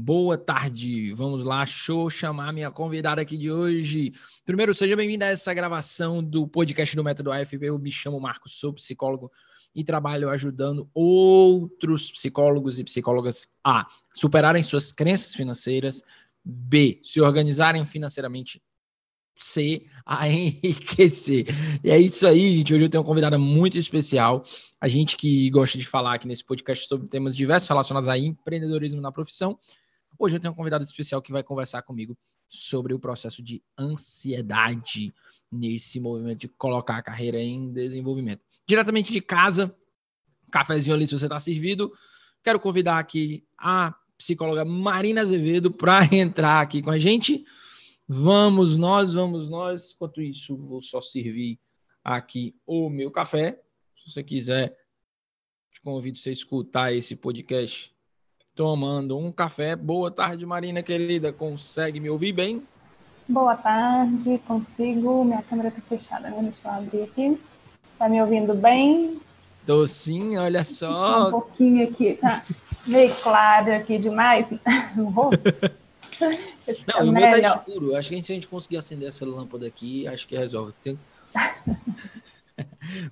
Boa 0.00 0.38
tarde, 0.38 1.12
vamos 1.12 1.42
lá, 1.42 1.66
show, 1.66 2.08
chamar 2.08 2.52
minha 2.52 2.70
convidada 2.70 3.20
aqui 3.20 3.36
de 3.36 3.50
hoje. 3.50 4.12
Primeiro, 4.46 4.72
seja 4.72 4.94
bem-vinda 4.94 5.24
a 5.24 5.30
essa 5.30 5.52
gravação 5.52 6.22
do 6.22 6.46
podcast 6.46 6.94
do 6.94 7.02
Método 7.02 7.32
AFP. 7.32 7.58
Eu 7.62 7.76
me 7.80 7.90
chamo 7.90 8.20
Marcos, 8.20 8.60
sou 8.60 8.72
psicólogo 8.72 9.28
e 9.74 9.82
trabalho 9.82 10.30
ajudando 10.30 10.88
outros 10.94 12.12
psicólogos 12.12 12.78
e 12.78 12.84
psicólogas 12.84 13.48
a 13.64 13.88
superarem 14.14 14.62
suas 14.62 14.92
crenças 14.92 15.34
financeiras, 15.34 16.00
B, 16.44 17.00
se 17.02 17.20
organizarem 17.20 17.84
financeiramente, 17.84 18.62
C, 19.34 19.84
a 20.06 20.28
enriquecer. 20.30 21.44
E 21.82 21.90
é 21.90 21.98
isso 21.98 22.24
aí, 22.24 22.54
gente. 22.54 22.72
Hoje 22.72 22.84
eu 22.84 22.88
tenho 22.88 23.02
uma 23.02 23.08
convidada 23.08 23.36
muito 23.36 23.76
especial. 23.76 24.44
A 24.80 24.86
gente 24.86 25.16
que 25.16 25.50
gosta 25.50 25.76
de 25.76 25.84
falar 25.84 26.14
aqui 26.14 26.28
nesse 26.28 26.44
podcast 26.44 26.86
sobre 26.86 27.08
temas 27.08 27.34
diversos 27.34 27.68
relacionados 27.68 28.08
a 28.08 28.16
empreendedorismo 28.16 29.00
na 29.00 29.10
profissão. 29.10 29.58
Hoje 30.18 30.36
eu 30.36 30.40
tenho 30.40 30.52
um 30.52 30.56
convidado 30.56 30.82
especial 30.82 31.22
que 31.22 31.30
vai 31.30 31.44
conversar 31.44 31.82
comigo 31.82 32.18
sobre 32.48 32.92
o 32.92 32.98
processo 32.98 33.40
de 33.40 33.62
ansiedade 33.78 35.14
nesse 35.50 36.00
movimento 36.00 36.38
de 36.40 36.48
colocar 36.48 36.96
a 36.96 37.02
carreira 37.02 37.38
em 37.38 37.72
desenvolvimento. 37.72 38.42
Diretamente 38.66 39.12
de 39.12 39.20
casa, 39.20 39.72
cafezinho 40.50 40.96
ali 40.96 41.06
se 41.06 41.16
você 41.16 41.26
está 41.26 41.38
servido, 41.38 41.92
quero 42.42 42.58
convidar 42.58 42.98
aqui 42.98 43.46
a 43.56 43.94
psicóloga 44.16 44.64
Marina 44.64 45.20
Azevedo 45.20 45.70
para 45.70 46.00
entrar 46.12 46.62
aqui 46.62 46.82
com 46.82 46.90
a 46.90 46.98
gente. 46.98 47.44
Vamos 48.08 48.76
nós, 48.76 49.14
vamos 49.14 49.48
nós. 49.48 49.92
Enquanto 49.94 50.20
isso, 50.20 50.56
vou 50.56 50.82
só 50.82 51.00
servir 51.00 51.60
aqui 52.02 52.56
o 52.66 52.90
meu 52.90 53.12
café. 53.12 53.62
Se 53.94 54.10
você 54.10 54.24
quiser, 54.24 54.76
te 55.70 55.80
convido 55.80 56.18
a 56.18 56.20
você 56.20 56.32
escutar 56.32 56.92
esse 56.92 57.14
podcast 57.14 57.94
tomando 58.58 59.16
um 59.16 59.30
café. 59.30 59.76
Boa 59.76 60.10
tarde, 60.10 60.44
Marina 60.44 60.82
querida. 60.82 61.32
Consegue 61.32 62.00
me 62.00 62.10
ouvir 62.10 62.32
bem? 62.32 62.60
Boa 63.28 63.54
tarde, 63.54 64.36
consigo. 64.48 65.24
Minha 65.24 65.42
câmera 65.42 65.68
está 65.68 65.80
fechada, 65.82 66.28
né? 66.28 66.42
Deixa 66.42 66.66
eu 66.66 66.72
abrir 66.72 67.02
aqui. 67.04 67.40
Tá 67.96 68.08
me 68.08 68.20
ouvindo 68.20 68.54
bem? 68.54 69.20
Tô 69.64 69.86
sim, 69.86 70.36
olha 70.36 70.64
só. 70.64 71.28
um 71.28 71.30
pouquinho 71.30 71.88
aqui, 71.88 72.14
tá 72.14 72.42
meio 72.84 73.14
claro 73.22 73.76
aqui 73.76 73.96
demais 73.96 74.50
no 74.96 75.04
rosto. 75.10 75.44
Não, 76.88 77.10
o 77.10 77.12
meu 77.12 77.28
tá 77.28 77.38
escuro. 77.38 77.94
Acho 77.94 78.08
que 78.08 78.24
se 78.24 78.32
a 78.32 78.34
gente 78.34 78.48
conseguir 78.48 78.78
acender 78.78 79.06
essa 79.06 79.24
lâmpada 79.24 79.68
aqui, 79.68 80.08
acho 80.08 80.26
que 80.26 80.36
resolve. 80.36 80.72
Tem... 80.82 80.98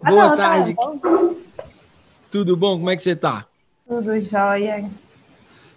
Ah, 0.03 0.11
Boa 0.11 0.23
não, 0.23 0.31
tá 0.31 0.37
tarde. 0.37 0.75
Tá 0.75 1.35
Tudo 2.33 2.57
bom? 2.57 2.79
Como 2.79 2.91
é 2.91 2.97
que 2.97 3.03
você 3.03 3.15
tá? 3.15 3.47
Tudo 3.87 4.21
jóia. 4.21 4.91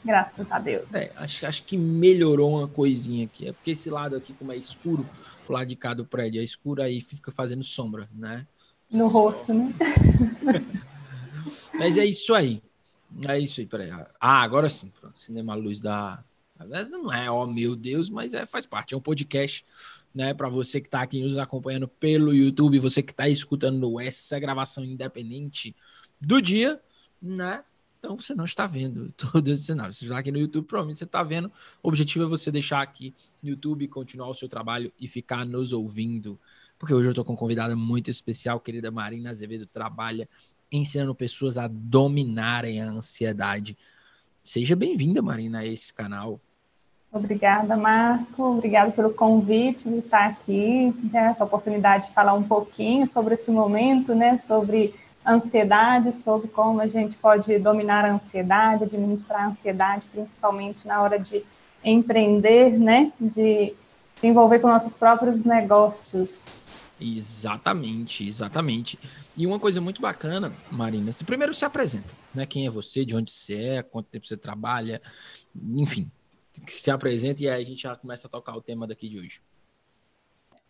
Graças 0.04 0.52
a 0.52 0.60
Deus. 0.60 0.94
É, 0.94 1.12
acho, 1.18 1.46
acho 1.46 1.64
que 1.64 1.78
melhorou 1.78 2.58
uma 2.58 2.68
coisinha 2.68 3.26
aqui. 3.26 3.48
É 3.48 3.52
porque 3.52 3.72
esse 3.72 3.90
lado 3.90 4.16
aqui, 4.16 4.34
como 4.34 4.52
é 4.52 4.58
escuro, 4.58 5.06
o 5.48 5.52
lado 5.52 5.68
de 5.68 5.76
cá 5.76 5.94
do 5.94 6.06
prédio 6.06 6.40
é 6.40 6.44
escuro, 6.44 6.82
aí 6.82 7.02
fica 7.02 7.32
fazendo 7.32 7.64
sombra, 7.64 8.10
né? 8.14 8.48
No 8.90 9.08
rosto, 9.08 9.54
né? 9.54 9.74
Mas 11.74 11.98
é 11.98 12.06
isso 12.06 12.34
aí. 12.34 12.62
É 13.28 13.40
isso 13.40 13.60
aí, 13.60 13.68
peraí. 13.68 13.92
Ah, 14.20 14.42
agora 14.42 14.70
sim. 14.70 14.92
Pronto. 15.00 15.18
Cinema 15.18 15.56
Luz 15.56 15.80
da. 15.80 16.24
Não 16.90 17.12
é, 17.14 17.30
ó, 17.32 17.44
oh, 17.44 17.48
meu 17.48 17.76
Deus, 17.76 18.10
mas 18.10 18.34
é, 18.34 18.46
faz 18.46 18.66
parte. 18.66 18.94
É 18.94 18.98
um 18.98 19.02
podcast, 19.02 19.66
né? 20.14 20.34
Para 20.34 20.50
você 20.50 20.82
que 20.82 20.88
está 20.88 21.02
aqui 21.02 21.22
nos 21.22 21.38
acompanhando 21.38 21.88
pelo 21.88 22.34
YouTube, 22.34 22.80
você 22.80 23.02
que 23.02 23.12
está 23.12 23.30
escutando 23.30 24.00
essa 24.00 24.40
gravação 24.40 24.84
independente 24.84 25.76
do 26.20 26.42
dia, 26.42 26.82
né? 27.22 27.64
Então 28.00 28.18
você 28.18 28.34
não 28.34 28.46
está 28.46 28.66
vendo 28.66 29.14
todo 29.18 29.48
esse 29.50 29.66
cenário. 29.66 29.94
Você 29.94 30.06
está 30.06 30.18
aqui 30.18 30.32
no 30.32 30.40
YouTube, 30.40 30.66
provavelmente 30.66 30.98
você 30.98 31.04
está 31.04 31.22
vendo. 31.22 31.52
O 31.84 31.90
objetivo 31.90 32.26
é 32.26 32.28
você 32.28 32.52
deixar 32.52 32.82
aqui 32.82 33.14
no 33.44 33.50
YouTube, 33.50 33.88
continuar 33.88 34.30
o 34.30 34.34
seu 34.34 34.48
trabalho 34.48 34.92
e 35.00 35.08
ficar 35.08 35.46
nos 35.46 35.74
ouvindo. 35.74 36.40
Porque 36.78 36.94
hoje 36.94 37.10
eu 37.10 37.12
estou 37.12 37.26
com 37.26 37.34
uma 37.34 37.38
convidada 37.38 37.76
muito 37.76 38.10
especial, 38.10 38.60
querida 38.60 38.90
Marina 38.90 39.30
Azevedo, 39.30 39.66
trabalha 39.66 40.28
ensinando 40.72 41.14
pessoas 41.14 41.58
a 41.58 41.68
dominarem 41.68 42.82
a 42.82 42.90
ansiedade. 42.90 43.78
Seja 44.42 44.76
bem-vinda, 44.76 45.22
Marina, 45.22 45.60
a 45.60 45.66
esse 45.66 45.94
canal. 45.94 46.40
Obrigada, 47.12 47.76
Marco. 47.76 48.44
Obrigada 48.44 48.92
pelo 48.92 49.12
convite 49.14 49.90
de 49.90 49.98
estar 49.98 50.28
aqui, 50.28 50.94
né, 51.12 51.26
essa 51.26 51.44
oportunidade 51.44 52.08
de 52.08 52.14
falar 52.14 52.34
um 52.34 52.44
pouquinho 52.44 53.08
sobre 53.08 53.34
esse 53.34 53.50
momento, 53.50 54.14
né, 54.14 54.38
sobre 54.38 54.94
ansiedade, 55.34 56.14
sobre 56.14 56.48
como 56.48 56.82
a 56.82 56.88
gente 56.88 57.16
pode 57.18 57.58
dominar 57.60 58.06
a 58.06 58.14
ansiedade, 58.14 58.84
administrar 58.84 59.42
a 59.42 59.48
ansiedade, 59.48 60.06
principalmente 60.12 60.88
na 60.88 61.02
hora 61.02 61.20
de 61.20 61.44
empreender, 61.84 62.78
né? 62.78 63.12
De 63.20 63.74
se 64.16 64.28
envolver 64.28 64.60
com 64.60 64.68
nossos 64.68 64.96
próprios 64.96 65.44
negócios. 65.44 66.82
Exatamente, 67.00 68.28
exatamente. 68.28 69.00
E 69.36 69.48
uma 69.48 69.60
coisa 69.60 69.80
muito 69.80 70.02
bacana, 70.02 70.52
Marina, 70.70 71.12
você 71.12 71.24
primeiro 71.24 71.54
se 71.54 71.64
apresenta, 71.64 72.14
né? 72.36 72.46
Quem 72.46 72.66
é 72.66 72.70
você, 72.70 73.06
de 73.06 73.16
onde 73.16 73.32
você 73.32 73.56
é, 73.56 73.82
quanto 73.82 74.08
tempo 74.08 74.28
você 74.28 74.36
trabalha, 74.36 75.02
enfim, 75.56 76.12
se 76.68 76.92
apresenta 76.92 77.44
e 77.44 77.50
aí 77.50 77.62
a 77.62 77.66
gente 77.66 77.84
já 77.84 77.96
começa 77.96 78.28
a 78.28 78.30
tocar 78.30 78.56
o 78.56 78.62
tema 78.62 78.86
daqui 78.86 79.08
de 79.08 79.18
hoje. 79.18 79.42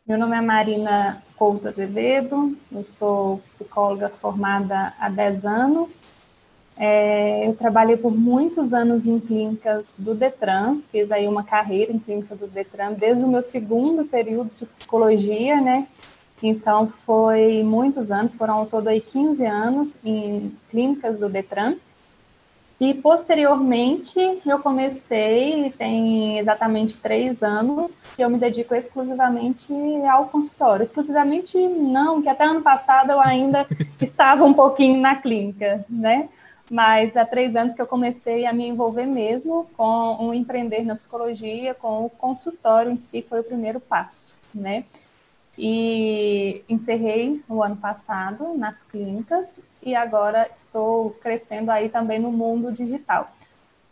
Meu 0.10 0.18
nome 0.18 0.36
é 0.36 0.42
Marina 0.42 1.22
Couto 1.36 1.68
Azevedo, 1.68 2.58
eu 2.72 2.84
sou 2.84 3.38
psicóloga 3.38 4.10
formada 4.10 4.92
há 5.00 5.08
10 5.08 5.46
anos. 5.46 6.18
É, 6.80 7.48
eu 7.48 7.54
trabalhei 7.54 7.96
por 7.96 8.12
muitos 8.12 8.74
anos 8.74 9.06
em 9.06 9.20
clínicas 9.20 9.94
do 10.00 10.16
Detran, 10.16 10.80
fiz 10.92 11.12
aí 11.12 11.28
uma 11.28 11.44
carreira 11.44 11.94
em 11.94 12.00
clínica 12.00 12.36
do 12.36 12.48
Detran 12.48 12.94
desde 12.94 13.24
o 13.24 13.28
meu 13.28 13.44
segundo 13.44 14.04
período 14.04 14.50
de 14.56 14.66
psicologia, 14.66 15.62
né? 15.62 15.88
Então 16.42 16.88
foi 16.88 17.62
muitos 17.62 18.10
anos, 18.10 18.34
foram 18.34 18.56
ao 18.56 18.66
todo 18.66 18.88
aí 18.88 19.02
15 19.02 19.46
anos 19.46 20.00
em 20.04 20.52
clínicas 20.72 21.20
do 21.20 21.30
Detran. 21.30 21.76
E 22.80 22.94
posteriormente 22.94 24.18
eu 24.46 24.60
comecei, 24.60 25.70
tem 25.78 26.40
exatamente 26.40 26.98
três 26.98 27.44
anos, 27.44 28.06
que 28.16 28.24
eu 28.24 28.30
me 28.30 28.38
dedico 28.38 28.74
exclusivamente 28.74 29.74
ao 30.10 30.28
consultório. 30.28 30.84
Exclusivamente 30.84 31.58
não, 31.58 32.22
que 32.22 32.30
até 32.30 32.46
ano 32.46 32.62
passado 32.62 33.12
eu 33.12 33.20
ainda 33.20 33.68
estava 34.00 34.46
um 34.46 34.54
pouquinho 34.54 35.02
na 35.02 35.16
clínica, 35.16 35.86
né? 35.90 36.30
Mas 36.72 37.18
há 37.18 37.26
três 37.26 37.54
anos 37.56 37.76
que 37.76 37.82
eu 37.82 37.88
comecei 37.88 38.46
a 38.46 38.54
me 38.54 38.66
envolver 38.66 39.06
mesmo 39.06 39.68
com 39.76 40.28
o 40.28 40.34
empreender 40.34 40.84
na 40.86 40.96
psicologia, 40.96 41.74
com 41.74 42.06
o 42.06 42.10
consultório 42.10 42.92
em 42.92 43.00
si 43.00 43.26
foi 43.28 43.42
o 43.42 43.44
primeiro 43.44 43.82
passo, 43.82 44.38
né? 44.54 44.86
E 45.62 46.64
encerrei 46.70 47.44
no 47.50 47.62
ano 47.62 47.76
passado 47.76 48.58
nas 48.58 48.82
clínicas 48.82 49.60
e 49.84 49.94
agora 49.94 50.48
estou 50.50 51.12
crescendo 51.22 51.70
aí 51.70 51.90
também 51.90 52.18
no 52.18 52.32
mundo 52.32 52.72
digital. 52.72 53.30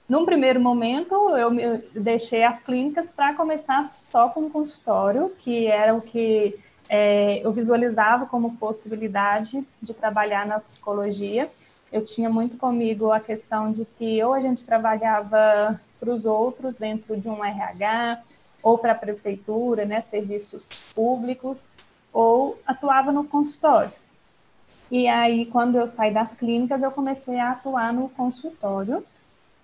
Num 0.07 0.23
primeiro 0.23 0.61
momento, 0.61 1.13
eu 1.35 1.51
deixei 1.93 2.45
as 2.45 2.61
clínicas 2.61 3.09
para 3.09 3.33
começar 3.33 3.83
só 3.85 4.29
com 4.29 4.45
o 4.45 4.49
consultório, 4.49 5.29
que 5.37 5.67
era 5.67 5.93
o 5.93 5.99
que 5.99 6.57
é, 6.87 7.45
eu 7.45 7.51
visualizava 7.51 8.25
como 8.25 8.55
possibilidade 8.55 9.61
de 9.81 9.93
trabalhar 9.93 10.45
na 10.45 10.61
psicologia. 10.61 11.51
Eu 11.91 12.01
tinha 12.01 12.29
muito 12.29 12.55
comigo 12.55 13.11
a 13.11 13.19
questão 13.19 13.73
de 13.73 13.83
que 13.83 14.23
ou 14.23 14.33
a 14.33 14.39
gente 14.39 14.63
trabalhava 14.63 15.81
para 15.99 16.13
os 16.13 16.25
outros 16.25 16.77
dentro 16.77 17.17
de 17.17 17.27
um 17.27 17.43
RH, 17.43 18.23
ou 18.61 18.77
para 18.77 18.91
a 18.91 18.95
prefeitura, 18.95 19.85
né, 19.85 20.01
serviços 20.01 20.93
públicos, 20.95 21.67
ou 22.11 22.59
atuava 22.65 23.11
no 23.11 23.23
consultório. 23.23 23.93
E 24.89 25.07
aí, 25.07 25.45
quando 25.45 25.77
eu 25.77 25.87
saí 25.87 26.13
das 26.13 26.33
clínicas, 26.33 26.81
eu 26.81 26.91
comecei 26.91 27.39
a 27.39 27.51
atuar 27.51 27.93
no 27.93 28.09
consultório. 28.09 29.03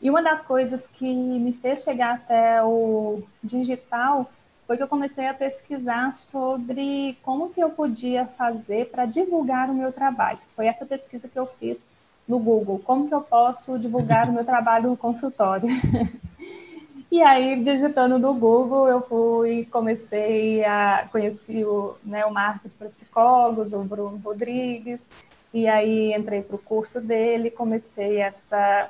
E 0.02 0.10
uma 0.10 0.22
das 0.22 0.42
coisas 0.42 0.86
que 0.86 1.06
me 1.14 1.54
fez 1.54 1.82
chegar 1.82 2.16
até 2.16 2.62
o 2.62 3.24
digital 3.42 4.30
foi 4.68 4.76
que 4.76 4.84
eu 4.84 4.88
comecei 4.88 5.28
a 5.28 5.34
pesquisar 5.34 6.12
sobre 6.14 7.18
como 7.24 7.50
que 7.50 7.62
eu 7.62 7.70
podia 7.70 8.26
fazer 8.26 8.90
para 8.90 9.06
divulgar 9.06 9.70
o 9.70 9.74
meu 9.74 9.94
trabalho. 9.94 10.40
Foi 10.56 10.68
essa 10.68 10.86
pesquisa 10.86 11.28
que 11.28 11.40
eu 11.40 11.46
fiz 11.46 11.88
no 12.28 12.40
Google, 12.40 12.80
como 12.80 13.08
que 13.08 13.14
eu 13.14 13.22
posso 13.22 13.78
divulgar 13.78 14.30
o 14.30 14.34
meu 14.34 14.46
trabalho 14.46 14.90
no 14.90 14.98
consultório. 14.98 15.68
E 17.14 17.22
aí, 17.22 17.62
digitando 17.62 18.18
no 18.18 18.34
Google, 18.34 18.88
eu 18.88 19.00
fui, 19.00 19.68
comecei 19.72 20.66
a 20.66 21.08
conhecer 21.12 21.64
o, 21.64 21.96
né, 22.04 22.26
o 22.26 22.34
marketing 22.34 22.76
para 22.76 22.90
psicólogos, 22.90 23.72
o 23.72 23.84
Bruno 23.84 24.18
Rodrigues, 24.18 25.00
e 25.54 25.68
aí 25.68 26.12
entrei 26.12 26.42
para 26.42 26.56
o 26.56 26.58
curso 26.60 27.00
dele, 27.00 27.52
comecei 27.52 28.18
essa, 28.18 28.90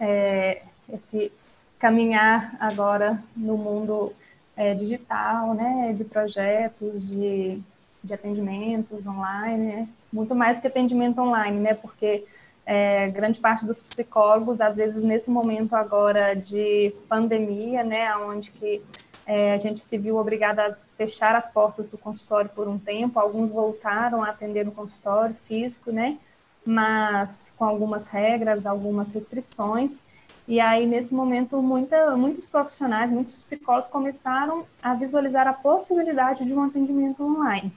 é, 0.00 0.62
esse 0.92 1.30
caminhar 1.78 2.56
agora 2.58 3.22
no 3.36 3.56
mundo 3.56 4.12
é, 4.56 4.74
digital, 4.74 5.54
né, 5.54 5.94
de 5.96 6.02
projetos, 6.02 7.06
de, 7.06 7.62
de 8.02 8.12
atendimentos 8.12 9.06
online, 9.06 9.66
né? 9.66 9.88
muito 10.12 10.34
mais 10.34 10.58
que 10.58 10.66
atendimento 10.66 11.20
online, 11.20 11.60
né, 11.60 11.74
porque 11.74 12.24
é, 12.72 13.08
grande 13.08 13.40
parte 13.40 13.66
dos 13.66 13.82
psicólogos, 13.82 14.60
às 14.60 14.76
vezes 14.76 15.02
nesse 15.02 15.28
momento 15.28 15.74
agora 15.74 16.34
de 16.34 16.94
pandemia, 17.08 17.82
né, 17.82 18.16
onde 18.18 18.52
que 18.52 18.80
é, 19.26 19.54
a 19.54 19.58
gente 19.58 19.80
se 19.80 19.98
viu 19.98 20.16
obrigada 20.16 20.64
a 20.64 20.72
fechar 20.96 21.34
as 21.34 21.48
portas 21.52 21.90
do 21.90 21.98
consultório 21.98 22.48
por 22.48 22.68
um 22.68 22.78
tempo, 22.78 23.18
alguns 23.18 23.50
voltaram 23.50 24.22
a 24.22 24.28
atender 24.28 24.64
no 24.64 24.70
consultório 24.70 25.34
físico, 25.48 25.90
né, 25.90 26.16
mas 26.64 27.52
com 27.58 27.64
algumas 27.64 28.06
regras, 28.06 28.64
algumas 28.66 29.12
restrições, 29.12 30.04
e 30.46 30.60
aí, 30.60 30.86
nesse 30.86 31.12
momento, 31.12 31.60
muita, 31.60 32.16
muitos 32.16 32.46
profissionais, 32.46 33.10
muitos 33.10 33.34
psicólogos 33.34 33.90
começaram 33.90 34.64
a 34.80 34.94
visualizar 34.94 35.46
a 35.48 35.52
possibilidade 35.52 36.44
de 36.44 36.52
um 36.52 36.62
atendimento 36.62 37.22
online. 37.24 37.72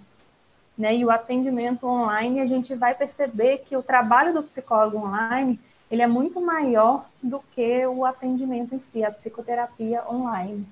Né? 0.77 0.97
E 0.97 1.05
o 1.05 1.11
atendimento 1.11 1.85
online, 1.85 2.39
a 2.39 2.45
gente 2.45 2.73
vai 2.75 2.95
perceber 2.95 3.59
que 3.59 3.77
o 3.77 3.83
trabalho 3.83 4.33
do 4.33 4.43
psicólogo 4.43 4.97
online, 4.97 5.59
ele 5.89 6.01
é 6.01 6.07
muito 6.07 6.41
maior 6.41 7.07
do 7.21 7.39
que 7.53 7.85
o 7.85 8.05
atendimento 8.05 8.73
em 8.73 8.79
si, 8.79 9.03
a 9.03 9.11
psicoterapia 9.11 10.03
online. 10.09 10.65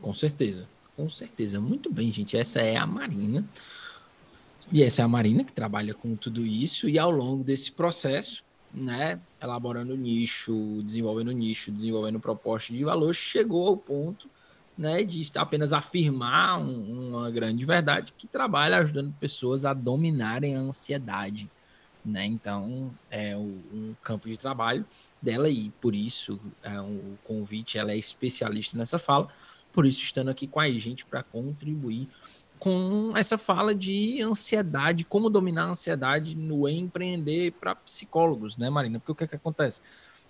Com 0.00 0.12
certeza, 0.12 0.66
com 0.96 1.08
certeza. 1.08 1.60
Muito 1.60 1.92
bem, 1.92 2.10
gente. 2.10 2.36
Essa 2.36 2.60
é 2.60 2.76
a 2.76 2.86
Marina. 2.86 3.44
E 4.72 4.82
essa 4.82 5.02
é 5.02 5.04
a 5.04 5.08
Marina 5.08 5.44
que 5.44 5.52
trabalha 5.52 5.94
com 5.94 6.16
tudo 6.16 6.44
isso. 6.44 6.88
E 6.88 6.98
ao 6.98 7.10
longo 7.10 7.44
desse 7.44 7.70
processo, 7.70 8.42
né, 8.72 9.20
elaborando 9.40 9.96
nicho, 9.96 10.82
desenvolvendo 10.82 11.30
nicho, 11.30 11.70
desenvolvendo 11.70 12.18
proposta 12.18 12.72
de 12.72 12.82
valor, 12.82 13.14
chegou 13.14 13.68
ao 13.68 13.76
ponto 13.76 14.28
né, 14.76 15.04
de 15.04 15.30
apenas 15.36 15.72
afirmar 15.72 16.58
um, 16.58 17.10
uma 17.10 17.30
grande 17.30 17.64
verdade 17.64 18.12
que 18.16 18.26
trabalha 18.26 18.78
ajudando 18.78 19.14
pessoas 19.14 19.64
a 19.64 19.72
dominarem 19.72 20.56
a 20.56 20.60
ansiedade. 20.60 21.50
Né? 22.04 22.26
Então, 22.26 22.92
é 23.10 23.36
um 23.36 23.94
campo 24.02 24.28
de 24.28 24.36
trabalho 24.36 24.84
dela 25.22 25.48
e 25.48 25.70
por 25.80 25.94
isso 25.94 26.38
é, 26.62 26.78
o 26.80 27.16
convite, 27.24 27.78
ela 27.78 27.92
é 27.92 27.96
especialista 27.96 28.76
nessa 28.76 28.98
fala, 28.98 29.28
por 29.72 29.86
isso 29.86 30.02
estando 30.02 30.28
aqui 30.28 30.46
com 30.46 30.60
a 30.60 30.70
gente 30.70 31.04
para 31.06 31.22
contribuir 31.22 32.08
com 32.58 33.12
essa 33.16 33.36
fala 33.36 33.74
de 33.74 34.22
ansiedade, 34.22 35.04
como 35.04 35.28
dominar 35.28 35.64
a 35.64 35.70
ansiedade 35.70 36.34
no 36.34 36.68
empreender 36.68 37.52
para 37.52 37.74
psicólogos, 37.74 38.56
né, 38.56 38.70
Marina? 38.70 38.98
Porque 38.98 39.12
o 39.12 39.14
que, 39.14 39.24
é 39.24 39.26
que 39.26 39.36
acontece? 39.36 39.80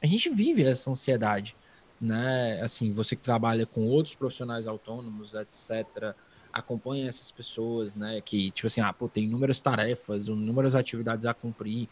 A 0.02 0.06
gente 0.06 0.30
vive 0.30 0.64
essa 0.64 0.90
ansiedade, 0.90 1.56
né? 2.04 2.60
Assim, 2.60 2.90
você 2.90 3.16
que 3.16 3.22
trabalha 3.22 3.64
com 3.64 3.86
outros 3.86 4.14
profissionais 4.14 4.66
autônomos, 4.66 5.34
etc., 5.34 6.14
acompanha 6.52 7.08
essas 7.08 7.30
pessoas, 7.30 7.96
né? 7.96 8.20
Que, 8.20 8.50
tipo 8.50 8.66
assim, 8.66 8.80
ah, 8.80 8.92
pô, 8.92 9.08
tem 9.08 9.24
inúmeras 9.24 9.60
tarefas, 9.60 10.28
inúmeras 10.28 10.74
atividades 10.74 11.24
a 11.26 11.34
cumprir, 11.34 11.88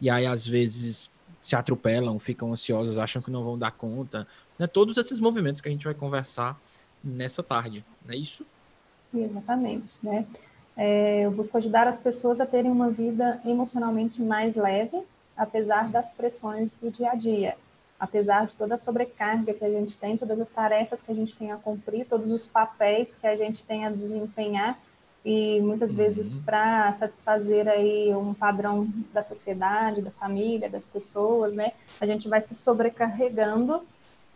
e 0.00 0.08
aí 0.08 0.26
às 0.26 0.46
vezes 0.46 1.10
se 1.40 1.56
atropelam, 1.56 2.18
ficam 2.18 2.52
ansiosas, 2.52 2.98
acham 2.98 3.20
que 3.20 3.30
não 3.30 3.44
vão 3.44 3.58
dar 3.58 3.72
conta, 3.72 4.26
né? 4.58 4.66
Todos 4.66 4.96
esses 4.96 5.18
movimentos 5.18 5.60
que 5.60 5.68
a 5.68 5.72
gente 5.72 5.84
vai 5.84 5.94
conversar 5.94 6.58
nessa 7.02 7.42
tarde, 7.42 7.84
não 8.06 8.14
é 8.14 8.16
isso? 8.16 8.46
Exatamente, 9.12 9.94
né? 10.02 10.26
É, 10.76 11.22
eu 11.22 11.32
busco 11.32 11.56
ajudar 11.56 11.88
as 11.88 11.98
pessoas 11.98 12.40
a 12.40 12.46
terem 12.46 12.70
uma 12.70 12.90
vida 12.90 13.40
emocionalmente 13.44 14.22
mais 14.22 14.54
leve, 14.54 15.02
apesar 15.36 15.90
das 15.90 16.12
pressões 16.12 16.74
do 16.74 16.90
dia 16.90 17.10
a 17.10 17.14
dia, 17.16 17.56
apesar 17.98 18.46
de 18.46 18.56
toda 18.56 18.74
a 18.74 18.78
sobrecarga 18.78 19.52
que 19.52 19.64
a 19.64 19.70
gente 19.70 19.96
tem, 19.96 20.16
todas 20.16 20.40
as 20.40 20.50
tarefas 20.50 21.02
que 21.02 21.10
a 21.10 21.14
gente 21.14 21.34
tem 21.34 21.50
a 21.50 21.56
cumprir, 21.56 22.06
todos 22.06 22.30
os 22.32 22.46
papéis 22.46 23.14
que 23.14 23.26
a 23.26 23.36
gente 23.36 23.62
tem 23.64 23.84
a 23.84 23.90
desempenhar 23.90 24.78
e 25.24 25.60
muitas 25.60 25.90
uhum. 25.90 25.96
vezes 25.96 26.36
para 26.36 26.92
satisfazer 26.92 27.68
aí 27.68 28.14
um 28.14 28.32
padrão 28.32 28.88
da 29.12 29.20
sociedade, 29.20 30.00
da 30.00 30.10
família, 30.12 30.70
das 30.70 30.88
pessoas, 30.88 31.54
né? 31.54 31.72
A 32.00 32.06
gente 32.06 32.28
vai 32.28 32.40
se 32.40 32.54
sobrecarregando 32.54 33.82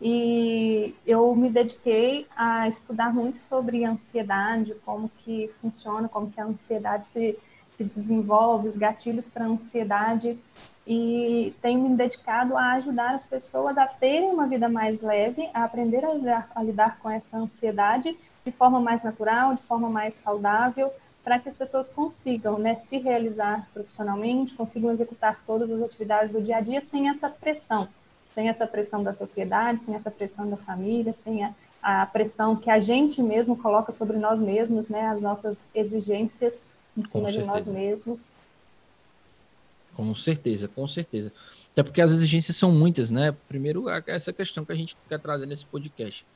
e 0.01 0.95
eu 1.07 1.35
me 1.37 1.49
dediquei 1.49 2.27
a 2.37 2.67
estudar 2.67 3.15
muito 3.15 3.39
sobre 3.39 3.85
ansiedade, 3.85 4.75
como 4.85 5.09
que 5.19 5.49
funciona, 5.61 6.09
como 6.09 6.31
que 6.31 6.41
a 6.41 6.45
ansiedade 6.45 7.07
se, 7.07 7.39
se 7.71 7.85
desenvolve, 7.85 8.67
os 8.67 8.77
gatilhos 8.77 9.29
para 9.29 9.45
a 9.45 9.49
ansiedade, 9.49 10.37
e 10.85 11.55
tenho 11.63 11.89
me 11.89 11.92
dedicado 11.97 12.57
a 12.57 12.73
ajudar 12.73 13.15
as 13.15 13.25
pessoas 13.25 13.79
a 13.79 13.87
terem 13.87 14.31
uma 14.31 14.47
vida 14.47 14.69
mais 14.69 15.01
leve, 15.01 15.49
a 15.53 15.65
aprender 15.65 16.05
a 16.05 16.13
lidar, 16.13 16.51
a 16.55 16.63
lidar 16.63 16.99
com 16.99 17.11
essa 17.11 17.37
ansiedade 17.37 18.17
de 18.45 18.53
forma 18.53 18.81
mais 18.81 19.03
natural, 19.03 19.55
de 19.55 19.63
forma 19.63 19.89
mais 19.89 20.17
saudável, 20.17 20.93
para 21.23 21.39
que 21.39 21.49
as 21.49 21.55
pessoas 21.55 21.89
consigam 21.89 22.59
né, 22.59 22.75
se 22.75 22.99
realizar 22.99 23.69
profissionalmente, 23.73 24.55
consigam 24.55 24.91
executar 24.91 25.41
todas 25.47 25.71
as 25.71 25.81
atividades 25.83 26.33
do 26.33 26.43
dia 26.43 26.57
a 26.57 26.61
dia 26.61 26.81
sem 26.81 27.09
essa 27.09 27.29
pressão 27.29 27.89
sem 28.35 28.49
essa 28.49 28.67
pressão 28.67 29.03
da 29.03 29.13
sociedade, 29.13 29.83
sem 29.83 29.95
essa 29.95 30.11
pressão 30.11 30.49
da 30.49 30.57
família, 30.57 31.13
sem 31.13 31.45
a, 31.45 31.55
a 31.83 32.07
pressão 32.07 32.57
que 32.57 32.71
a 32.71 32.81
gente 32.81 33.23
mesmo 33.23 33.57
coloca 33.57 33.93
sobre 33.93 34.17
nós 34.17 34.41
mesmos, 34.41 34.89
né, 34.89 35.07
as 35.07 35.21
nossas 35.21 35.65
exigências 35.75 36.71
em 36.97 37.07
cima 37.09 37.31
de 37.31 37.45
nós 37.45 37.69
mesmos. 37.69 38.33
Com 39.95 40.15
certeza, 40.15 40.69
com 40.69 40.89
certeza. 40.89 41.33
Até 41.73 41.83
porque 41.83 42.03
as 42.03 42.13
exigências 42.13 42.57
são 42.57 42.71
muitas, 42.71 43.11
né? 43.11 43.35
Primeiro, 43.49 43.89
essa 44.07 44.33
questão 44.33 44.65
que 44.65 44.73
a 44.73 44.75
gente 44.75 44.97
quer 45.09 45.19
trazer 45.19 45.47
nesse 45.47 45.65
podcast, 45.65 46.27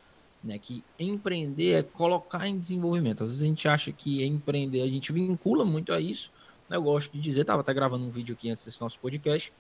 né? 0.43 0.59
Que 0.59 0.83
empreender 0.99 1.73
é 1.73 1.83
colocar 1.83 2.47
em 2.47 2.59
desenvolvimento. 2.59 3.23
Às 3.23 3.31
vezes 3.31 3.45
a 3.45 3.47
gente 3.47 3.69
acha 3.69 3.93
que 3.93 4.25
empreender, 4.25 4.83
a 4.83 4.87
gente 4.87 5.13
vincula 5.13 5.65
muito 5.65 5.93
a 5.93 6.01
isso. 6.01 6.31
Né? 6.69 6.77
Eu 6.77 6.83
gosto 6.83 7.13
de 7.13 7.21
dizer, 7.21 7.43
estava 7.43 7.61
até 7.61 7.75
gravando 7.75 8.05
um 8.07 8.11
vídeo 8.11 8.35
aqui 8.35 8.51
antes 8.51 8.65
desse 8.65 8.81
nosso 8.81 8.99
podcast, 8.99 9.53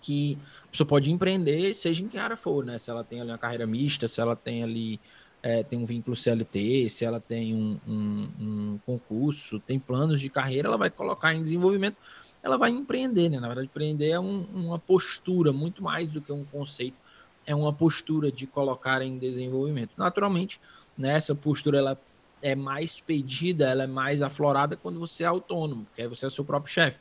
que 0.00 0.38
a 0.64 0.68
pessoa 0.68 0.86
pode 0.86 1.10
empreender, 1.10 1.74
seja 1.74 2.04
em 2.04 2.08
que 2.08 2.16
área 2.16 2.36
for, 2.36 2.64
né? 2.64 2.78
Se 2.78 2.90
ela 2.90 3.02
tem 3.02 3.20
ali 3.20 3.30
uma 3.30 3.38
carreira 3.38 3.66
mista, 3.66 4.06
se 4.06 4.20
ela 4.20 4.36
tem 4.36 4.62
ali 4.62 5.00
é, 5.42 5.62
tem 5.62 5.78
um 5.78 5.84
vínculo 5.84 6.16
CLT, 6.16 6.88
se 6.88 7.04
ela 7.04 7.20
tem 7.20 7.54
um, 7.54 7.78
um, 7.86 8.28
um, 8.40 8.78
concurso, 8.84 9.60
tem 9.60 9.78
planos 9.78 10.20
de 10.20 10.28
carreira, 10.28 10.66
ela 10.66 10.76
vai 10.76 10.90
colocar 10.90 11.34
em 11.34 11.42
desenvolvimento, 11.42 12.00
ela 12.46 12.56
vai 12.56 12.70
empreender, 12.70 13.28
né? 13.28 13.40
Na 13.40 13.48
verdade, 13.48 13.66
empreender 13.66 14.10
é 14.10 14.20
um, 14.20 14.46
uma 14.54 14.78
postura, 14.78 15.52
muito 15.52 15.82
mais 15.82 16.08
do 16.08 16.20
que 16.20 16.32
um 16.32 16.44
conceito, 16.44 16.96
é 17.44 17.54
uma 17.54 17.72
postura 17.72 18.30
de 18.30 18.46
colocar 18.46 19.02
em 19.02 19.18
desenvolvimento. 19.18 19.90
Naturalmente, 19.96 20.60
né, 20.96 21.14
essa 21.14 21.34
postura 21.34 21.78
ela 21.78 21.98
é 22.40 22.54
mais 22.54 23.00
pedida, 23.00 23.68
ela 23.68 23.84
é 23.84 23.86
mais 23.86 24.22
aflorada 24.22 24.76
quando 24.76 24.98
você 24.98 25.24
é 25.24 25.26
autônomo, 25.26 25.86
que 25.94 26.02
aí 26.02 26.08
você 26.08 26.26
é 26.26 26.30
seu 26.30 26.44
próprio 26.44 26.72
chefe, 26.72 27.00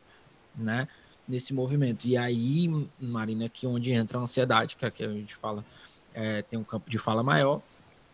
né? 0.56 0.88
nesse 1.28 1.54
movimento. 1.54 2.06
E 2.06 2.16
aí, 2.16 2.68
Marina, 3.00 3.46
aqui 3.46 3.66
onde 3.66 3.92
entra 3.92 4.18
a 4.18 4.22
ansiedade, 4.22 4.76
que 4.76 4.86
aqui 4.86 5.04
a 5.04 5.10
gente 5.10 5.36
fala, 5.36 5.66
é, 6.14 6.42
tem 6.42 6.58
um 6.58 6.64
campo 6.64 6.90
de 6.90 6.98
fala 6.98 7.24
maior, 7.24 7.62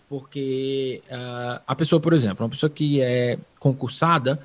porque 0.08 1.02
uh, 1.08 1.62
a 1.66 1.76
pessoa, 1.76 2.00
por 2.00 2.14
exemplo, 2.14 2.44
uma 2.44 2.50
pessoa 2.50 2.70
que 2.70 3.02
é 3.02 3.38
concursada, 3.60 4.42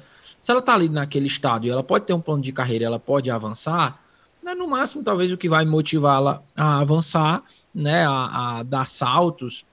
se 0.46 0.52
ela 0.52 0.60
está 0.60 0.74
ali 0.74 0.88
naquele 0.88 1.26
estado 1.26 1.66
e 1.66 1.70
ela 1.70 1.82
pode 1.82 2.06
ter 2.06 2.12
um 2.12 2.20
plano 2.20 2.40
de 2.40 2.52
carreira, 2.52 2.84
ela 2.84 3.00
pode 3.00 3.28
avançar, 3.32 4.00
né, 4.40 4.54
no 4.54 4.68
máximo, 4.68 5.02
talvez 5.02 5.32
o 5.32 5.36
que 5.36 5.48
vai 5.48 5.64
motivá-la 5.64 6.40
a 6.56 6.78
avançar, 6.78 7.42
né, 7.74 8.06
a, 8.06 8.58
a 8.58 8.62
dar 8.62 8.86
saltos 8.86 9.66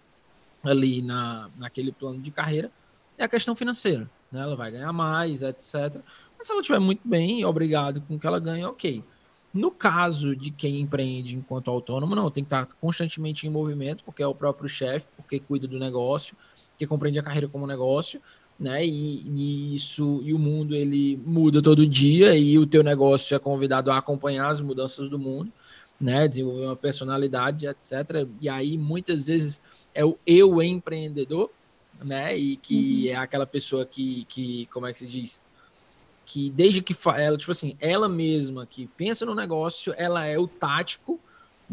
ali 0.63 1.03
na, 1.03 1.48
naquele 1.60 1.92
plano 1.92 2.20
de 2.20 2.32
carreira, 2.32 2.72
é 3.20 3.24
a 3.24 3.27
questão 3.27 3.53
financeira. 3.53 4.10
Né? 4.32 4.42
Ela 4.42 4.56
vai 4.56 4.72
ganhar 4.72 4.92
mais, 4.92 5.44
etc. 5.44 6.01
Mas 6.36 6.48
se 6.48 6.51
ela 6.51 6.62
estiver 6.62 6.80
muito 6.80 7.08
bem, 7.08 7.46
obrigado 7.46 8.01
com 8.01 8.15
o 8.15 8.20
que 8.20 8.25
ela 8.25 8.39
ganha, 8.39 8.68
ok. 8.68 9.03
No 9.53 9.70
caso 9.70 10.36
de 10.36 10.50
quem 10.50 10.82
empreende 10.82 11.36
enquanto 11.36 11.70
autônomo, 11.70 12.15
não, 12.15 12.32
tem 12.32 12.44
que 12.44 12.48
estar 12.48 12.65
constantemente 12.82 13.46
em 13.46 13.50
movimento, 13.51 14.03
porque 14.03 14.24
é 14.24 14.27
o 14.27 14.34
próprio 14.34 14.68
chefe, 14.68 15.08
porque 15.15 15.39
cuida 15.39 15.68
do 15.68 15.77
negócio, 15.77 16.36
que 16.75 16.88
compreende 16.88 17.20
a 17.20 17.24
carreira 17.24 17.48
como 17.48 17.68
negócio, 17.68 18.20
né? 18.63 18.86
E, 18.86 19.22
e, 19.27 19.75
isso 19.75 20.22
e 20.24 20.34
o 20.34 20.39
mundo 20.39 20.75
ele 20.75 21.22
muda 21.25 21.62
todo 21.62 21.86
dia 21.86 22.36
e 22.36 22.58
o 22.58 22.65
teu 22.65 22.84
negócio 22.84 23.36
é 23.36 23.39
convidado 23.39 23.91
a 23.91 23.98
acompanhar 23.98 24.50
as 24.50 24.62
mudanças 24.62 25.10
do 25.10 25.20
mundo, 25.20 25.51
né? 26.00 26.27
Desenvolver 26.27 26.65
uma 26.65 26.75
personalidade, 26.75 27.67
etc. 27.67 28.27
E 28.39 28.48
aí 28.48 28.77
muitas 28.77 29.27
vezes 29.27 29.62
é 29.93 30.05
o 30.05 30.17
eu 30.25 30.62
empreendedor, 30.62 31.51
né? 32.03 32.36
E 32.38 32.55
que 32.55 33.08
uhum. 33.08 33.12
é 33.12 33.15
aquela 33.15 33.46
pessoa 33.46 33.86
que, 33.86 34.25
que 34.29 34.65
como 34.67 34.88
é 34.88 34.93
que 34.93 35.00
se 35.00 35.08
diz? 35.08 35.41
que 36.25 36.50
desde 36.50 36.82
que 36.82 36.96
ela, 37.15 37.38
tipo 37.38 37.51
assim, 37.51 37.75
ela 37.79 38.08
mesma 38.08 38.65
que 38.65 38.88
pensa 38.96 39.25
no 39.25 39.36
negócio, 39.36 39.93
ela 39.98 40.25
é 40.25 40.38
o 40.38 40.48
tático, 40.48 41.20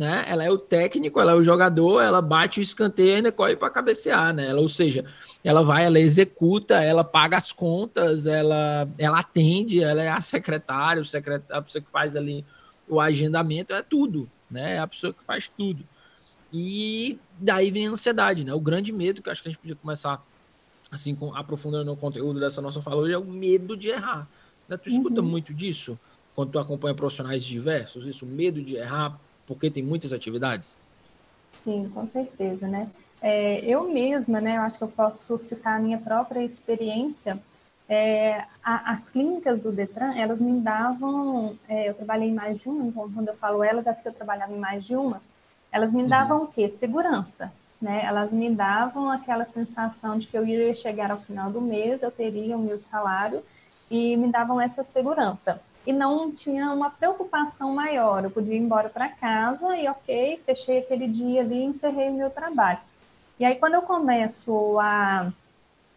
né? 0.01 0.25
Ela 0.27 0.43
é 0.43 0.51
o 0.51 0.57
técnico, 0.57 1.21
ela 1.21 1.33
é 1.33 1.35
o 1.35 1.43
jogador, 1.43 2.01
ela 2.01 2.23
bate 2.23 2.59
o 2.59 2.63
escanteio 2.63 3.11
e 3.11 3.15
ainda 3.17 3.31
corre 3.31 3.55
para 3.55 3.69
cabecear, 3.69 4.33
né? 4.33 4.47
Ela, 4.47 4.63
ou 4.63 4.67
seja, 4.67 5.05
ela 5.45 5.63
vai, 5.63 5.85
ela 5.85 6.01
executa, 6.01 6.83
ela 6.83 7.05
paga 7.05 7.37
as 7.37 7.53
contas, 7.53 8.27
ela, 8.27 8.89
ela 8.97 9.19
atende, 9.19 9.83
ela 9.83 10.03
é 10.03 10.09
a 10.09 10.19
secretária, 10.23 11.03
o 11.03 11.05
secretário, 11.05 11.55
a 11.55 11.61
pessoa 11.61 11.83
que 11.83 11.91
faz 11.91 12.17
ali 12.17 12.47
o 12.89 12.99
agendamento, 12.99 13.75
é 13.75 13.83
tudo, 13.83 14.27
né? 14.51 14.77
É 14.77 14.79
a 14.79 14.87
pessoa 14.87 15.13
que 15.13 15.23
faz 15.23 15.49
tudo. 15.49 15.85
E 16.51 17.19
daí 17.39 17.71
vem 17.71 17.87
a 17.87 17.91
ansiedade, 17.91 18.43
né? 18.43 18.55
O 18.55 18.61
grande 18.61 18.93
medo 18.93 19.21
que 19.21 19.29
acho 19.29 19.43
que 19.43 19.49
a 19.49 19.53
gente 19.53 19.61
podia 19.61 19.77
começar 19.77 20.25
assim, 20.91 21.15
aprofundando 21.35 21.85
no 21.85 21.95
conteúdo 21.95 22.41
dessa 22.41 22.63
nossa 22.63 22.81
fala 22.81 23.03
hoje, 23.03 23.13
é 23.13 23.19
o 23.19 23.25
medo 23.27 23.77
de 23.77 23.89
errar. 23.89 24.27
Né? 24.67 24.79
Tu 24.79 24.89
escuta 24.89 25.21
uhum. 25.21 25.29
muito 25.29 25.53
disso 25.53 25.99
quando 26.35 26.53
tu 26.53 26.59
acompanha 26.59 26.95
profissionais 26.95 27.45
diversos, 27.45 28.07
isso, 28.07 28.25
medo 28.25 28.63
de 28.63 28.77
errar, 28.77 29.21
porque 29.51 29.69
tem 29.69 29.83
muitas 29.83 30.13
atividades? 30.13 30.79
Sim, 31.51 31.91
com 31.93 32.07
certeza, 32.07 32.69
né? 32.69 32.89
É, 33.21 33.59
eu 33.65 33.93
mesma, 33.93 34.41
né, 34.41 34.57
eu 34.57 34.63
acho 34.63 34.79
que 34.79 34.85
eu 34.85 34.89
posso 34.89 35.37
citar 35.37 35.77
a 35.77 35.83
minha 35.83 35.99
própria 35.99 36.45
experiência. 36.45 37.37
É, 37.89 38.45
a, 38.63 38.93
as 38.93 39.11
clínicas 39.11 39.61
do 39.61 39.73
Detran, 39.73 40.15
elas 40.15 40.41
me 40.41 40.61
davam, 40.61 41.59
é, 41.69 41.89
eu 41.89 41.95
trabalhei 41.95 42.29
em 42.29 42.33
mais 42.33 42.61
de 42.61 42.69
uma, 42.69 42.87
então 42.87 43.11
quando 43.11 43.27
eu 43.27 43.35
falo 43.35 43.65
elas, 43.65 43.89
é 43.89 43.93
porque 43.93 44.07
eu 44.07 44.13
trabalhava 44.13 44.53
em 44.53 44.59
mais 44.59 44.85
de 44.85 44.95
uma, 44.95 45.21
elas 45.73 45.93
me 45.93 46.05
uhum. 46.05 46.09
davam 46.09 46.39
uhum. 46.39 46.45
o 46.45 46.47
quê? 46.47 46.69
Segurança, 46.69 47.53
né? 47.83 48.05
Elas 48.05 48.31
me 48.31 48.55
davam 48.55 49.11
aquela 49.11 49.45
sensação 49.45 50.17
de 50.17 50.29
que 50.29 50.39
eu 50.39 50.47
iria 50.47 50.77
chegar 50.77 51.11
ao 51.11 51.19
final 51.19 51.51
do 51.51 51.61
mês, 51.61 52.05
eu 52.05 52.13
teria 52.13 52.57
o 52.57 52.63
meu 52.63 52.79
salário, 52.79 53.43
e 53.91 54.17
me 54.17 54.29
davam 54.29 54.61
essa 54.61 54.85
segurança 54.85 55.61
e 55.87 55.93
não 55.93 56.31
tinha 56.31 56.73
uma 56.73 56.91
preocupação 56.91 57.75
maior. 57.75 58.25
Eu 58.25 58.31
podia 58.31 58.55
ir 58.55 58.59
embora 58.59 58.89
para 58.89 59.09
casa 59.09 59.77
e, 59.77 59.89
ok, 59.89 60.41
fechei 60.45 60.79
aquele 60.79 61.09
dia 61.09 61.41
ali 61.41 61.61
e 61.61 61.65
encerrei 61.65 62.09
o 62.09 62.15
meu 62.15 62.31
trabalho. 62.31 62.79
E 63.39 63.45
aí, 63.45 63.57
quando 63.57 63.75
eu 63.75 63.83
começo 63.83 64.79
a 64.79 65.33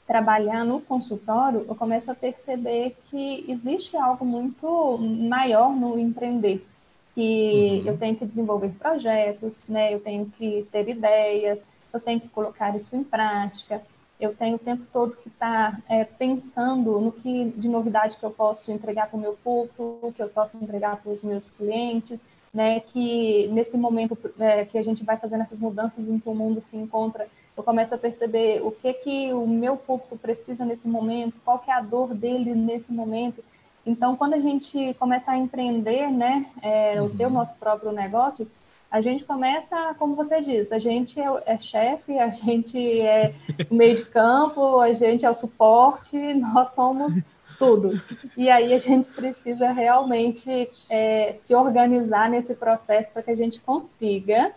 trabalhar 0.07 0.63
no 0.63 0.79
consultório, 0.79 1.65
eu 1.67 1.75
começo 1.75 2.11
a 2.11 2.15
perceber 2.15 2.95
que 3.09 3.45
existe 3.49 3.97
algo 3.97 4.25
muito 4.25 4.97
maior 4.99 5.71
no 5.71 5.97
empreender. 5.99 6.65
Que 7.13 7.81
uhum. 7.83 7.91
eu 7.91 7.97
tenho 7.97 8.15
que 8.15 8.25
desenvolver 8.25 8.69
projetos, 8.69 9.67
né? 9.69 9.93
eu 9.93 9.99
tenho 9.99 10.25
que 10.37 10.67
ter 10.71 10.87
ideias, 10.89 11.65
eu 11.91 11.99
tenho 11.99 12.19
que 12.19 12.27
colocar 12.27 12.75
isso 12.75 12.95
em 12.95 13.03
prática 13.03 13.81
eu 14.19 14.33
tenho 14.33 14.55
o 14.55 14.59
tempo 14.59 14.83
todo 14.91 15.15
que 15.15 15.27
estar 15.27 15.71
tá, 15.71 15.81
é, 15.89 16.03
pensando 16.03 16.99
no 16.99 17.11
que 17.11 17.45
de 17.57 17.67
novidade 17.67 18.17
que 18.17 18.23
eu 18.23 18.31
posso 18.31 18.71
entregar 18.71 19.09
para 19.09 19.17
o 19.17 19.19
meu 19.19 19.33
público, 19.33 20.13
que 20.15 20.21
eu 20.21 20.29
posso 20.29 20.57
entregar 20.57 20.97
para 20.97 21.11
os 21.11 21.23
meus 21.23 21.49
clientes, 21.49 22.25
né? 22.53 22.79
Que 22.79 23.47
nesse 23.47 23.77
momento 23.77 24.17
é, 24.39 24.65
que 24.65 24.77
a 24.77 24.83
gente 24.83 25.03
vai 25.03 25.17
fazendo 25.17 25.41
essas 25.41 25.59
mudanças 25.59 26.07
em 26.07 26.19
que 26.19 26.29
o 26.29 26.35
mundo 26.35 26.61
se 26.61 26.77
encontra, 26.77 27.27
eu 27.55 27.63
começo 27.63 27.93
a 27.93 27.97
perceber 27.97 28.61
o 28.63 28.71
que 28.71 28.93
que 28.93 29.33
o 29.33 29.47
meu 29.47 29.77
público 29.77 30.17
precisa 30.17 30.65
nesse 30.65 30.87
momento, 30.87 31.35
qual 31.43 31.59
que 31.59 31.69
é 31.69 31.73
a 31.73 31.81
dor 31.81 32.13
dele 32.13 32.55
nesse 32.55 32.91
momento. 32.91 33.43
Então, 33.85 34.15
quando 34.15 34.33
a 34.33 34.39
gente 34.39 34.93
começa 34.95 35.31
a 35.31 35.37
empreender, 35.37 36.09
né, 36.09 36.45
é, 36.61 37.01
uhum. 37.01 37.27
o 37.27 37.29
nosso 37.29 37.55
próprio 37.57 37.91
negócio, 37.91 38.49
a 38.93 39.01
gente 39.01 39.25
começa, 39.25 39.95
como 39.97 40.13
você 40.13 40.39
diz, 40.39 40.71
a 40.71 40.77
gente 40.77 41.19
é, 41.19 41.25
é 41.47 41.57
chefe, 41.57 42.19
a 42.19 42.29
gente 42.29 43.01
é 43.01 43.33
o 43.67 43.73
meio 43.73 43.95
de 43.95 44.05
campo, 44.05 44.79
a 44.79 44.93
gente 44.93 45.25
é 45.25 45.29
o 45.31 45.33
suporte, 45.33 46.15
nós 46.37 46.75
somos 46.75 47.11
tudo. 47.57 47.99
E 48.37 48.51
aí 48.51 48.71
a 48.71 48.77
gente 48.77 49.09
precisa 49.09 49.71
realmente 49.71 50.69
é, 50.87 51.33
se 51.33 51.55
organizar 51.55 52.29
nesse 52.29 52.53
processo 52.53 53.11
para 53.11 53.23
que 53.23 53.31
a 53.31 53.35
gente 53.35 53.59
consiga 53.61 54.51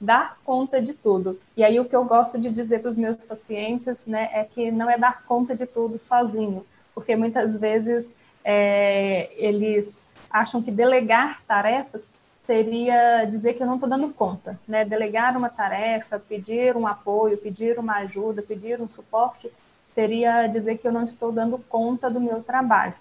dar 0.00 0.36
conta 0.44 0.82
de 0.82 0.92
tudo. 0.92 1.38
E 1.56 1.62
aí 1.62 1.78
o 1.78 1.84
que 1.84 1.94
eu 1.94 2.04
gosto 2.04 2.40
de 2.40 2.50
dizer 2.50 2.80
para 2.80 2.90
os 2.90 2.96
meus 2.96 3.18
pacientes, 3.18 4.04
né, 4.04 4.30
é 4.32 4.42
que 4.42 4.68
não 4.72 4.90
é 4.90 4.98
dar 4.98 5.22
conta 5.22 5.54
de 5.54 5.64
tudo 5.64 5.96
sozinho, 5.96 6.66
porque 6.92 7.14
muitas 7.14 7.56
vezes 7.56 8.12
é, 8.44 9.30
eles 9.36 10.16
acham 10.28 10.60
que 10.60 10.72
delegar 10.72 11.40
tarefas 11.46 12.10
seria 12.46 13.24
dizer 13.24 13.54
que 13.54 13.62
eu 13.62 13.66
não 13.66 13.74
estou 13.74 13.88
dando 13.88 14.08
conta, 14.10 14.58
né? 14.66 14.84
Delegar 14.84 15.36
uma 15.36 15.48
tarefa, 15.48 16.18
pedir 16.18 16.76
um 16.76 16.86
apoio, 16.86 17.36
pedir 17.36 17.78
uma 17.78 17.96
ajuda, 17.96 18.40
pedir 18.40 18.80
um 18.80 18.88
suporte, 18.88 19.50
seria 19.92 20.46
dizer 20.46 20.78
que 20.78 20.86
eu 20.86 20.92
não 20.92 21.04
estou 21.04 21.32
dando 21.32 21.58
conta 21.68 22.08
do 22.08 22.20
meu 22.20 22.42
trabalho. 22.42 22.94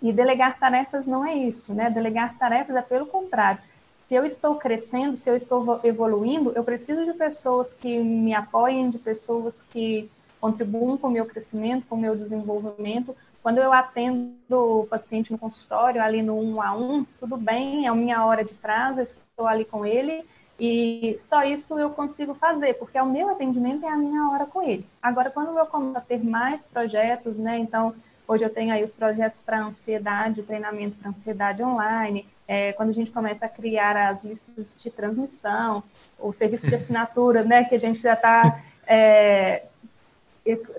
E 0.00 0.12
delegar 0.12 0.58
tarefas 0.58 1.06
não 1.06 1.24
é 1.24 1.34
isso, 1.34 1.74
né? 1.74 1.90
Delegar 1.90 2.38
tarefas 2.38 2.76
é 2.76 2.82
pelo 2.82 3.06
contrário. 3.06 3.60
Se 4.08 4.14
eu 4.14 4.24
estou 4.24 4.54
crescendo, 4.56 5.16
se 5.16 5.28
eu 5.28 5.36
estou 5.36 5.80
evoluindo, 5.82 6.52
eu 6.52 6.62
preciso 6.62 7.04
de 7.04 7.12
pessoas 7.14 7.72
que 7.72 7.98
me 7.98 8.34
apoiem, 8.34 8.90
de 8.90 8.98
pessoas 8.98 9.62
que 9.62 10.10
contribuam 10.40 10.96
com 10.96 11.08
o 11.08 11.10
meu 11.10 11.26
crescimento, 11.26 11.86
com 11.88 11.96
o 11.96 12.00
meu 12.00 12.14
desenvolvimento, 12.14 13.16
quando 13.42 13.58
eu 13.58 13.72
atendo 13.72 14.32
o 14.50 14.86
paciente 14.86 15.32
no 15.32 15.38
consultório, 15.38 16.00
ali 16.00 16.22
no 16.22 16.38
um 16.38 16.62
a 16.62 16.76
um, 16.76 17.04
tudo 17.18 17.36
bem, 17.36 17.86
é 17.86 17.88
a 17.88 17.94
minha 17.94 18.24
hora 18.24 18.44
de 18.44 18.54
prazo, 18.54 19.00
eu 19.00 19.04
estou 19.04 19.46
ali 19.46 19.64
com 19.64 19.84
ele, 19.84 20.24
e 20.58 21.16
só 21.18 21.42
isso 21.42 21.76
eu 21.78 21.90
consigo 21.90 22.34
fazer, 22.34 22.74
porque 22.74 22.96
é 22.96 23.02
o 23.02 23.10
meu 23.10 23.28
atendimento 23.30 23.84
é 23.84 23.88
a 23.88 23.96
minha 23.96 24.30
hora 24.30 24.46
com 24.46 24.62
ele. 24.62 24.86
Agora, 25.02 25.28
quando 25.28 25.58
eu 25.58 25.66
começo 25.66 25.98
a 25.98 26.00
ter 26.00 26.24
mais 26.24 26.64
projetos, 26.64 27.36
né, 27.36 27.58
então, 27.58 27.94
hoje 28.28 28.44
eu 28.44 28.50
tenho 28.50 28.72
aí 28.72 28.84
os 28.84 28.94
projetos 28.94 29.40
para 29.40 29.60
ansiedade, 29.60 30.40
o 30.40 30.44
treinamento 30.44 30.96
para 30.98 31.10
ansiedade 31.10 31.64
online, 31.64 32.28
é, 32.46 32.72
quando 32.74 32.90
a 32.90 32.92
gente 32.92 33.10
começa 33.10 33.46
a 33.46 33.48
criar 33.48 33.96
as 33.96 34.24
listas 34.24 34.80
de 34.80 34.88
transmissão, 34.88 35.82
o 36.16 36.32
serviço 36.32 36.68
de 36.68 36.74
assinatura, 36.76 37.42
né, 37.42 37.64
que 37.64 37.74
a 37.74 37.80
gente 37.80 38.00
já 38.00 38.12
está 38.12 38.60
é, 38.86 39.64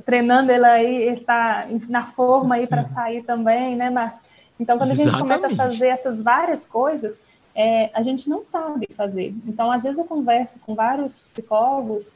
treinando 0.05 0.51
ele 0.51 0.65
aí, 0.65 0.95
ele 1.03 1.21
está 1.21 1.67
na 1.87 2.03
forma 2.03 2.55
aí 2.55 2.67
para 2.67 2.81
uhum. 2.81 2.87
sair 2.87 3.23
também, 3.23 3.75
né, 3.75 3.89
Marcos? 3.89 4.19
Então, 4.59 4.77
quando 4.77 4.91
a 4.91 4.95
gente 4.95 5.07
Exatamente. 5.07 5.39
começa 5.39 5.47
a 5.47 5.55
fazer 5.55 5.87
essas 5.87 6.21
várias 6.21 6.65
coisas, 6.65 7.21
é, 7.55 7.89
a 7.93 8.01
gente 8.01 8.29
não 8.29 8.43
sabe 8.43 8.87
fazer. 8.95 9.33
Então, 9.47 9.71
às 9.71 9.83
vezes 9.83 9.97
eu 9.99 10.05
converso 10.05 10.59
com 10.59 10.75
vários 10.75 11.19
psicólogos 11.21 12.15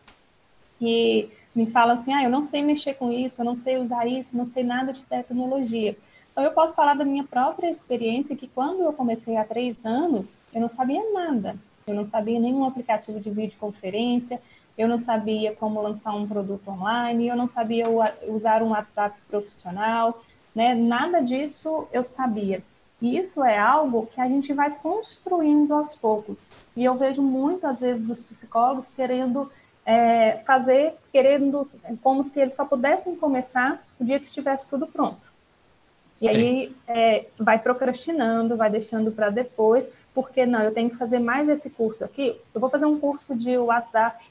que 0.79 1.29
me 1.55 1.65
falam 1.65 1.95
assim, 1.95 2.13
ah, 2.13 2.23
eu 2.23 2.29
não 2.29 2.41
sei 2.41 2.61
mexer 2.61 2.93
com 2.93 3.11
isso, 3.11 3.41
eu 3.41 3.45
não 3.45 3.55
sei 3.55 3.77
usar 3.77 4.05
isso, 4.07 4.37
não 4.37 4.45
sei 4.45 4.63
nada 4.63 4.93
de 4.93 5.03
tecnologia. 5.05 5.97
Então, 6.31 6.43
eu 6.43 6.51
posso 6.51 6.75
falar 6.75 6.93
da 6.93 7.03
minha 7.03 7.23
própria 7.23 7.69
experiência, 7.69 8.35
que 8.35 8.47
quando 8.47 8.83
eu 8.83 8.93
comecei 8.93 9.37
há 9.37 9.43
três 9.43 9.85
anos, 9.85 10.41
eu 10.53 10.61
não 10.61 10.69
sabia 10.69 11.01
nada. 11.11 11.55
Eu 11.87 11.95
não 11.95 12.05
sabia 12.05 12.39
nenhum 12.39 12.65
aplicativo 12.65 13.19
de 13.19 13.31
videoconferência, 13.31 14.41
eu 14.77 14.87
não 14.87 14.99
sabia 14.99 15.55
como 15.55 15.81
lançar 15.81 16.13
um 16.13 16.27
produto 16.27 16.67
online, 16.69 17.27
eu 17.27 17.35
não 17.35 17.47
sabia 17.47 17.87
usar 18.27 18.61
um 18.61 18.69
WhatsApp 18.69 19.17
profissional, 19.29 20.21
né? 20.53 20.75
Nada 20.75 21.19
disso 21.19 21.87
eu 21.91 22.03
sabia. 22.03 22.61
E 23.01 23.17
isso 23.17 23.43
é 23.43 23.57
algo 23.57 24.07
que 24.07 24.19
a 24.19 24.27
gente 24.27 24.53
vai 24.53 24.71
construindo 24.71 25.73
aos 25.73 25.95
poucos. 25.95 26.51
E 26.75 26.83
eu 26.83 26.95
vejo 26.95 27.21
muitas 27.21 27.79
vezes 27.79 28.09
os 28.09 28.23
psicólogos 28.23 28.89
querendo 28.89 29.51
é, 29.85 30.39
fazer, 30.45 30.95
querendo, 31.11 31.69
como 32.01 32.23
se 32.23 32.39
eles 32.39 32.55
só 32.55 32.65
pudessem 32.65 33.15
começar 33.15 33.83
o 33.99 34.03
dia 34.03 34.19
que 34.19 34.27
estivesse 34.27 34.67
tudo 34.67 34.87
pronto. 34.87 35.27
E 36.19 36.27
aí 36.27 36.75
é, 36.87 37.27
vai 37.37 37.59
procrastinando, 37.59 38.57
vai 38.57 38.69
deixando 38.69 39.11
para 39.11 39.29
depois, 39.29 39.89
porque 40.13 40.45
não, 40.45 40.61
eu 40.61 40.73
tenho 40.73 40.89
que 40.89 40.97
fazer 40.97 41.19
mais 41.19 41.47
esse 41.47 41.69
curso 41.69 42.03
aqui. 42.03 42.35
Eu 42.53 42.59
vou 42.59 42.69
fazer 42.69 42.87
um 42.87 42.99
curso 42.99 43.35
de 43.35 43.55
WhatsApp 43.57 44.25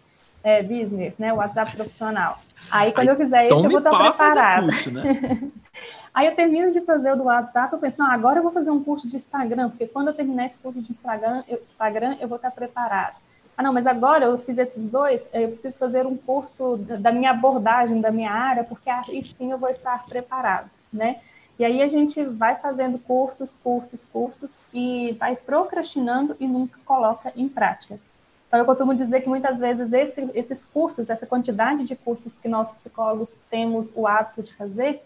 é, 0.47 0.63
business, 0.63 1.19
né? 1.19 1.33
O 1.33 1.39
WhatsApp 1.39 1.75
profissional. 1.75 2.39
Aí, 2.71 2.93
quando 2.93 3.09
Aí, 3.09 3.15
eu 3.15 3.17
fizer 3.17 3.47
isso, 3.47 3.55
eu 3.57 3.69
vou 3.69 3.79
estar 3.79 3.91
preparada. 3.91 4.67
né? 4.93 5.51
Aí 6.15 6.27
eu 6.29 6.37
termino 6.37 6.71
de 6.71 6.81
fazer 6.83 7.13
o 7.13 7.17
do 7.17 7.25
WhatsApp, 7.25 7.73
eu 7.73 7.81
penso, 7.81 7.99
não, 7.99 8.11
agora 8.11 8.39
eu 8.39 8.45
vou 8.45 8.53
fazer 8.53 8.71
um 8.71 8.83
curso 8.83 9.09
de 9.09 9.17
Instagram, 9.17 9.71
porque 9.71 9.89
quando 9.89 10.09
eu 10.09 10.15
terminar 10.15 10.47
esse 10.47 10.59
curso 10.59 10.81
de 10.81 10.93
Instagram, 10.93 11.43
eu, 11.49 11.59
Instagram, 11.61 12.17
eu 12.21 12.29
vou 12.29 12.37
estar 12.37 12.53
preparado. 12.53 13.17
Ah, 13.59 13.63
não, 13.63 13.73
mas 13.73 13.89
agora 13.89 14.27
eu 14.27 14.39
fiz 14.39 14.57
esses 14.57 14.89
dois, 14.89 15.29
eu 15.33 15.49
preciso 15.49 15.77
fazer 15.79 16.07
um 16.07 16.17
curso 16.17 16.77
da 16.77 17.11
minha 17.11 17.33
abordagem, 17.33 18.01
da 18.01 18.13
minha 18.13 18.31
área, 18.31 18.63
porque 18.63 18.89
aí 18.89 19.23
sim 19.25 19.51
eu 19.51 19.59
vou 19.59 19.69
estar 19.69 20.05
preparado, 20.07 20.71
né? 20.93 21.17
E 21.59 21.65
aí 21.65 21.83
a 21.83 21.89
gente 21.89 22.23
vai 22.23 22.55
fazendo 22.55 22.99
cursos, 22.99 23.59
cursos, 23.63 24.07
cursos 24.13 24.59
e 24.73 25.17
vai 25.19 25.35
procrastinando 25.35 26.37
e 26.39 26.47
nunca 26.47 26.79
coloca 26.85 27.33
em 27.35 27.49
prática. 27.49 27.99
Então, 28.47 28.61
eu 28.61 28.65
costumo 28.65 28.95
dizer 28.95 29.23
que 29.23 29.29
muitas 29.29 29.59
vezes 29.59 29.93
esse, 29.93 30.31
esses 30.35 30.65
cursos, 30.65 31.11
essa 31.11 31.27
quantidade 31.27 31.85
de 31.85 31.97
cursos 31.97 32.39
que 32.39 32.49
nós 32.49 32.73
psicólogos 32.73 33.35
temos 33.51 33.93
o 33.95 34.07
hábito 34.07 34.43
de 34.43 34.55
fazer, 34.55 35.03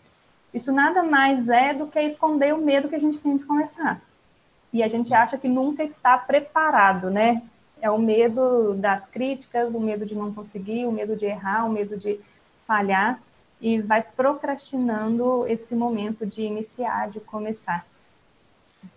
isso 0.52 0.72
nada 0.72 1.02
mais 1.02 1.48
é 1.48 1.72
do 1.72 1.86
que 1.86 2.00
esconder 2.00 2.52
o 2.52 2.58
medo 2.58 2.88
que 2.88 2.94
a 2.94 3.00
gente 3.00 3.18
tem 3.20 3.36
de 3.36 3.44
começar. 3.44 4.00
E 4.72 4.82
a 4.82 4.88
gente 4.88 5.12
acha 5.14 5.38
que 5.38 5.48
nunca 5.48 5.82
está 5.82 6.18
preparado, 6.18 7.10
né? 7.10 7.42
É 7.80 7.90
o 7.90 7.98
medo 7.98 8.74
das 8.74 9.06
críticas, 9.06 9.74
o 9.74 9.80
medo 9.80 10.04
de 10.04 10.14
não 10.14 10.32
conseguir, 10.32 10.86
o 10.86 10.92
medo 10.92 11.16
de 11.16 11.26
errar, 11.26 11.64
o 11.64 11.72
medo 11.72 11.96
de 11.96 12.20
falhar, 12.66 13.20
e 13.60 13.80
vai 13.80 14.02
procrastinando 14.02 15.46
esse 15.46 15.74
momento 15.74 16.26
de 16.26 16.42
iniciar, 16.42 17.08
de 17.08 17.20
começar. 17.20 17.86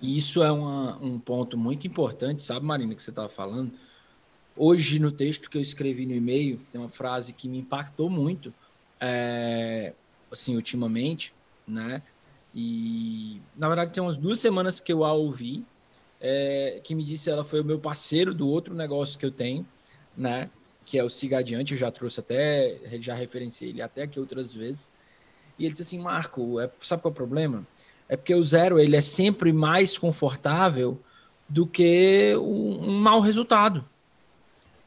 Isso 0.01 0.43
é 0.43 0.51
uma, 0.51 0.97
um 1.01 1.19
ponto 1.19 1.57
muito 1.57 1.87
importante, 1.87 2.43
sabe, 2.43 2.65
Marina, 2.65 2.93
que 2.93 3.03
você 3.03 3.09
estava 3.09 3.29
falando? 3.29 3.71
Hoje, 4.55 4.99
no 4.99 5.11
texto 5.11 5.49
que 5.49 5.57
eu 5.57 5.61
escrevi 5.61 6.05
no 6.05 6.13
e-mail, 6.13 6.59
tem 6.71 6.79
uma 6.79 6.89
frase 6.89 7.33
que 7.33 7.47
me 7.47 7.59
impactou 7.59 8.09
muito, 8.09 8.53
é, 8.99 9.93
assim, 10.31 10.55
ultimamente, 10.55 11.33
né? 11.67 12.01
E, 12.53 13.41
na 13.57 13.67
verdade, 13.67 13.91
tem 13.91 14.03
umas 14.03 14.17
duas 14.17 14.39
semanas 14.39 14.79
que 14.79 14.93
eu 14.93 15.03
a 15.03 15.13
ouvi, 15.13 15.65
é, 16.21 16.79
que 16.83 16.93
me 16.93 17.03
disse, 17.03 17.29
ela 17.29 17.43
foi 17.43 17.61
o 17.61 17.65
meu 17.65 17.79
parceiro 17.79 18.33
do 18.33 18.47
outro 18.47 18.75
negócio 18.75 19.17
que 19.17 19.25
eu 19.25 19.31
tenho, 19.31 19.65
né? 20.15 20.49
Que 20.85 20.99
é 20.99 21.03
o 21.03 21.09
Siga 21.09 21.39
Adiante, 21.39 21.73
eu 21.73 21.77
já 21.77 21.91
trouxe 21.91 22.19
até, 22.19 22.79
já 22.99 23.15
referenciei 23.15 23.71
ele 23.71 23.81
até 23.81 24.03
aqui 24.03 24.19
outras 24.19 24.53
vezes. 24.53 24.91
E 25.57 25.65
ele 25.65 25.71
disse 25.71 25.83
assim, 25.83 25.99
Marco, 25.99 26.59
é, 26.59 26.69
sabe 26.81 27.01
qual 27.01 27.11
é 27.11 27.13
o 27.13 27.15
problema? 27.15 27.65
é 28.07 28.15
porque 28.17 28.35
o 28.35 28.43
zero 28.43 28.79
ele 28.79 28.95
é 28.95 29.01
sempre 29.01 29.51
mais 29.51 29.97
confortável 29.97 30.99
do 31.47 31.65
que 31.65 32.35
um, 32.37 32.89
um 32.89 32.99
mau 32.99 33.19
resultado. 33.19 33.83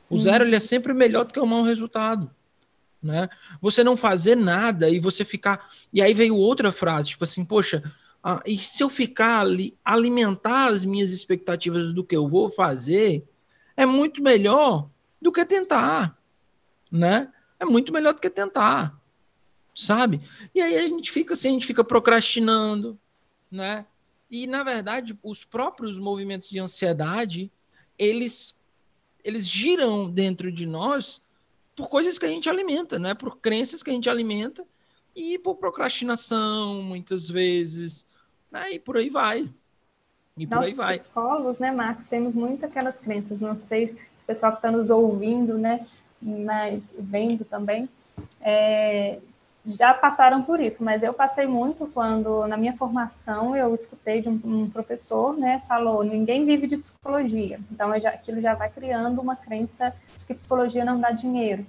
O 0.08 0.18
zero 0.18 0.44
ele 0.44 0.56
é 0.56 0.60
sempre 0.60 0.92
melhor 0.94 1.24
do 1.24 1.32
que 1.32 1.40
um 1.40 1.46
mau 1.46 1.62
resultado. 1.62 2.30
Né? 3.02 3.28
Você 3.60 3.84
não 3.84 3.96
fazer 3.96 4.34
nada 4.34 4.88
e 4.88 4.98
você 4.98 5.24
ficar. 5.24 5.70
E 5.92 6.02
aí 6.02 6.14
veio 6.14 6.36
outra 6.36 6.72
frase, 6.72 7.10
tipo 7.10 7.24
assim, 7.24 7.44
poxa, 7.44 7.82
ah, 8.28 8.42
e 8.44 8.58
se 8.58 8.82
eu 8.82 8.88
ficar 8.88 9.40
ali, 9.40 9.78
alimentar 9.84 10.66
as 10.66 10.84
minhas 10.84 11.12
expectativas 11.12 11.92
do 11.92 12.02
que 12.02 12.16
eu 12.16 12.26
vou 12.28 12.50
fazer, 12.50 13.24
é 13.76 13.86
muito 13.86 14.20
melhor 14.22 14.88
do 15.22 15.30
que 15.30 15.44
tentar, 15.44 16.18
né? 16.90 17.32
É 17.60 17.64
muito 17.64 17.92
melhor 17.92 18.14
do 18.14 18.20
que 18.20 18.28
tentar, 18.28 19.00
sabe? 19.74 20.20
E 20.52 20.60
aí 20.60 20.76
a 20.76 20.82
gente 20.82 21.12
fica 21.12 21.34
assim, 21.34 21.50
a 21.50 21.52
gente 21.52 21.66
fica 21.66 21.84
procrastinando, 21.84 22.98
né? 23.48 23.86
E 24.28 24.46
na 24.46 24.64
verdade, 24.64 25.16
os 25.22 25.44
próprios 25.44 25.98
movimentos 25.98 26.48
de 26.48 26.58
ansiedade, 26.58 27.52
eles 27.96 28.58
eles 29.26 29.48
giram 29.48 30.08
dentro 30.08 30.52
de 30.52 30.64
nós 30.66 31.20
por 31.74 31.88
coisas 31.88 32.16
que 32.16 32.24
a 32.24 32.28
gente 32.28 32.48
alimenta, 32.48 32.96
né? 32.96 33.12
Por 33.12 33.38
crenças 33.38 33.82
que 33.82 33.90
a 33.90 33.92
gente 33.92 34.08
alimenta 34.08 34.64
e 35.16 35.36
por 35.36 35.56
procrastinação, 35.56 36.80
muitas 36.80 37.28
vezes, 37.28 38.06
né? 38.52 38.70
E 38.70 38.78
por 38.78 38.96
aí 38.96 39.10
vai. 39.10 39.50
E 40.38 40.46
por 40.46 40.56
Nós, 40.56 40.66
aí 40.68 40.74
vai. 40.74 40.98
psicólogos, 41.00 41.58
né, 41.58 41.72
Marcos, 41.72 42.06
temos 42.06 42.34
muito 42.34 42.64
aquelas 42.64 43.00
crenças, 43.00 43.40
não 43.40 43.58
sei, 43.58 43.86
o 43.86 44.26
pessoal 44.26 44.52
que 44.52 44.58
está 44.58 44.70
nos 44.70 44.90
ouvindo, 44.90 45.58
né, 45.58 45.86
mas 46.20 46.94
vendo 46.98 47.44
também, 47.44 47.88
é, 48.40 49.18
já 49.66 49.92
passaram 49.92 50.42
por 50.42 50.60
isso, 50.60 50.84
mas 50.84 51.02
eu 51.02 51.12
passei 51.12 51.46
muito 51.46 51.86
quando, 51.92 52.46
na 52.46 52.56
minha 52.56 52.76
formação, 52.76 53.56
eu 53.56 53.74
escutei 53.74 54.22
de 54.22 54.28
um, 54.28 54.40
um 54.44 54.70
professor, 54.70 55.36
né, 55.36 55.60
falou, 55.66 56.04
ninguém 56.04 56.44
vive 56.44 56.68
de 56.68 56.76
psicologia, 56.76 57.58
então 57.70 57.98
já, 58.00 58.10
aquilo 58.10 58.40
já 58.40 58.54
vai 58.54 58.70
criando 58.70 59.20
uma 59.20 59.34
crença 59.34 59.92
de 60.16 60.24
que 60.24 60.34
psicologia 60.34 60.84
não 60.84 61.00
dá 61.00 61.10
dinheiro. 61.10 61.66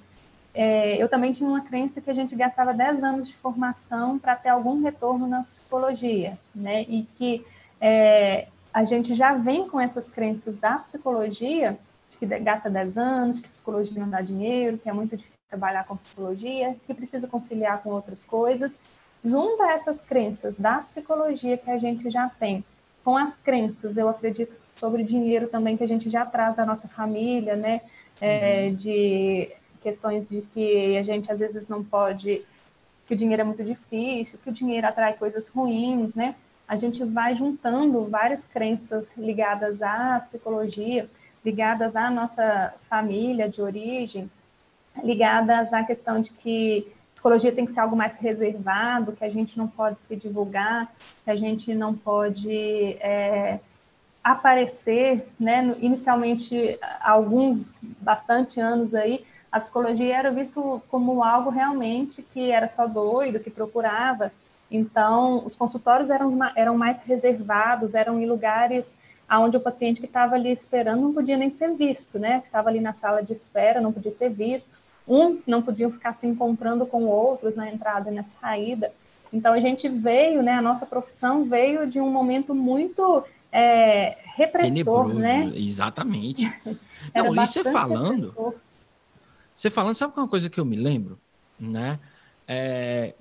É, 0.54 1.02
eu 1.02 1.10
também 1.10 1.32
tinha 1.32 1.50
uma 1.50 1.62
crença 1.62 2.00
que 2.00 2.10
a 2.10 2.14
gente 2.14 2.36
gastava 2.36 2.74
10 2.74 3.04
anos 3.04 3.28
de 3.28 3.36
formação 3.36 4.18
para 4.20 4.36
ter 4.36 4.50
algum 4.50 4.82
retorno 4.82 5.28
na 5.28 5.44
psicologia, 5.44 6.38
né, 6.54 6.84
e 6.84 7.08
que 7.16 7.44
é, 7.82 8.48
a 8.72 8.84
gente 8.84 9.16
já 9.16 9.34
vem 9.34 9.68
com 9.68 9.80
essas 9.80 10.08
crenças 10.08 10.56
da 10.56 10.78
psicologia, 10.78 11.80
de 12.10 12.18
que 12.18 12.26
gasta 12.26 12.70
10 12.70 12.98
anos, 12.98 13.40
que 13.40 13.50
psicologia 13.50 14.00
não 14.00 14.10
dá 14.10 14.22
dinheiro, 14.22 14.78
que 14.78 14.88
é 14.88 14.94
muito 14.94 15.18
difícil 15.18 15.37
trabalhar 15.50 15.86
com 15.86 15.96
psicologia, 15.96 16.76
que 16.86 16.94
precisa 16.94 17.28
conciliar 17.28 17.82
com 17.82 17.90
outras 17.90 18.24
coisas. 18.24 18.78
Junta 19.24 19.72
essas 19.72 20.02
crenças 20.02 20.58
da 20.58 20.80
psicologia 20.80 21.58
que 21.58 21.70
a 21.70 21.78
gente 21.78 22.10
já 22.10 22.30
tem, 22.30 22.64
com 23.04 23.18
as 23.18 23.38
crenças, 23.38 23.98
eu 23.98 24.10
acredito, 24.10 24.54
sobre 24.76 25.04
dinheiro 25.04 25.48
também 25.48 25.76
que 25.76 25.84
a 25.84 25.88
gente 25.88 26.10
já 26.10 26.26
traz 26.26 26.56
da 26.56 26.66
nossa 26.66 26.88
família, 26.88 27.56
né? 27.56 27.82
É, 28.20 28.68
uhum. 28.68 28.76
de 28.76 29.50
questões 29.82 30.28
de 30.30 30.42
que 30.42 30.98
a 30.98 31.04
gente 31.04 31.32
às 31.32 31.40
vezes 31.40 31.68
não 31.68 31.84
pode, 31.84 32.44
que 33.06 33.14
o 33.14 33.18
dinheiro 33.18 33.42
é 33.42 33.46
muito 33.46 33.64
difícil, 33.64 34.40
que 34.44 34.50
o 34.50 34.54
dinheiro 34.54 34.88
atrai 34.88 35.14
coisas 35.14 35.48
ruins, 35.48 36.14
né? 36.16 36.36
A 36.68 36.76
gente 36.76 37.04
vai 37.06 37.36
juntando 37.36 38.06
várias 38.06 38.46
crenças 38.46 39.16
ligadas 39.16 39.82
à 39.82 40.20
psicologia, 40.20 41.08
ligadas 41.46 41.96
à 41.96 42.10
nossa 42.10 42.74
família 42.90 43.48
de 43.48 43.62
origem, 43.62 44.30
ligadas 45.04 45.74
à 45.74 45.84
questão 45.84 46.20
de 46.20 46.32
que 46.32 46.88
psicologia 47.18 47.52
tem 47.52 47.66
que 47.66 47.72
ser 47.72 47.80
algo 47.80 47.96
mais 47.96 48.16
reservado, 48.16 49.12
que 49.12 49.26
a 49.26 49.30
gente 49.30 49.58
não 49.58 49.68
pode 49.68 50.00
se 50.02 50.16
divulgar, 50.16 50.94
que 51.24 51.32
a 51.32 51.36
gente 51.36 51.74
não 51.74 51.96
pode 51.96 52.96
é, 53.00 53.60
aparecer, 54.24 55.28
né? 55.40 55.76
Inicialmente, 55.80 56.78
alguns, 57.02 57.76
bastante 58.00 58.60
anos 58.60 58.94
aí, 58.94 59.26
a 59.52 59.60
psicologia 59.60 60.16
era 60.16 60.30
visto 60.30 60.80
como 60.90 61.24
algo 61.24 61.50
realmente 61.50 62.22
que 62.22 62.52
era 62.52 62.68
só 62.68 62.86
doido, 62.86 63.40
que 63.40 63.50
procurava. 63.50 64.32
Então, 64.70 65.44
os 65.44 65.56
consultórios 65.56 66.12
eram, 66.12 66.30
eram 66.56 66.78
mais 66.78 67.02
reservados, 67.02 67.96
eram 67.96 68.20
em 68.20 68.28
lugares 68.28 68.96
onde 69.30 69.58
o 69.58 69.60
paciente 69.60 70.00
que 70.00 70.06
estava 70.06 70.36
ali 70.36 70.52
esperando 70.52 71.02
não 71.02 71.14
podia 71.14 71.36
nem 71.36 71.50
ser 71.50 71.74
visto, 71.74 72.20
né? 72.20 72.42
Que 72.42 72.46
estava 72.46 72.70
ali 72.70 72.80
na 72.80 72.94
sala 72.94 73.24
de 73.24 73.34
espera, 73.34 73.82
não 73.82 73.92
podia 73.92 74.12
ser 74.12 74.30
visto 74.30 74.70
uns 75.08 75.48
não 75.48 75.62
podiam 75.62 75.92
ficar 75.92 76.14
se 76.14 76.28
encontrando 76.28 76.86
com 76.86 77.06
outros 77.06 77.56
na 77.56 77.72
entrada 77.72 78.12
e 78.12 78.14
na 78.14 78.24
saída. 78.24 78.92
Então 79.32 79.54
a 79.54 79.60
gente 79.60 79.88
veio, 79.88 80.42
né? 80.42 80.54
A 80.54 80.62
nossa 80.62 80.86
profissão 80.86 81.46
veio 81.46 81.88
de 81.88 82.00
um 82.00 82.10
momento 82.10 82.54
muito 82.54 83.24
é, 83.52 84.18
repressor, 84.36 85.06
Tenebroso, 85.08 85.14
né? 85.20 85.52
Exatamente. 85.56 86.44
não, 87.16 87.34
e 87.34 87.36
você 87.36 87.64
falando, 87.64 88.12
repressor. 88.12 88.54
você 89.54 89.70
falando, 89.70 89.96
sabe 89.96 90.14
uma 90.18 90.28
coisa 90.28 90.50
que 90.50 90.60
eu 90.60 90.66
me 90.66 90.76
lembro, 90.76 91.20
né? 91.60 92.00
É, 92.48 93.14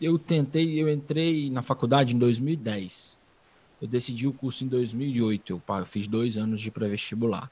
eu 0.00 0.18
tentei, 0.18 0.80
eu 0.80 0.88
entrei 0.88 1.50
na 1.50 1.62
faculdade 1.62 2.14
em 2.14 2.18
2010. 2.18 3.16
Eu 3.80 3.88
decidi 3.88 4.26
o 4.26 4.32
curso 4.32 4.64
em 4.64 4.68
2008. 4.68 5.52
Eu, 5.52 5.62
eu 5.78 5.86
fiz 5.86 6.06
dois 6.06 6.36
anos 6.36 6.60
de 6.60 6.70
pré-vestibular. 6.70 7.50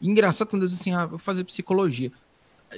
Engraçado 0.00 0.48
quando 0.48 0.62
eu 0.62 0.68
disse 0.68 0.82
assim, 0.82 0.92
ah, 0.92 1.06
vou 1.06 1.18
fazer 1.18 1.44
psicologia 1.44 2.12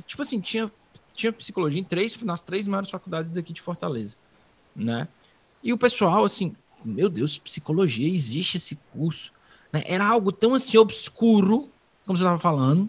tipo 0.07 0.23
assim, 0.23 0.41
tinha, 0.41 0.71
tinha 1.15 1.33
psicologia 1.33 1.81
em 1.81 1.85
três, 1.85 2.21
nas 2.23 2.43
três 2.43 2.67
maiores 2.67 2.91
faculdades 2.91 3.31
daqui 3.31 3.53
de 3.53 3.61
Fortaleza, 3.61 4.17
né? 4.75 5.09
E 5.63 5.73
o 5.73 5.79
pessoal, 5.79 6.25
assim, 6.25 6.55
meu 6.85 7.09
Deus, 7.09 7.39
psicologia, 7.39 8.07
existe 8.07 8.57
esse 8.57 8.77
curso, 8.93 9.33
né? 9.73 9.83
Era 9.87 10.07
algo 10.07 10.31
tão 10.31 10.55
assim 10.55 10.79
obscuro, 10.79 11.71
como 12.05 12.17
você 12.17 12.23
estava 12.23 12.39
falando, 12.39 12.89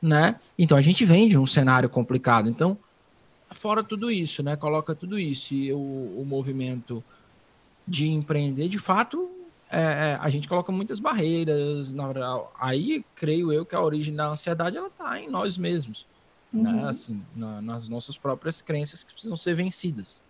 né? 0.00 0.38
Então 0.58 0.76
a 0.76 0.80
gente 0.80 1.04
vem 1.04 1.28
de 1.28 1.38
um 1.38 1.46
cenário 1.46 1.88
complicado. 1.88 2.48
Então, 2.48 2.76
fora 3.50 3.82
tudo 3.82 4.10
isso, 4.10 4.42
né? 4.42 4.56
Coloca 4.56 4.94
tudo 4.94 5.18
isso 5.18 5.54
e 5.54 5.72
o, 5.72 5.78
o 5.78 6.24
movimento 6.26 7.02
de 7.86 8.08
empreender, 8.08 8.68
de 8.68 8.78
fato, 8.78 9.28
é, 9.70 9.80
é, 9.80 10.18
a 10.20 10.28
gente 10.28 10.48
coloca 10.48 10.70
muitas 10.70 11.00
barreiras. 11.00 11.92
Na 11.92 12.04
aí, 12.58 13.04
creio 13.14 13.52
eu 13.52 13.64
que 13.64 13.74
a 13.74 13.80
origem 13.80 14.14
da 14.14 14.28
ansiedade 14.28 14.76
ela 14.76 14.88
está 14.88 15.18
em 15.18 15.30
nós 15.30 15.56
mesmos? 15.56 16.06
Uhum. 16.52 16.62
né? 16.62 16.88
assim, 16.88 17.22
na, 17.34 17.60
nas 17.60 17.88
nossas 17.88 18.16
próprias 18.16 18.60
crenças 18.62 19.04
que 19.04 19.12
precisam 19.12 19.36
ser 19.36 19.54
vencidas. 19.54 20.20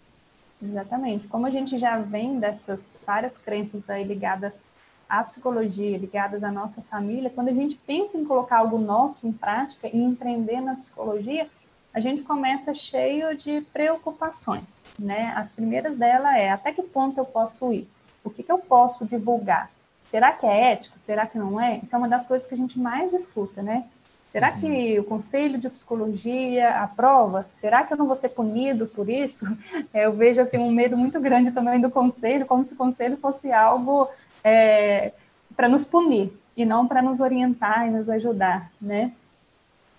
Exatamente. 0.62 1.26
Como 1.26 1.46
a 1.46 1.50
gente 1.50 1.76
já 1.76 1.98
vem 1.98 2.38
dessas 2.38 2.94
várias 3.04 3.36
crenças 3.36 3.90
aí 3.90 4.04
ligadas 4.04 4.62
à 5.08 5.22
psicologia, 5.24 5.98
ligadas 5.98 6.44
à 6.44 6.52
nossa 6.52 6.80
família, 6.82 7.30
quando 7.30 7.48
a 7.48 7.52
gente 7.52 7.74
pensa 7.74 8.16
em 8.16 8.24
colocar 8.24 8.58
algo 8.58 8.78
nosso 8.78 9.26
em 9.26 9.32
prática 9.32 9.88
e 9.88 9.96
empreender 9.96 10.60
na 10.60 10.76
psicologia, 10.76 11.48
a 11.92 12.00
gente 12.00 12.22
começa 12.22 12.72
cheio 12.72 13.36
de 13.36 13.60
preocupações, 13.72 14.96
né? 14.98 15.32
As 15.36 15.52
primeiras 15.52 15.96
dela 15.96 16.38
é 16.38 16.50
até 16.50 16.72
que 16.72 16.82
ponto 16.82 17.18
eu 17.18 17.24
posso 17.24 17.70
ir? 17.72 17.88
O 18.24 18.30
que, 18.30 18.42
que 18.42 18.50
eu 18.50 18.58
posso 18.58 19.04
divulgar? 19.04 19.70
Será 20.04 20.32
que 20.32 20.46
é 20.46 20.72
ético? 20.72 20.98
Será 20.98 21.26
que 21.26 21.36
não 21.36 21.60
é? 21.60 21.80
Isso 21.82 21.94
é 21.94 21.98
uma 21.98 22.08
das 22.08 22.24
coisas 22.24 22.48
que 22.48 22.54
a 22.54 22.56
gente 22.56 22.78
mais 22.78 23.12
escuta, 23.12 23.62
né? 23.62 23.84
Será 24.32 24.50
uhum. 24.50 24.60
que 24.60 24.98
o 24.98 25.04
Conselho 25.04 25.58
de 25.58 25.68
Psicologia 25.68 26.78
aprova? 26.78 27.46
Será 27.52 27.84
que 27.84 27.92
eu 27.92 27.98
não 27.98 28.06
vou 28.06 28.16
ser 28.16 28.30
punido 28.30 28.86
por 28.86 29.10
isso? 29.10 29.44
Eu 29.92 30.14
vejo 30.14 30.40
assim, 30.40 30.56
um 30.56 30.72
medo 30.72 30.96
muito 30.96 31.20
grande 31.20 31.50
também 31.52 31.78
do 31.78 31.90
Conselho, 31.90 32.46
como 32.46 32.64
se 32.64 32.72
o 32.72 32.76
Conselho 32.76 33.18
fosse 33.18 33.52
algo 33.52 34.08
é, 34.42 35.12
para 35.54 35.68
nos 35.68 35.84
punir 35.84 36.32
e 36.56 36.64
não 36.64 36.88
para 36.88 37.02
nos 37.02 37.20
orientar 37.20 37.86
e 37.86 37.90
nos 37.90 38.08
ajudar, 38.08 38.72
né? 38.80 39.12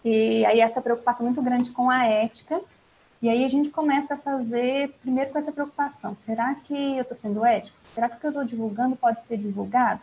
E 0.03 0.43
aí 0.47 0.59
essa 0.59 0.81
preocupação 0.81 1.27
muito 1.27 1.41
grande 1.41 1.69
com 1.69 1.87
a 1.89 2.03
ética, 2.05 2.59
e 3.21 3.29
aí 3.29 3.45
a 3.45 3.49
gente 3.49 3.69
começa 3.69 4.15
a 4.15 4.17
fazer, 4.17 4.95
primeiro 5.01 5.31
com 5.31 5.37
essa 5.37 5.51
preocupação, 5.51 6.17
será 6.17 6.55
que 6.55 6.97
eu 6.97 7.03
estou 7.03 7.15
sendo 7.15 7.45
ético? 7.45 7.77
Será 7.93 8.09
que 8.09 8.17
o 8.17 8.19
que 8.19 8.25
eu 8.25 8.31
estou 8.31 8.43
divulgando 8.43 8.95
pode 8.95 9.23
ser 9.23 9.37
divulgado? 9.37 10.01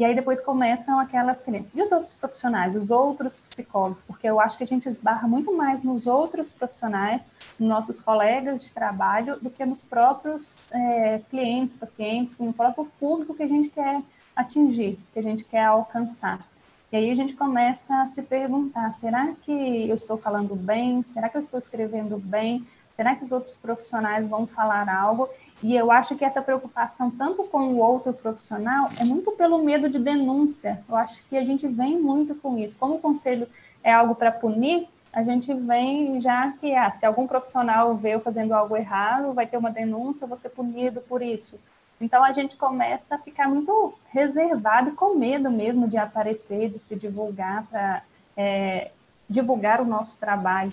E 0.00 0.04
aí 0.06 0.14
depois 0.14 0.40
começam 0.40 0.98
aquelas 0.98 1.44
crenças. 1.44 1.70
E 1.74 1.82
os 1.82 1.92
outros 1.92 2.14
profissionais, 2.14 2.74
os 2.74 2.90
outros 2.90 3.38
psicólogos? 3.38 4.00
Porque 4.00 4.26
eu 4.26 4.40
acho 4.40 4.56
que 4.56 4.64
a 4.64 4.66
gente 4.66 4.88
esbarra 4.88 5.28
muito 5.28 5.54
mais 5.54 5.82
nos 5.82 6.06
outros 6.06 6.50
profissionais, 6.50 7.28
nos 7.58 7.68
nossos 7.68 8.00
colegas 8.00 8.64
de 8.64 8.72
trabalho, 8.72 9.38
do 9.38 9.50
que 9.50 9.62
nos 9.66 9.84
próprios 9.84 10.58
é, 10.72 11.20
clientes, 11.28 11.76
pacientes, 11.76 12.34
no 12.38 12.50
próprio 12.50 12.90
público 12.98 13.34
que 13.34 13.42
a 13.42 13.46
gente 13.46 13.68
quer 13.68 14.00
atingir, 14.34 14.98
que 15.12 15.18
a 15.18 15.22
gente 15.22 15.44
quer 15.44 15.66
alcançar. 15.66 16.48
E 16.90 16.96
aí 16.96 17.10
a 17.10 17.14
gente 17.14 17.36
começa 17.36 17.94
a 18.00 18.06
se 18.06 18.22
perguntar: 18.22 18.94
será 18.94 19.34
que 19.42 19.86
eu 19.86 19.94
estou 19.94 20.16
falando 20.16 20.56
bem? 20.56 21.02
Será 21.02 21.28
que 21.28 21.36
eu 21.36 21.40
estou 21.40 21.58
escrevendo 21.58 22.16
bem? 22.16 22.66
Será 22.96 23.14
que 23.14 23.24
os 23.24 23.32
outros 23.32 23.58
profissionais 23.58 24.26
vão 24.26 24.46
falar 24.46 24.88
algo? 24.88 25.28
E 25.62 25.76
eu 25.76 25.90
acho 25.90 26.16
que 26.16 26.24
essa 26.24 26.40
preocupação, 26.40 27.10
tanto 27.10 27.44
com 27.44 27.74
o 27.74 27.78
outro 27.78 28.12
profissional, 28.12 28.88
é 28.98 29.04
muito 29.04 29.30
pelo 29.32 29.62
medo 29.62 29.90
de 29.90 29.98
denúncia. 29.98 30.82
Eu 30.88 30.96
acho 30.96 31.24
que 31.28 31.36
a 31.36 31.44
gente 31.44 31.68
vem 31.68 31.98
muito 31.98 32.34
com 32.34 32.56
isso. 32.56 32.78
Como 32.78 32.94
o 32.94 33.00
conselho 33.00 33.46
é 33.84 33.92
algo 33.92 34.14
para 34.14 34.32
punir, 34.32 34.88
a 35.12 35.22
gente 35.22 35.52
vem 35.52 36.20
já 36.20 36.52
que 36.52 36.74
ah, 36.74 36.90
se 36.90 37.04
algum 37.04 37.26
profissional 37.26 37.94
vê 37.96 38.14
eu 38.14 38.20
fazendo 38.20 38.52
algo 38.52 38.76
errado, 38.76 39.34
vai 39.34 39.46
ter 39.46 39.56
uma 39.56 39.70
denúncia, 39.70 40.24
eu 40.24 40.28
vou 40.28 40.36
ser 40.36 40.50
punido 40.50 41.00
por 41.02 41.20
isso. 41.20 41.58
Então 42.00 42.24
a 42.24 42.32
gente 42.32 42.56
começa 42.56 43.16
a 43.16 43.18
ficar 43.18 43.48
muito 43.48 43.92
reservado 44.06 44.92
com 44.92 45.14
medo 45.14 45.50
mesmo 45.50 45.86
de 45.86 45.98
aparecer, 45.98 46.70
de 46.70 46.78
se 46.78 46.96
divulgar 46.96 47.66
para 47.66 48.02
é, 48.36 48.90
divulgar 49.28 49.80
o 49.80 49.84
nosso 49.84 50.16
trabalho. 50.16 50.72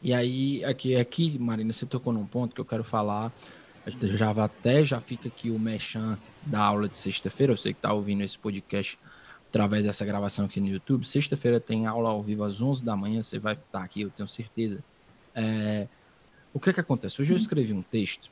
E 0.00 0.14
aí, 0.14 0.64
aqui, 0.64 0.96
aqui, 0.96 1.38
Marina, 1.38 1.72
você 1.72 1.86
tocou 1.86 2.12
num 2.12 2.26
ponto 2.26 2.54
que 2.54 2.60
eu 2.60 2.64
quero 2.64 2.82
falar. 2.82 3.30
Já 3.86 4.30
até 4.30 4.84
já 4.84 5.00
fica 5.00 5.28
aqui 5.28 5.50
o 5.50 5.58
mechan 5.58 6.18
da 6.46 6.60
aula 6.60 6.88
de 6.88 6.96
sexta-feira. 6.96 7.56
Você 7.56 7.72
que 7.72 7.78
está 7.78 7.92
ouvindo 7.92 8.22
esse 8.22 8.38
podcast 8.38 8.98
através 9.48 9.84
dessa 9.84 10.04
gravação 10.04 10.46
aqui 10.46 10.60
no 10.60 10.68
YouTube. 10.68 11.06
Sexta-feira 11.06 11.60
tem 11.60 11.86
aula 11.86 12.10
ao 12.10 12.22
vivo 12.22 12.44
às 12.44 12.62
11 12.62 12.84
da 12.84 12.96
manhã. 12.96 13.22
Você 13.22 13.38
vai 13.38 13.54
estar 13.54 13.82
aqui, 13.82 14.02
eu 14.02 14.10
tenho 14.10 14.28
certeza. 14.28 14.82
É, 15.34 15.86
o 16.54 16.60
que 16.60 16.72
que 16.72 16.80
acontece? 16.80 17.20
Hoje 17.20 17.34
eu 17.34 17.36
escrevi 17.36 17.72
um 17.72 17.82
texto 17.82 18.30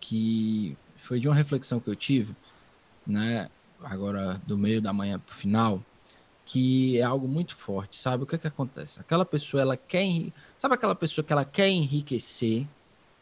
que 0.00 0.76
foi 0.96 1.20
de 1.20 1.28
uma 1.28 1.34
reflexão 1.34 1.78
que 1.78 1.88
eu 1.88 1.94
tive, 1.94 2.34
né? 3.06 3.48
Agora 3.82 4.40
do 4.46 4.58
meio 4.58 4.82
da 4.82 4.92
manhã 4.92 5.18
para 5.20 5.32
o 5.32 5.36
final, 5.36 5.82
que 6.44 6.98
é 6.98 7.02
algo 7.02 7.28
muito 7.28 7.54
forte, 7.54 7.96
sabe? 7.96 8.24
O 8.24 8.26
que 8.26 8.36
que 8.36 8.46
acontece? 8.48 8.98
Aquela 8.98 9.24
pessoa, 9.24 9.60
ela 9.60 9.76
quer, 9.76 10.06
sabe 10.56 10.74
aquela 10.74 10.94
pessoa 10.94 11.24
que 11.24 11.32
ela 11.32 11.44
quer 11.44 11.68
enriquecer, 11.68 12.66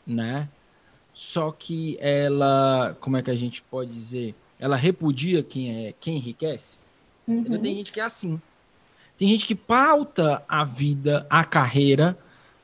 né? 0.06 0.48
Só 1.16 1.50
que 1.50 1.96
ela, 1.98 2.94
como 3.00 3.16
é 3.16 3.22
que 3.22 3.30
a 3.30 3.34
gente 3.34 3.62
pode 3.62 3.90
dizer? 3.90 4.34
Ela 4.60 4.76
repudia 4.76 5.42
quem 5.42 5.86
é 5.86 5.94
quem 5.98 6.16
enriquece. 6.16 6.76
Uhum. 7.26 7.58
Tem 7.58 7.76
gente 7.76 7.90
que 7.90 8.00
é 8.00 8.04
assim. 8.04 8.38
Tem 9.16 9.26
gente 9.26 9.46
que 9.46 9.54
pauta 9.54 10.44
a 10.46 10.62
vida, 10.62 11.26
a 11.30 11.42
carreira, 11.42 12.18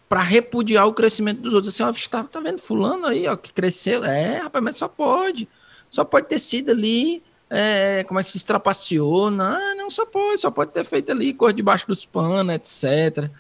para 0.07 0.21
repudiar 0.21 0.87
o 0.87 0.93
crescimento 0.93 1.41
dos 1.41 1.55
outros. 1.55 1.81
Assim, 1.81 1.83
ó, 1.83 2.11
tá, 2.11 2.25
tá 2.25 2.41
vendo 2.41 2.59
fulano 2.59 3.07
aí, 3.07 3.27
ó, 3.27 3.35
que 3.37 3.55
cresceu? 3.55 4.05
É, 4.05 4.41
rapaz, 4.41 4.63
mas 4.63 4.77
só 4.77 4.87
pode. 4.87 5.49
Só 5.89 6.05
pode 6.05 6.29
ter 6.29 6.39
sido 6.39 6.73
ali, 6.73 7.23
é, 7.49 8.05
como 8.05 8.21
é 8.21 8.23
que 8.23 8.29
se 8.29 8.37
extrapaciou? 8.37 9.31
Não, 9.31 9.77
não, 9.77 9.91
só 9.91 10.05
pode, 10.05 10.43
só 10.43 10.51
pode 10.51 10.73
ter 10.73 10.85
feito 10.85 11.11
ali, 11.11 11.33
cor 11.33 11.55
debaixo 11.55 11.87
dos 11.87 12.05
panos, 12.05 12.55
etc. 12.55 13.31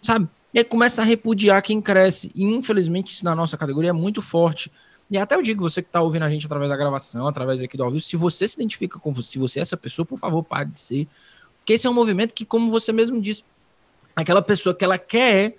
Sabe? 0.00 0.26
E 0.52 0.58
aí 0.58 0.64
começa 0.64 1.02
a 1.02 1.04
repudiar 1.04 1.62
quem 1.62 1.80
cresce. 1.80 2.30
E 2.34 2.44
infelizmente 2.44 3.14
isso 3.14 3.24
na 3.24 3.34
nossa 3.34 3.56
categoria 3.56 3.90
é 3.90 3.92
muito 3.92 4.20
forte. 4.20 4.70
E 5.10 5.18
até 5.18 5.34
eu 5.34 5.42
digo, 5.42 5.62
você 5.62 5.82
que 5.82 5.88
está 5.88 6.00
ouvindo 6.00 6.24
a 6.24 6.30
gente 6.30 6.46
através 6.46 6.70
da 6.70 6.76
gravação, 6.76 7.26
através 7.26 7.60
aqui 7.60 7.76
do 7.76 7.84
ao 7.84 7.90
vivo, 7.90 8.00
se 8.00 8.16
você 8.16 8.48
se 8.48 8.54
identifica 8.54 8.98
com 8.98 9.12
você, 9.12 9.32
se 9.32 9.38
você 9.38 9.58
é 9.58 9.62
essa 9.62 9.76
pessoa, 9.76 10.06
por 10.06 10.18
favor, 10.18 10.42
pare 10.42 10.70
de 10.70 10.80
ser. 10.80 11.08
Porque 11.58 11.74
esse 11.74 11.86
é 11.86 11.90
um 11.90 11.94
movimento 11.94 12.32
que, 12.32 12.44
como 12.44 12.70
você 12.70 12.92
mesmo 12.92 13.20
disse, 13.20 13.44
aquela 14.16 14.42
pessoa 14.42 14.74
que 14.74 14.84
ela 14.84 14.98
quer 14.98 15.56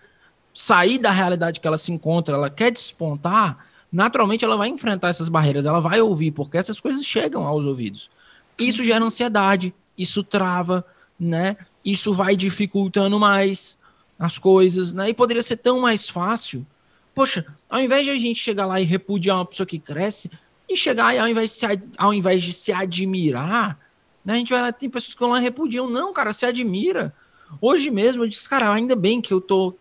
sair 0.54 1.00
da 1.00 1.12
realidade 1.12 1.60
que 1.60 1.68
ela 1.68 1.78
se 1.78 1.92
encontra, 1.92 2.36
ela 2.36 2.50
quer 2.50 2.72
despontar, 2.72 3.66
naturalmente 3.92 4.46
ela 4.46 4.56
vai 4.56 4.70
enfrentar 4.70 5.10
essas 5.10 5.30
barreiras, 5.30 5.66
ela 5.66 5.80
vai 5.80 6.00
ouvir, 6.02 6.32
porque 6.32 6.58
essas 6.58 6.80
coisas 6.80 7.04
chegam 7.04 7.46
aos 7.46 7.66
ouvidos. 7.66 8.10
Isso 8.58 8.84
gera 8.84 9.04
ansiedade, 9.04 9.74
isso 9.98 10.24
trava, 10.24 10.86
né? 11.20 11.58
Isso 11.84 12.14
vai 12.14 12.36
dificultando 12.36 13.20
mais 13.20 13.78
as 14.24 14.38
coisas, 14.38 14.94
né? 14.94 15.10
E 15.10 15.14
poderia 15.14 15.44
ser 15.44 15.58
tão 15.58 15.82
mais 15.82 16.08
fácil. 16.08 16.66
Poxa, 17.14 17.46
ao 17.70 17.82
invés 17.82 18.06
de 18.06 18.12
a 18.12 18.16
gente 18.16 18.40
chegar 18.40 18.66
lá 18.66 18.80
e 18.80 18.86
repudiar 18.86 19.38
uma 19.38 19.46
pessoa 19.46 19.68
que 19.68 19.78
cresce, 19.78 20.32
e 20.68 20.78
chegar 20.78 21.14
e 21.14 21.20
ao 21.20 21.28
invés 21.28 21.52
de 21.52 21.58
se, 21.58 21.66
ao 21.98 22.14
invés 22.14 22.42
de 22.42 22.54
se 22.54 22.72
admirar, 22.72 23.78
né? 24.24 24.34
A 24.34 24.36
gente 24.38 24.54
vai 24.54 24.62
lá, 24.62 24.72
tem 24.72 24.90
pessoas 24.90 25.14
que 25.14 25.20
vão 25.20 25.30
lá 25.30 25.40
e 25.40 25.44
repudiam. 25.44 25.90
Não, 25.90 26.14
cara, 26.14 26.32
se 26.32 26.46
admira. 26.46 27.14
Hoje 27.60 27.92
mesmo 27.92 28.24
eu 28.24 28.28
disse, 28.28 28.48
cara, 28.48 28.74
ainda 28.74 28.96
bem 28.96 29.22
que 29.22 29.34
eu 29.34 29.42
tô 29.42 29.76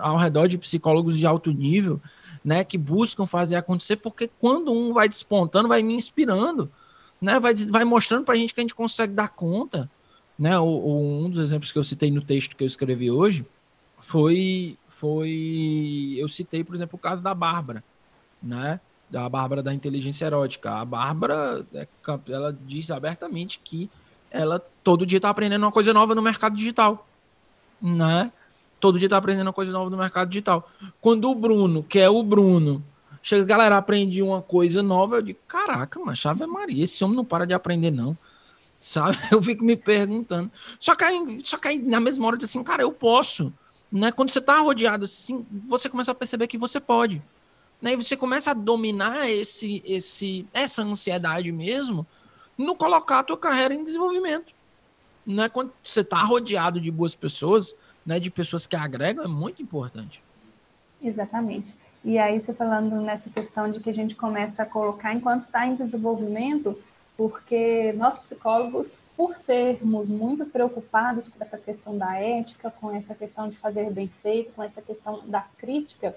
ao 0.00 0.16
redor 0.16 0.48
de 0.48 0.58
psicólogos 0.58 1.16
de 1.16 1.24
alto 1.24 1.52
nível, 1.52 2.00
né, 2.44 2.62
que 2.62 2.76
buscam 2.76 3.26
fazer 3.26 3.56
acontecer, 3.56 3.96
porque 3.96 4.28
quando 4.38 4.72
um 4.72 4.92
vai 4.92 5.08
despontando, 5.08 5.68
vai 5.68 5.82
me 5.82 5.94
inspirando, 5.94 6.70
né, 7.20 7.40
vai, 7.40 7.54
vai 7.54 7.84
mostrando 7.84 8.24
para 8.24 8.34
a 8.34 8.36
gente 8.36 8.52
que 8.52 8.60
a 8.60 8.62
gente 8.62 8.74
consegue 8.74 9.12
dar 9.12 9.28
conta, 9.28 9.90
né, 10.38 10.58
o, 10.58 11.24
um 11.24 11.30
dos 11.30 11.40
exemplos 11.40 11.72
que 11.72 11.78
eu 11.78 11.84
citei 11.84 12.10
no 12.10 12.20
texto 12.20 12.56
que 12.56 12.62
eu 12.62 12.68
escrevi 12.68 13.10
hoje 13.10 13.44
foi, 14.04 14.78
foi, 14.88 16.14
eu 16.18 16.28
citei, 16.28 16.62
por 16.62 16.74
exemplo, 16.74 16.96
o 16.96 16.98
caso 16.98 17.22
da 17.22 17.34
Bárbara, 17.34 17.82
né, 18.42 18.80
da 19.08 19.28
Bárbara 19.28 19.62
da 19.62 19.72
inteligência 19.72 20.26
erótica. 20.26 20.72
A 20.72 20.84
Bárbara, 20.84 21.66
é 21.72 21.86
ela 22.28 22.56
diz 22.66 22.90
abertamente 22.90 23.60
que 23.62 23.90
ela 24.30 24.58
todo 24.82 25.06
dia 25.06 25.18
está 25.18 25.30
aprendendo 25.30 25.62
uma 25.62 25.72
coisa 25.72 25.92
nova 25.92 26.14
no 26.14 26.22
mercado 26.22 26.54
digital, 26.54 27.06
né? 27.80 28.30
todo 28.84 28.98
dia 28.98 29.08
tá 29.08 29.16
aprendendo 29.16 29.46
uma 29.46 29.52
coisa 29.52 29.72
nova 29.72 29.88
no 29.88 29.96
mercado 29.96 30.28
digital. 30.28 30.70
Quando 31.00 31.30
o 31.30 31.34
Bruno, 31.34 31.82
que 31.82 31.98
é 31.98 32.10
o 32.10 32.22
Bruno, 32.22 32.84
chega, 33.22 33.42
galera, 33.42 33.78
aprendi 33.78 34.20
uma 34.20 34.42
coisa 34.42 34.82
nova, 34.82 35.16
eu 35.16 35.22
digo, 35.22 35.38
caraca, 35.48 35.98
mas 36.04 36.18
chave 36.18 36.44
Maria, 36.46 36.84
esse 36.84 37.02
homem 37.02 37.16
não 37.16 37.24
para 37.24 37.46
de 37.46 37.54
aprender, 37.54 37.90
não. 37.90 38.14
Sabe? 38.78 39.16
Eu 39.32 39.40
fico 39.42 39.64
me 39.64 39.74
perguntando. 39.74 40.52
Só 40.78 40.94
que 40.94 41.04
aí, 41.04 41.40
só 41.42 41.56
que 41.56 41.68
aí 41.68 41.78
na 41.78 41.98
mesma 41.98 42.26
hora, 42.26 42.34
eu 42.34 42.38
diz 42.38 42.50
assim, 42.50 42.62
cara, 42.62 42.82
eu 42.82 42.92
posso. 42.92 43.50
Né? 43.94 44.10
Quando 44.10 44.30
você 44.30 44.40
tá 44.40 44.58
rodeado 44.58 45.04
assim, 45.04 45.46
você 45.68 45.88
começa 45.88 46.10
a 46.10 46.14
perceber 46.16 46.48
que 46.48 46.58
você 46.58 46.80
pode. 46.80 47.22
Né? 47.80 47.92
E 47.92 47.96
você 47.96 48.16
começa 48.16 48.50
a 48.50 48.54
dominar 48.54 49.30
esse, 49.30 49.80
esse, 49.86 50.44
essa 50.52 50.82
ansiedade 50.82 51.52
mesmo 51.52 52.04
no 52.58 52.74
colocar 52.74 53.20
a 53.20 53.22
tua 53.22 53.38
carreira 53.38 53.72
em 53.72 53.84
desenvolvimento. 53.84 54.52
Né? 55.24 55.48
Quando 55.48 55.72
você 55.80 56.00
está 56.00 56.20
rodeado 56.24 56.80
de 56.80 56.90
boas 56.90 57.14
pessoas, 57.14 57.76
né, 58.04 58.18
de 58.18 58.32
pessoas 58.32 58.66
que 58.66 58.74
agregam 58.74 59.24
é 59.24 59.28
muito 59.28 59.62
importante. 59.62 60.20
Exatamente. 61.00 61.76
E 62.04 62.18
aí, 62.18 62.40
você 62.40 62.52
falando 62.52 63.00
nessa 63.00 63.30
questão 63.30 63.70
de 63.70 63.78
que 63.78 63.88
a 63.88 63.94
gente 63.94 64.16
começa 64.16 64.64
a 64.64 64.66
colocar 64.66 65.14
enquanto 65.14 65.44
está 65.44 65.66
em 65.66 65.74
desenvolvimento, 65.74 66.76
porque 67.16 67.92
nós 67.92 68.18
psicólogos, 68.18 69.00
por 69.16 69.36
sermos 69.36 70.08
muito 70.08 70.46
preocupados 70.46 71.28
com 71.28 71.42
essa 71.42 71.56
questão 71.56 71.96
da 71.96 72.16
ética, 72.18 72.72
com 72.80 72.90
essa 72.94 73.14
questão 73.14 73.48
de 73.48 73.56
fazer 73.56 73.90
bem 73.90 74.08
feito, 74.22 74.52
com 74.52 74.62
essa 74.62 74.82
questão 74.82 75.20
da 75.26 75.42
crítica, 75.58 76.16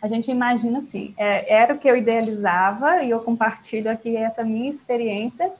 a 0.00 0.08
gente 0.08 0.30
imagina 0.30 0.78
assim, 0.78 1.14
é, 1.18 1.52
era 1.52 1.74
o 1.74 1.78
que 1.78 1.88
eu 1.88 1.96
idealizava, 1.96 3.02
e 3.02 3.10
eu 3.10 3.20
compartilho 3.20 3.90
aqui 3.90 4.16
essa 4.16 4.42
minha 4.42 4.70
experiência, 4.70 5.52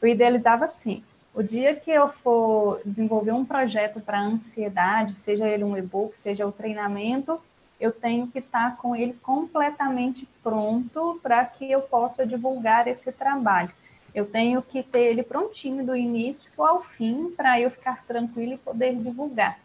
eu 0.00 0.08
idealizava 0.08 0.64
assim, 0.66 1.02
o 1.34 1.42
dia 1.42 1.74
que 1.74 1.90
eu 1.90 2.08
for 2.08 2.80
desenvolver 2.84 3.32
um 3.32 3.44
projeto 3.44 4.00
para 4.00 4.20
ansiedade, 4.20 5.14
seja 5.14 5.48
ele 5.48 5.64
um 5.64 5.76
e-book, 5.76 6.16
seja 6.16 6.46
o 6.46 6.52
treinamento, 6.52 7.40
eu 7.80 7.92
tenho 7.92 8.26
que 8.28 8.38
estar 8.38 8.70
tá 8.70 8.76
com 8.76 8.94
ele 8.94 9.14
completamente 9.22 10.28
pronto 10.42 11.18
para 11.22 11.44
que 11.44 11.70
eu 11.70 11.80
possa 11.80 12.26
divulgar 12.26 12.88
esse 12.88 13.12
trabalho. 13.12 13.70
Eu 14.18 14.26
tenho 14.26 14.60
que 14.60 14.82
ter 14.82 15.04
ele 15.04 15.22
prontinho 15.22 15.86
do 15.86 15.94
início 15.94 16.50
ao 16.58 16.82
fim 16.82 17.32
para 17.36 17.60
eu 17.60 17.70
ficar 17.70 18.04
tranquilo 18.04 18.54
e 18.54 18.58
poder 18.58 18.96
divulgar. 18.96 19.58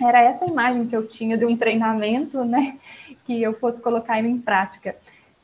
Era 0.00 0.22
essa 0.22 0.46
imagem 0.46 0.86
que 0.86 0.94
eu 0.94 1.06
tinha 1.06 1.36
de 1.36 1.44
um 1.44 1.56
treinamento, 1.56 2.44
né, 2.44 2.78
que 3.26 3.42
eu 3.42 3.52
fosse 3.54 3.82
colocar 3.82 4.18
ele 4.18 4.28
em 4.28 4.38
prática. 4.38 4.94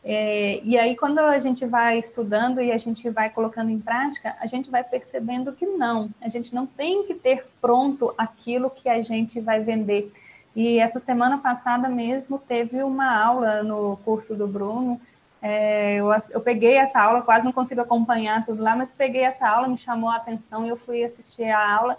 É, 0.04 0.60
e 0.62 0.78
aí, 0.78 0.94
quando 0.94 1.18
a 1.18 1.38
gente 1.38 1.64
vai 1.66 1.98
estudando 1.98 2.60
e 2.60 2.70
a 2.70 2.76
gente 2.76 3.08
vai 3.10 3.30
colocando 3.30 3.70
em 3.70 3.80
prática, 3.80 4.36
a 4.38 4.46
gente 4.46 4.70
vai 4.70 4.84
percebendo 4.84 5.52
que 5.52 5.66
não, 5.66 6.10
a 6.20 6.28
gente 6.28 6.54
não 6.54 6.66
tem 6.66 7.04
que 7.04 7.14
ter 7.14 7.46
pronto 7.60 8.14
aquilo 8.16 8.70
que 8.70 8.88
a 8.88 9.00
gente 9.00 9.40
vai 9.40 9.60
vender. 9.60 10.12
E 10.54 10.78
essa 10.78 11.00
semana 11.00 11.38
passada 11.38 11.88
mesmo 11.88 12.38
teve 12.38 12.82
uma 12.82 13.16
aula 13.16 13.62
no 13.62 13.96
curso 14.04 14.36
do 14.36 14.46
Bruno. 14.46 15.00
É, 15.46 15.96
eu, 15.96 16.08
eu 16.30 16.40
peguei 16.40 16.78
essa 16.78 16.98
aula, 16.98 17.20
quase 17.20 17.44
não 17.44 17.52
consigo 17.52 17.82
acompanhar 17.82 18.46
tudo 18.46 18.62
lá, 18.62 18.74
mas 18.74 18.92
peguei 18.92 19.24
essa 19.24 19.46
aula, 19.46 19.68
me 19.68 19.76
chamou 19.76 20.08
a 20.08 20.16
atenção 20.16 20.64
e 20.64 20.70
eu 20.70 20.76
fui 20.78 21.04
assistir 21.04 21.44
a 21.50 21.76
aula 21.76 21.98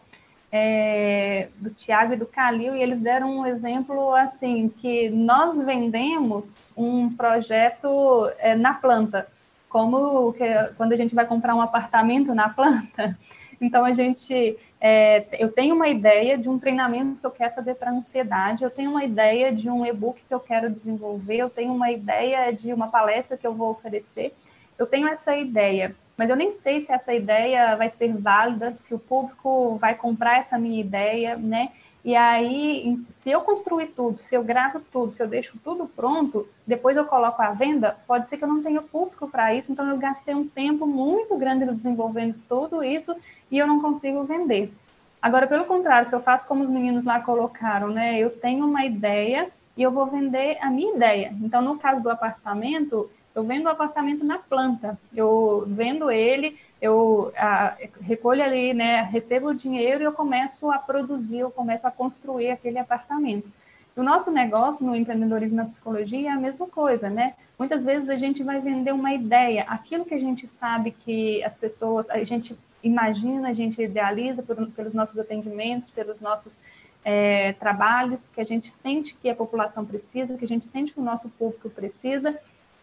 é, 0.51 1.49
do 1.58 1.69
Tiago 1.69 2.13
e 2.13 2.17
do 2.17 2.25
Calil, 2.25 2.75
e 2.75 2.81
eles 2.81 2.99
deram 2.99 3.38
um 3.38 3.45
exemplo 3.45 4.15
assim, 4.15 4.67
que 4.67 5.12
nós 5.12 5.60
vendemos 5.60 6.71
um 6.75 7.15
projeto 7.15 8.31
é, 8.39 8.55
na 8.55 8.73
planta, 8.73 9.27
como 9.69 10.34
que, 10.34 10.45
quando 10.75 10.93
a 10.93 10.95
gente 10.95 11.13
vai 11.13 11.27
comprar 11.27 11.53
um 11.53 11.62
apartamento 11.62 12.34
na 12.34 12.49
planta. 12.49 13.15
Então, 13.62 13.86
a 13.86 13.93
gente, 13.93 14.58
é, 14.80 15.26
eu 15.34 15.52
tenho 15.52 15.76
uma 15.76 15.88
ideia 15.88 16.38
de 16.38 16.50
um 16.50 16.60
treinamento 16.60 17.20
que 17.20 17.26
eu 17.26 17.32
quero 17.32 17.56
fazer 17.56 17.76
para 17.76 17.92
ansiedade, 17.92 18.64
eu 18.64 18.70
tenho 18.70 18.92
uma 18.92 19.04
ideia 19.04 19.52
de 19.52 19.70
um 19.70 19.86
e-book 19.86 20.22
que 20.28 20.34
eu 20.34 20.40
quero 20.40 20.70
desenvolver, 20.70 21.38
eu 21.38 21.50
tenho 21.50 21.74
uma 21.74 21.92
ideia 21.92 22.52
de 22.52 22.72
uma 22.74 22.88
palestra 22.88 23.38
que 23.38 23.48
eu 23.48 23.54
vou 23.54 23.72
oferecer, 23.72 24.34
eu 24.78 24.86
tenho 24.86 25.08
essa 25.08 25.36
ideia 25.36 25.96
mas 26.18 26.30
eu 26.30 26.36
nem 26.36 26.52
sei 26.52 26.82
se 26.82 26.92
essa 26.92 27.14
ideia 27.14 27.76
vai 27.76 27.90
ser 27.90 28.16
válida, 28.16 28.74
se 28.76 28.94
o 28.94 29.00
público 29.00 29.76
vai 29.78 29.96
comprar 29.96 30.40
essa 30.40 30.58
minha 30.58 30.80
ideia, 30.80 31.36
né? 31.36 31.72
E 32.04 32.16
aí, 32.16 33.00
se 33.12 33.32
eu 33.32 33.42
construir 33.42 33.88
tudo, 33.88 34.20
se 34.20 34.36
eu 34.36 34.44
gravo 34.44 34.80
tudo, 34.92 35.16
se 35.16 35.24
eu 35.24 35.28
deixo 35.28 35.58
tudo 35.64 35.88
pronto, 35.88 36.48
depois 36.66 36.96
eu 36.96 37.06
coloco 37.06 37.42
a 37.42 37.50
venda, 37.50 37.98
pode 38.06 38.28
ser 38.28 38.38
que 38.38 38.44
eu 38.44 38.48
não 38.48 38.62
tenha 38.62 38.82
público 38.82 39.28
para 39.28 39.56
isso, 39.56 39.72
então 39.72 39.90
eu 39.90 39.98
gastei 39.98 40.36
um 40.36 40.48
tempo 40.48 40.86
muito 40.86 41.36
grande 41.36 41.66
desenvolvendo 41.66 42.36
tudo 42.48 42.84
isso 42.84 43.16
e 43.56 43.60
eu 43.60 43.68
não 43.68 43.80
consigo 43.80 44.26
vender. 44.26 44.74
Agora, 45.22 45.48
pelo 45.48 45.63
contrário, 45.65 46.10
se 46.10 46.15
eu 46.15 46.20
faço 46.20 46.46
como 46.48 46.63
os 46.63 46.70
meninos 46.70 47.06
lá 47.06 47.22
colocaram, 47.22 47.88
né? 47.88 48.20
Eu 48.20 48.30
tenho 48.30 48.65
uma 48.65 48.84
ideia 48.86 49.48
e 49.78 49.82
eu 49.82 49.91
vou 49.91 50.06
vender 50.08 50.58
a 50.62 50.70
minha 50.70 50.94
ideia. 50.96 51.34
Então, 51.41 51.62
no 51.62 51.80
caso 51.80 52.04
do 52.04 52.10
apartamento, 52.10 53.10
Eu 53.36 53.44
vendo 53.44 53.65
o 53.65 53.70
apartamento 53.70 54.24
na 54.24 54.38
planta, 54.38 54.98
eu 55.13 55.65
vendo 55.68 56.10
ele, 56.10 56.58
eu 56.82 57.34
a, 57.38 57.76
recolho 58.00 58.41
ali, 58.41 58.74
né, 58.74 59.02
recebo 59.02 59.50
o 59.50 59.54
dinheiro 59.54 60.02
e 60.02 60.06
eu 60.06 60.13
começo 60.13 60.72
a 60.72 60.78
produzir, 60.78 61.39
eu 61.39 61.52
começo 61.52 61.86
a 61.86 61.91
construir 61.91 62.50
aquele 62.50 62.80
apartamento. 62.80 63.52
O 63.94 64.02
nosso 64.02 64.32
negócio 64.32 64.86
no 64.86 64.96
empreendedorismo 64.96 65.58
na 65.58 65.65
psicologia 65.65 66.30
é 66.30 66.32
a 66.32 66.38
mesma 66.38 66.65
coisa, 66.68 67.10
né? 67.10 67.34
Muitas 67.60 67.84
vezes 67.86 68.10
a 68.10 68.15
gente 68.15 68.41
vai 68.44 68.60
vender 68.60 68.94
uma 68.94 69.13
ideia, 69.13 69.63
aquilo 69.68 70.06
que 70.06 70.13
a 70.13 70.20
gente 70.20 70.48
sabe 70.48 70.91
que 70.91 71.44
as 71.44 71.58
pessoas, 71.58 72.10
a 72.10 72.24
gente 72.24 72.58
imagina, 72.86 73.50
a 73.50 73.54
gente 73.54 73.82
idealiza 73.82 74.43
por, 74.43 74.56
pelos 74.71 74.93
nossos 74.93 75.17
atendimentos, 75.17 75.89
pelos 75.89 76.21
nossos 76.21 76.62
é, 77.04 77.54
trabalhos, 77.54 78.30
que 78.30 78.39
a 78.39 78.43
gente 78.43 78.69
sente 78.69 79.15
que 79.15 79.30
a 79.30 79.36
população 79.36 79.86
precisa, 79.86 80.38
que 80.38 80.45
a 80.45 80.48
gente 80.48 80.65
sente 80.65 80.93
que 80.93 81.00
o 81.00 81.04
nosso 81.04 81.28
público 81.30 81.69
precisa, 81.69 82.38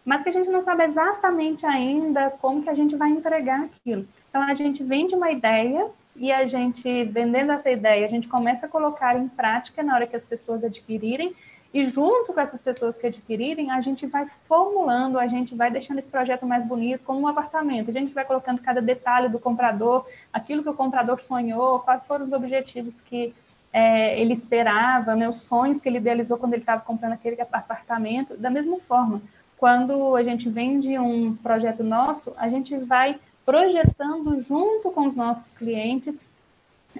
mas 0.05 0.21
que 0.21 0.29
a 0.29 0.31
gente 0.31 0.49
não 0.49 0.61
sabe 0.61 0.83
exatamente 0.83 1.65
ainda 1.65 2.29
como 2.29 2.61
que 2.61 2.69
a 2.69 2.73
gente 2.73 2.95
vai 2.95 3.09
entregar 3.09 3.61
aquilo. 3.61 4.05
Então, 4.29 4.41
a 4.41 4.53
gente 4.53 4.83
vende 4.83 5.15
uma 5.15 5.31
ideia 5.31 5.89
e 6.15 6.31
a 6.31 6.45
gente, 6.45 7.05
vendendo 7.05 7.53
essa 7.53 7.71
ideia, 7.71 8.05
a 8.05 8.09
gente 8.09 8.27
começa 8.27 8.65
a 8.65 8.69
colocar 8.69 9.17
em 9.17 9.27
prática 9.27 9.81
na 9.81 9.95
hora 9.95 10.05
que 10.05 10.15
as 10.15 10.25
pessoas 10.25 10.63
adquirirem, 10.63 11.33
e 11.73 11.85
junto 11.87 12.31
com 12.31 12.39
essas 12.39 12.61
pessoas 12.61 12.99
que 12.99 13.07
adquirirem, 13.07 13.71
a 13.71 13.81
gente 13.81 14.05
vai 14.05 14.27
formulando, 14.47 15.17
a 15.17 15.25
gente 15.25 15.55
vai 15.55 15.71
deixando 15.71 15.97
esse 15.97 16.09
projeto 16.09 16.45
mais 16.45 16.63
bonito, 16.65 17.03
como 17.03 17.21
um 17.21 17.27
apartamento. 17.27 17.89
A 17.89 17.93
gente 17.93 18.13
vai 18.13 18.23
colocando 18.23 18.61
cada 18.61 18.79
detalhe 18.79 19.27
do 19.27 19.39
comprador, 19.39 20.05
aquilo 20.31 20.61
que 20.61 20.69
o 20.69 20.73
comprador 20.75 21.23
sonhou, 21.23 21.79
quais 21.79 22.05
foram 22.05 22.25
os 22.25 22.33
objetivos 22.33 23.01
que 23.01 23.33
é, 23.71 24.19
ele 24.21 24.33
esperava, 24.33 25.15
né, 25.15 25.27
os 25.27 25.41
sonhos 25.41 25.81
que 25.81 25.89
ele 25.89 25.97
idealizou 25.97 26.37
quando 26.37 26.53
ele 26.53 26.61
estava 26.61 26.83
comprando 26.83 27.13
aquele 27.13 27.41
apartamento. 27.41 28.37
Da 28.37 28.51
mesma 28.51 28.77
forma, 28.81 29.19
quando 29.57 30.15
a 30.15 30.21
gente 30.21 30.47
vende 30.49 30.99
um 30.99 31.35
projeto 31.35 31.83
nosso, 31.83 32.35
a 32.37 32.49
gente 32.49 32.77
vai 32.77 33.19
projetando 33.43 34.39
junto 34.41 34.91
com 34.91 35.07
os 35.07 35.15
nossos 35.15 35.51
clientes 35.51 36.23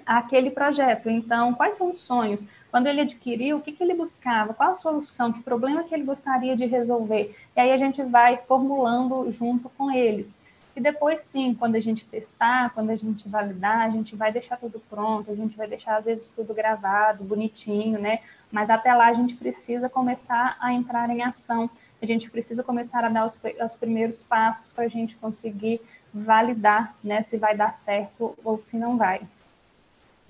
aquele 0.04 0.50
projeto. 0.50 1.08
Então, 1.08 1.54
quais 1.54 1.74
são 1.74 1.90
os 1.90 2.00
sonhos? 2.00 2.46
Quando 2.70 2.86
ele 2.86 3.00
adquiriu, 3.00 3.58
o 3.58 3.60
que, 3.60 3.72
que 3.72 3.82
ele 3.82 3.94
buscava? 3.94 4.54
Qual 4.54 4.70
a 4.70 4.74
solução? 4.74 5.32
Que 5.32 5.42
problema 5.42 5.84
que 5.84 5.94
ele 5.94 6.04
gostaria 6.04 6.56
de 6.56 6.66
resolver? 6.66 7.34
E 7.56 7.60
aí 7.60 7.72
a 7.72 7.76
gente 7.76 8.02
vai 8.02 8.38
formulando 8.48 9.30
junto 9.30 9.68
com 9.70 9.90
eles. 9.90 10.36
E 10.76 10.80
depois, 10.80 11.22
sim, 11.22 11.54
quando 11.54 11.76
a 11.76 11.80
gente 11.80 12.04
testar, 12.04 12.74
quando 12.74 12.90
a 12.90 12.96
gente 12.96 13.28
validar, 13.28 13.82
a 13.82 13.90
gente 13.90 14.16
vai 14.16 14.32
deixar 14.32 14.56
tudo 14.56 14.80
pronto, 14.90 15.30
a 15.30 15.34
gente 15.34 15.56
vai 15.56 15.68
deixar, 15.68 15.96
às 15.96 16.04
vezes, 16.04 16.30
tudo 16.30 16.52
gravado, 16.52 17.22
bonitinho, 17.22 17.98
né? 17.98 18.18
Mas 18.50 18.68
até 18.70 18.92
lá 18.92 19.06
a 19.06 19.12
gente 19.12 19.36
precisa 19.36 19.88
começar 19.88 20.56
a 20.60 20.72
entrar 20.72 21.08
em 21.10 21.22
ação, 21.22 21.70
a 22.02 22.06
gente 22.06 22.28
precisa 22.28 22.62
começar 22.62 23.04
a 23.04 23.08
dar 23.08 23.24
os, 23.24 23.40
os 23.64 23.74
primeiros 23.74 24.22
passos 24.22 24.72
para 24.72 24.84
a 24.84 24.88
gente 24.88 25.16
conseguir 25.16 25.80
validar, 26.12 26.94
né, 27.02 27.22
se 27.22 27.36
vai 27.36 27.56
dar 27.56 27.74
certo 27.74 28.36
ou 28.44 28.58
se 28.60 28.76
não 28.76 28.96
vai. 28.96 29.22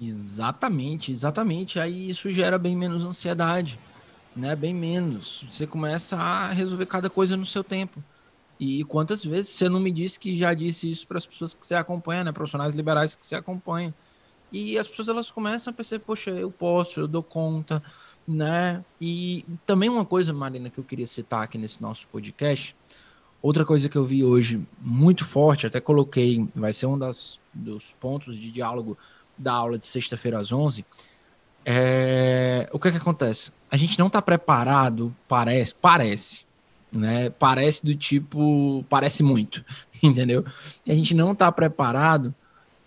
Exatamente, 0.00 1.12
exatamente. 1.12 1.78
Aí 1.78 2.08
isso 2.08 2.30
gera 2.30 2.58
bem 2.58 2.76
menos 2.76 3.04
ansiedade, 3.04 3.78
né? 4.34 4.54
Bem 4.56 4.74
menos. 4.74 5.44
Você 5.48 5.66
começa 5.66 6.16
a 6.16 6.50
resolver 6.50 6.86
cada 6.86 7.08
coisa 7.08 7.36
no 7.36 7.46
seu 7.46 7.62
tempo. 7.62 8.02
E 8.58 8.84
quantas 8.84 9.24
vezes 9.24 9.52
você 9.52 9.68
não 9.68 9.80
me 9.80 9.90
disse 9.90 10.18
que 10.18 10.36
já 10.36 10.54
disse 10.54 10.90
isso 10.90 11.06
para 11.06 11.18
as 11.18 11.26
pessoas 11.26 11.54
que 11.54 11.66
você 11.66 11.74
acompanha, 11.74 12.24
né? 12.24 12.32
Profissionais 12.32 12.74
liberais 12.74 13.16
que 13.16 13.24
você 13.24 13.34
acompanha. 13.34 13.94
E 14.52 14.78
as 14.78 14.86
pessoas 14.86 15.08
elas 15.08 15.30
começam 15.30 15.72
a 15.72 15.74
perceber, 15.74 16.04
poxa, 16.04 16.30
eu 16.30 16.50
posso, 16.50 17.00
eu 17.00 17.08
dou 17.08 17.22
conta, 17.22 17.82
né? 18.26 18.84
E 19.00 19.44
também 19.66 19.88
uma 19.88 20.04
coisa, 20.04 20.32
Marina, 20.32 20.70
que 20.70 20.78
eu 20.78 20.84
queria 20.84 21.06
citar 21.06 21.42
aqui 21.42 21.58
nesse 21.58 21.82
nosso 21.82 22.06
podcast. 22.08 22.76
Outra 23.42 23.64
coisa 23.64 23.88
que 23.88 23.98
eu 23.98 24.04
vi 24.04 24.24
hoje 24.24 24.66
muito 24.80 25.24
forte, 25.24 25.66
até 25.66 25.80
coloquei, 25.80 26.46
vai 26.54 26.72
ser 26.72 26.86
um 26.86 26.98
das, 26.98 27.40
dos 27.52 27.94
pontos 28.00 28.38
de 28.38 28.50
diálogo 28.50 28.96
da 29.36 29.52
aula 29.52 29.78
de 29.78 29.86
sexta-feira 29.86 30.38
às 30.38 30.52
11. 30.52 30.84
É, 31.64 32.68
o 32.72 32.78
que, 32.78 32.88
é 32.88 32.90
que 32.90 32.96
acontece? 32.98 33.52
A 33.70 33.76
gente 33.76 33.98
não 33.98 34.08
está 34.08 34.20
preparado, 34.20 35.14
parece, 35.26 35.74
parece, 35.74 36.42
né? 36.92 37.30
Parece 37.30 37.84
do 37.84 37.94
tipo, 37.94 38.84
parece 38.88 39.22
muito, 39.22 39.64
entendeu? 40.02 40.44
A 40.88 40.94
gente 40.94 41.14
não 41.14 41.32
está 41.32 41.50
preparado 41.50 42.34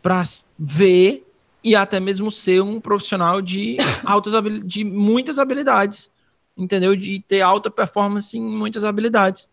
para 0.01 0.23
ver 0.57 1.25
e 1.63 1.75
até 1.75 1.99
mesmo 1.99 2.31
ser 2.31 2.61
um 2.61 2.79
profissional 2.79 3.41
de 3.41 3.77
altas 4.05 4.33
de 4.63 4.83
muitas 4.83 5.39
habilidades, 5.39 6.09
entendeu? 6.55 6.95
De 6.95 7.19
ter 7.19 7.41
alta 7.41 7.69
performance 7.69 8.37
em 8.37 8.41
muitas 8.41 8.83
habilidades. 8.83 9.49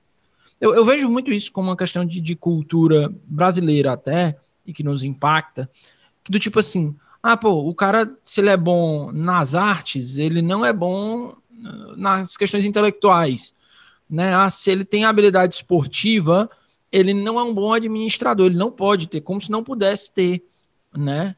Eu, 0.60 0.74
eu 0.74 0.84
vejo 0.84 1.10
muito 1.10 1.32
isso 1.32 1.50
como 1.50 1.70
uma 1.70 1.76
questão 1.76 2.04
de, 2.04 2.20
de 2.20 2.36
cultura 2.36 3.12
brasileira 3.26 3.92
até 3.92 4.36
e 4.66 4.72
que 4.72 4.82
nos 4.82 5.04
impacta, 5.04 5.68
do 6.28 6.38
tipo 6.38 6.58
assim, 6.58 6.96
ah, 7.22 7.36
pô, 7.36 7.68
o 7.68 7.74
cara, 7.74 8.16
se 8.22 8.40
ele 8.40 8.50
é 8.50 8.56
bom 8.56 9.10
nas 9.12 9.54
artes, 9.54 10.18
ele 10.18 10.42
não 10.42 10.64
é 10.64 10.72
bom 10.72 11.34
nas 11.96 12.36
questões 12.36 12.64
intelectuais 12.64 13.54
né? 14.08 14.34
Ah, 14.34 14.50
se 14.50 14.70
ele 14.70 14.84
tem 14.84 15.04
habilidade 15.04 15.54
esportiva, 15.54 16.48
ele 16.90 17.14
não 17.14 17.38
é 17.38 17.42
um 17.42 17.54
bom 17.54 17.72
administrador, 17.72 18.46
ele 18.46 18.56
não 18.56 18.70
pode 18.70 19.08
ter, 19.08 19.20
como 19.20 19.40
se 19.40 19.50
não 19.50 19.64
pudesse 19.64 20.12
ter, 20.12 20.46
né? 20.96 21.36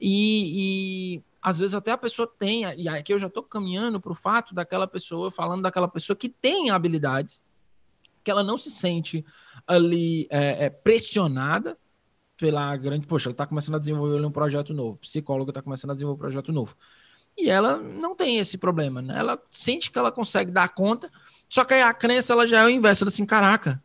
E, 0.00 1.16
e 1.16 1.22
às 1.40 1.58
vezes 1.58 1.74
até 1.74 1.90
a 1.90 1.98
pessoa 1.98 2.26
tem, 2.26 2.64
e 2.76 2.88
aqui 2.88 3.12
eu 3.12 3.18
já 3.18 3.28
estou 3.28 3.42
caminhando 3.42 4.00
para 4.00 4.12
o 4.12 4.16
fato 4.16 4.54
daquela 4.54 4.86
pessoa, 4.86 5.30
falando 5.30 5.62
daquela 5.62 5.88
pessoa 5.88 6.16
que 6.16 6.28
tem 6.28 6.70
habilidades, 6.70 7.40
que 8.22 8.30
ela 8.30 8.42
não 8.42 8.58
se 8.58 8.70
sente 8.70 9.24
ali 9.66 10.26
é, 10.30 10.66
é, 10.66 10.70
pressionada 10.70 11.78
pela 12.38 12.74
grande. 12.76 13.06
Poxa, 13.06 13.28
ela 13.28 13.32
está 13.32 13.46
começando 13.46 13.74
a 13.74 13.78
desenvolver 13.78 14.24
um 14.24 14.30
projeto 14.30 14.72
novo, 14.72 14.98
psicóloga 15.00 15.50
está 15.50 15.60
começando 15.60 15.90
a 15.90 15.94
desenvolver 15.94 16.16
um 16.16 16.20
projeto 16.20 16.52
novo. 16.52 16.74
E 17.36 17.50
ela 17.50 17.76
não 17.76 18.14
tem 18.16 18.38
esse 18.38 18.56
problema, 18.56 19.02
né? 19.02 19.18
Ela 19.18 19.38
sente 19.50 19.90
que 19.90 19.98
ela 19.98 20.10
consegue 20.10 20.50
dar 20.50 20.70
conta, 20.70 21.10
só 21.48 21.64
que 21.64 21.74
a 21.74 21.92
crença 21.92 22.32
ela 22.32 22.46
já 22.46 22.62
é 22.62 22.66
o 22.66 22.70
inverso, 22.70 23.04
ela 23.04 23.08
assim, 23.08 23.26
caraca, 23.26 23.82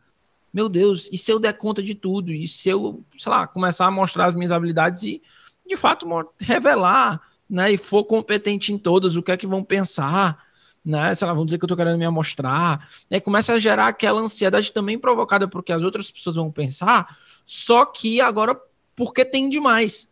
meu 0.54 0.70
Deus, 0.70 1.10
e 1.12 1.18
se 1.18 1.32
eu 1.32 1.40
der 1.40 1.54
conta 1.54 1.82
de 1.82 1.96
tudo? 1.96 2.32
E 2.32 2.48
se 2.48 2.70
eu, 2.70 3.04
sei 3.18 3.32
lá, 3.32 3.48
começar 3.48 3.88
a 3.88 3.92
mostrar 3.92 4.28
as 4.28 4.36
minhas 4.36 4.52
habilidades 4.52 5.04
e, 5.04 5.22
de 5.68 5.76
fato, 5.76 6.08
revelar, 6.40 7.22
né? 7.50 7.72
E 7.72 7.78
for 7.78 8.04
competente 8.04 8.72
em 8.72 8.78
todas, 8.78 9.16
o 9.16 9.24
que 9.24 9.32
é 9.32 9.38
que 9.38 9.48
vão 9.48 9.64
pensar, 9.64 10.44
né? 10.84 11.16
Sei 11.16 11.28
lá, 11.28 11.34
vão 11.34 11.46
dizer 11.46 11.58
que 11.58 11.66
eu 11.66 11.70
tô 11.70 11.76
querendo 11.76 11.98
me 11.98 12.06
amostrar. 12.06 12.88
Aí 13.10 13.22
começa 13.22 13.54
a 13.54 13.60
gerar 13.60 13.88
aquela 13.88 14.22
ansiedade 14.22 14.72
também 14.72 15.00
provocada 15.00 15.48
porque 15.48 15.72
as 15.72 15.84
outras 15.84 16.12
pessoas 16.12 16.36
vão 16.36 16.52
pensar, 16.52 17.18
só 17.46 17.86
que 17.86 18.20
agora 18.20 18.60
porque 18.96 19.24
tem 19.24 19.50
demais, 19.50 20.08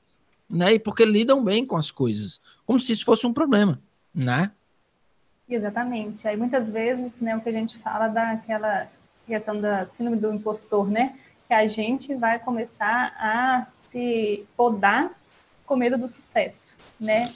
né? 0.50 0.74
E 0.74 0.80
porque 0.80 1.06
lidam 1.06 1.44
bem 1.44 1.66
com 1.66 1.76
as 1.76 1.92
coisas, 1.92 2.40
como 2.66 2.80
se 2.80 2.94
isso 2.94 3.06
fosse 3.06 3.28
um 3.28 3.34
problema, 3.34 3.80
né? 4.14 4.52
Exatamente. 5.50 6.28
Aí 6.28 6.38
muitas 6.38 6.70
vezes, 6.70 7.20
né, 7.20 7.36
o 7.36 7.42
que 7.42 7.50
a 7.50 7.54
gente 7.54 7.78
fala 7.80 8.08
daquela 8.08 8.88
questão 9.28 9.60
da 9.60 9.86
síndrome 9.86 10.18
do 10.18 10.34
impostor, 10.34 10.90
né? 10.90 11.16
Que 11.48 11.54
a 11.54 11.68
gente 11.68 12.16
vai 12.16 12.40
começar 12.40 13.14
a 13.18 13.66
se 13.68 14.46
podar 14.56 15.12
com 15.66 15.76
medo 15.76 15.98
do 15.98 16.08
sucesso, 16.08 16.76
né? 17.00 17.32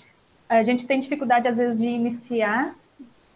A 0.48 0.64
gente 0.64 0.88
tem 0.88 1.00
dificuldade 1.00 1.48
às 1.48 1.58
vezes 1.58 1.80
de 1.80 1.88
iniciar 1.88 2.76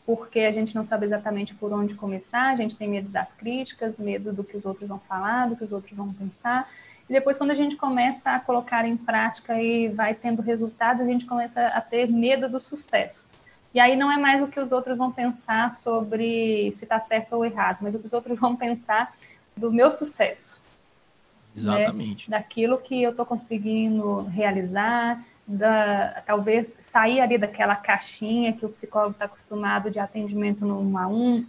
porque 0.10 0.40
a 0.40 0.52
gente 0.52 0.74
não 0.74 0.84
sabe 0.84 1.06
exatamente 1.06 1.54
por 1.54 1.72
onde 1.72 1.94
começar, 1.94 2.52
a 2.52 2.56
gente 2.56 2.76
tem 2.76 2.90
medo 2.90 3.10
das 3.10 3.32
críticas, 3.32 4.00
medo 4.00 4.34
do 4.34 4.44
que 4.44 4.58
os 4.58 4.66
outros 4.66 4.90
vão 4.90 4.98
falar, 4.98 5.48
do 5.48 5.56
que 5.56 5.64
os 5.64 5.72
outros 5.72 5.96
vão 5.96 6.12
pensar. 6.12 6.68
E 7.08 7.14
depois, 7.14 7.38
quando 7.38 7.52
a 7.52 7.54
gente 7.54 7.76
começa 7.76 8.32
a 8.32 8.40
colocar 8.40 8.88
em 8.88 8.98
prática 8.98 9.62
e 9.62 9.88
vai 9.88 10.16
tendo 10.16 10.42
resultados, 10.42 11.04
a 11.04 11.06
gente 11.06 11.28
começa 11.28 11.64
a 11.68 11.80
ter 11.80 12.10
medo 12.10 12.50
do 12.50 12.60
sucesso. 12.60 13.30
E 13.72 13.80
aí 13.80 13.96
não 13.96 14.12
é 14.12 14.18
mais 14.18 14.42
o 14.42 14.48
que 14.48 14.60
os 14.60 14.72
outros 14.72 14.98
vão 14.98 15.12
pensar 15.12 15.72
sobre 15.72 16.72
se 16.72 16.86
está 16.86 17.00
certo 17.00 17.34
ou 17.34 17.46
errado, 17.46 17.78
mas 17.82 17.94
o 17.94 18.00
que 18.00 18.08
os 18.08 18.14
outros 18.14 18.34
vão 18.42 18.56
pensar 18.56 19.16
do 19.56 19.72
meu 19.72 19.92
sucesso. 19.92 20.60
Né? 21.56 21.84
Exatamente. 21.84 22.32
Né? 22.32 22.40
Daquilo 22.40 22.80
que 22.80 23.04
eu 23.04 23.12
estou 23.12 23.28
conseguindo 23.28 24.24
realizar, 24.24 25.24
da, 25.50 26.22
talvez 26.28 26.72
sair 26.80 27.20
ali 27.20 27.36
daquela 27.36 27.76
caixinha 27.76 28.54
que 28.54 28.64
o 28.64 28.70
psicólogo 28.70 29.14
está 29.14 29.26
acostumado 29.26 29.90
de 29.90 29.98
atendimento 29.98 30.64
no 30.64 30.80
um 30.80 30.96
a 30.96 31.08
um, 31.08 31.44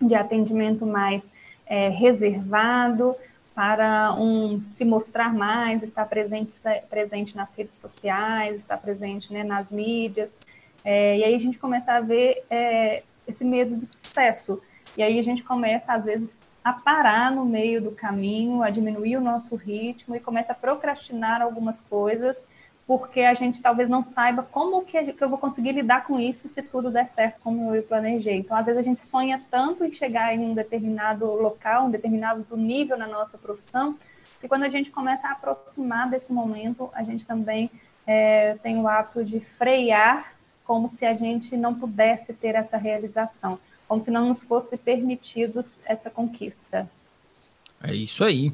de 0.00 0.14
atendimento 0.14 0.86
mais 0.86 1.28
é, 1.66 1.88
reservado, 1.88 3.16
para 3.56 4.14
um 4.14 4.62
se 4.62 4.84
mostrar 4.84 5.34
mais, 5.34 5.82
estar 5.82 6.06
presente, 6.06 6.54
presente 6.88 7.36
nas 7.36 7.54
redes 7.54 7.74
sociais, 7.74 8.56
estar 8.56 8.78
presente 8.78 9.32
né, 9.32 9.42
nas 9.42 9.70
mídias. 9.70 10.38
É, 10.84 11.18
e 11.18 11.24
aí 11.24 11.34
a 11.34 11.38
gente 11.40 11.58
começa 11.58 11.92
a 11.92 12.00
ver 12.00 12.44
é, 12.48 13.02
esse 13.26 13.44
medo 13.44 13.76
do 13.76 13.84
sucesso. 13.84 14.62
E 14.96 15.02
aí 15.02 15.18
a 15.18 15.22
gente 15.22 15.42
começa, 15.42 15.92
às 15.92 16.04
vezes, 16.04 16.38
a 16.64 16.72
parar 16.72 17.30
no 17.30 17.44
meio 17.44 17.82
do 17.82 17.90
caminho, 17.90 18.62
a 18.62 18.70
diminuir 18.70 19.16
o 19.16 19.20
nosso 19.20 19.56
ritmo 19.56 20.14
e 20.14 20.20
começa 20.20 20.52
a 20.52 20.56
procrastinar 20.56 21.42
algumas 21.42 21.80
coisas 21.80 22.46
porque 22.86 23.20
a 23.20 23.34
gente 23.34 23.62
talvez 23.62 23.88
não 23.88 24.02
saiba 24.02 24.42
como 24.42 24.84
que, 24.84 24.96
eu 25.20 25.28
vou 25.28 25.38
conseguir 25.38 25.72
lidar 25.72 26.04
com 26.04 26.18
isso 26.18 26.48
se 26.48 26.62
tudo 26.62 26.90
der 26.90 27.06
certo 27.06 27.40
como 27.40 27.74
eu 27.74 27.82
planejei. 27.82 28.36
Então, 28.36 28.56
às 28.56 28.66
vezes 28.66 28.80
a 28.80 28.82
gente 28.82 29.00
sonha 29.00 29.42
tanto 29.50 29.84
em 29.84 29.92
chegar 29.92 30.34
em 30.34 30.40
um 30.40 30.54
determinado 30.54 31.26
local, 31.26 31.86
um 31.86 31.90
determinado 31.90 32.44
nível 32.56 32.98
na 32.98 33.06
nossa 33.06 33.38
profissão, 33.38 33.96
que 34.40 34.48
quando 34.48 34.64
a 34.64 34.68
gente 34.68 34.90
começa 34.90 35.28
a 35.28 35.32
aproximar 35.32 36.10
desse 36.10 36.32
momento, 36.32 36.90
a 36.92 37.02
gente 37.02 37.24
também 37.24 37.70
é, 38.06 38.54
tem 38.62 38.78
o 38.78 38.88
hábito 38.88 39.24
de 39.24 39.40
frear 39.40 40.34
como 40.64 40.88
se 40.88 41.04
a 41.04 41.14
gente 41.14 41.56
não 41.56 41.74
pudesse 41.74 42.32
ter 42.32 42.54
essa 42.54 42.76
realização, 42.76 43.58
como 43.86 44.02
se 44.02 44.10
não 44.10 44.28
nos 44.28 44.42
fosse 44.42 44.76
permitidos 44.76 45.80
essa 45.84 46.10
conquista. 46.10 46.88
É 47.82 47.94
isso 47.94 48.22
aí. 48.22 48.52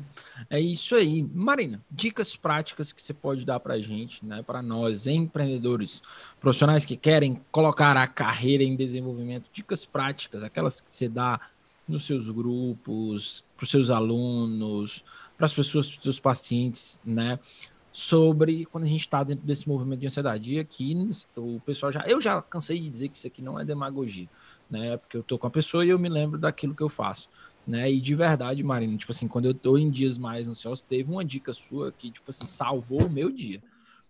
É 0.49 0.59
isso 0.59 0.95
aí. 0.95 1.23
Marina, 1.23 1.83
dicas 1.91 2.35
práticas 2.35 2.93
que 2.93 3.03
você 3.03 3.13
pode 3.13 3.45
dar 3.45 3.61
para 3.61 3.75
a 3.75 3.81
gente, 3.81 4.25
né, 4.25 4.43
para 4.43 4.63
nós, 4.63 5.07
empreendedores, 5.07 6.03
profissionais 6.41 6.85
que 6.85 6.97
querem 6.97 7.41
colocar 7.51 7.97
a 7.97 8.07
carreira 8.07 8.65
em 8.65 8.75
desenvolvimento, 8.75 9.51
dicas 9.53 9.85
práticas, 9.85 10.43
aquelas 10.43 10.81
que 10.81 10.91
você 10.91 11.09
dá 11.09 11.41
nos 11.87 12.07
seus 12.07 12.31
grupos, 12.31 13.45
para 13.57 13.65
os 13.65 13.71
seus 13.71 13.91
alunos, 13.91 15.05
para 15.37 15.45
as 15.45 15.53
pessoas, 15.53 15.89
para 15.89 15.99
os 15.99 16.03
seus 16.03 16.21
pacientes, 16.21 17.01
né? 17.05 17.39
Sobre 17.93 18.65
quando 18.67 18.85
a 18.85 18.89
gente 18.89 19.01
está 19.01 19.23
dentro 19.25 19.45
desse 19.45 19.69
movimento 19.69 20.01
de 20.01 20.07
ansiedade. 20.07 20.55
E 20.55 20.59
aqui 20.59 20.97
o 21.37 21.61
pessoal 21.61 21.91
já. 21.91 22.05
Eu 22.07 22.21
já 22.21 22.41
cansei 22.41 22.79
de 22.79 22.89
dizer 22.89 23.09
que 23.09 23.17
isso 23.17 23.27
aqui 23.27 23.43
não 23.43 23.59
é 23.59 23.65
demagogia, 23.65 24.29
né? 24.71 24.97
Porque 24.97 25.17
eu 25.17 25.23
tô 25.23 25.39
com 25.39 25.47
a 25.47 25.51
pessoa 25.51 25.85
e 25.85 25.89
eu 25.89 25.99
me 25.99 26.09
lembro 26.09 26.39
daquilo 26.39 26.75
que 26.75 26.83
eu 26.83 26.89
faço 26.89 27.29
né? 27.69 27.93
E 27.93 28.01
de 28.01 28.15
verdade, 28.15 28.65
Marina, 28.65 28.97
tipo 28.97 29.13
assim, 29.13 29.29
quando 29.29 29.45
eu 29.45 29.53
tô 29.53 29.77
em 29.77 29.91
dias 29.91 30.17
mais 30.17 30.49
ansiosos, 30.49 30.81
teve 30.81 31.13
uma 31.13 31.23
dica 31.23 31.53
sua 31.53 31.93
que, 31.93 32.11
tipo 32.11 32.31
assim, 32.31 32.47
salvou 32.47 33.05
o 33.05 33.11
meu 33.11 33.31
dia, 33.31 33.63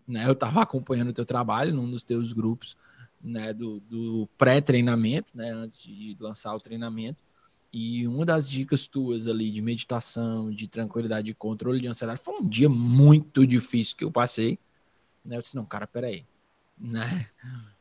né? 0.07 0.29
Eu 0.29 0.35
tava 0.37 0.63
acompanhando 0.63 1.09
o 1.09 1.13
teu 1.13 1.27
trabalho 1.27 1.75
num 1.75 1.91
dos 1.91 2.05
teus 2.05 2.33
grupos, 2.33 2.77
né, 3.21 3.53
do, 3.53 3.81
do 3.81 4.29
pré-treinamento, 4.39 5.37
né, 5.37 5.51
antes 5.51 5.83
de 5.83 6.17
lançar 6.21 6.55
o 6.55 6.61
treinamento, 6.61 7.21
e 7.73 8.07
uma 8.07 8.25
das 8.25 8.49
dicas 8.49 8.87
tuas 8.87 9.27
ali 9.27 9.51
de 9.51 9.61
meditação, 9.61 10.53
de 10.53 10.69
tranquilidade, 10.69 11.27
de 11.27 11.35
controle 11.35 11.81
de 11.81 11.89
ansiedade, 11.89 12.21
foi 12.21 12.35
um 12.39 12.49
dia 12.49 12.69
muito 12.69 13.45
difícil 13.45 13.97
que 13.97 14.05
eu 14.05 14.13
passei, 14.13 14.57
né? 15.25 15.37
Eu 15.37 15.41
disse, 15.41 15.57
não, 15.57 15.65
cara, 15.65 15.87
peraí, 15.87 16.25
né? 16.79 17.29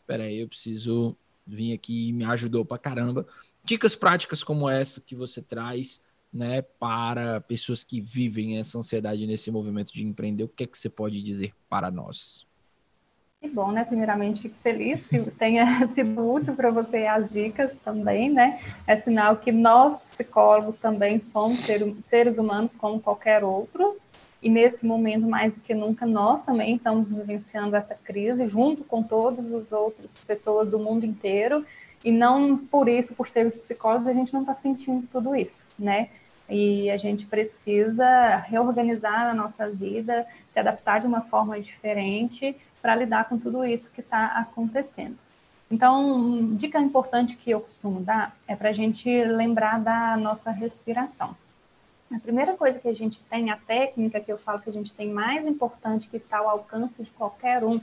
Peraí, 0.08 0.40
eu 0.40 0.48
preciso 0.48 1.16
vir 1.46 1.72
aqui 1.72 2.12
me 2.12 2.26
ajudou 2.26 2.66
pra 2.66 2.78
caramba 2.78 3.26
dicas 3.68 3.96
práticas 3.96 4.44
como 4.44 4.70
essa 4.70 5.02
que 5.02 5.14
você 5.14 5.42
traz, 5.42 6.00
né, 6.32 6.62
para 6.62 7.42
pessoas 7.42 7.84
que 7.84 8.00
vivem 8.00 8.58
essa 8.58 8.78
ansiedade 8.78 9.28
nesse 9.28 9.52
movimento 9.52 9.94
de 9.94 10.06
empreender, 10.06 10.46
o 10.46 10.48
que 10.48 10.64
é 10.64 10.68
que 10.68 10.78
você 10.78 10.90
pode 10.90 11.22
dizer 11.22 11.54
para 11.70 11.92
nós? 11.92 12.48
Que 13.42 13.50
bom, 13.50 13.72
né? 13.72 13.84
Primeiramente, 13.84 14.42
fico 14.42 14.56
feliz 14.64 15.06
que 15.06 15.20
tenha 15.32 15.86
sido 15.94 16.32
útil 16.32 16.56
para 16.56 16.72
você 16.72 17.06
as 17.06 17.32
dicas 17.32 17.76
também, 17.84 18.32
né? 18.32 18.60
É 18.88 18.96
sinal 18.96 19.36
que 19.38 19.52
nós, 19.52 20.02
psicólogos, 20.02 20.78
também 20.78 21.20
somos 21.20 21.60
seres 22.02 22.38
humanos 22.38 22.76
como 22.76 23.00
qualquer 23.00 23.44
outro, 23.44 23.98
e 24.42 24.50
nesse 24.50 24.86
momento, 24.86 25.28
mais 25.28 25.54
do 25.54 25.60
que 25.60 25.74
nunca, 25.74 26.06
nós 26.06 26.44
também 26.44 26.76
estamos 26.76 27.10
vivenciando 27.10 27.76
essa 27.76 27.96
crise, 27.96 28.48
junto 28.48 28.84
com 28.84 29.04
todas 29.04 29.54
as 29.54 29.72
outras 29.72 30.24
pessoas 30.26 30.70
do 30.70 30.80
mundo 30.80 31.06
inteiro, 31.06 31.66
e 32.04 32.12
não 32.12 32.58
por 32.58 32.88
isso, 32.88 33.16
por 33.16 33.28
sermos 33.28 33.58
psicólogos, 33.58 34.08
a 34.08 34.14
gente 34.14 34.34
não 34.34 34.42
está 34.42 34.54
sentindo 34.54 35.08
tudo 35.12 35.36
isso, 35.36 35.64
né? 35.78 36.10
E 36.50 36.90
a 36.90 36.98
gente 36.98 37.26
precisa 37.26 38.38
reorganizar 38.38 39.30
a 39.30 39.34
nossa 39.34 39.70
vida, 39.70 40.26
se 40.50 40.60
adaptar 40.60 41.00
de 41.00 41.08
uma 41.08 41.22
forma 41.22 41.60
diferente 41.60 42.56
para 42.82 42.96
lidar 42.96 43.28
com 43.28 43.38
tudo 43.38 43.66
isso 43.66 43.92
que 43.92 44.00
está 44.00 44.28
acontecendo. 44.28 45.18
Então, 45.70 46.56
dica 46.56 46.80
importante 46.80 47.36
que 47.36 47.52
eu 47.52 47.60
costumo 47.60 48.00
dar 48.00 48.34
é 48.48 48.56
para 48.56 48.70
a 48.70 48.74
gente 48.74 49.10
lembrar 49.26 49.82
da 49.82 50.16
nossa 50.16 50.50
respiração. 50.52 51.36
A 52.10 52.20
primeira 52.20 52.56
coisa 52.56 52.80
que 52.80 52.88
a 52.88 52.96
gente 52.96 53.20
tem, 53.24 53.50
a 53.52 53.58
técnica 53.58 54.22
que 54.22 54.32
eu 54.32 54.38
falo 54.38 54.62
que 54.62 54.70
a 54.70 54.74
gente 54.74 54.94
tem 54.94 55.10
mais 55.10 55.46
importante, 55.46 56.08
que 56.08 56.16
está 56.16 56.38
ao 56.38 56.48
alcance 56.48 57.04
de 57.04 57.12
qualquer 57.12 57.66
um, 57.66 57.82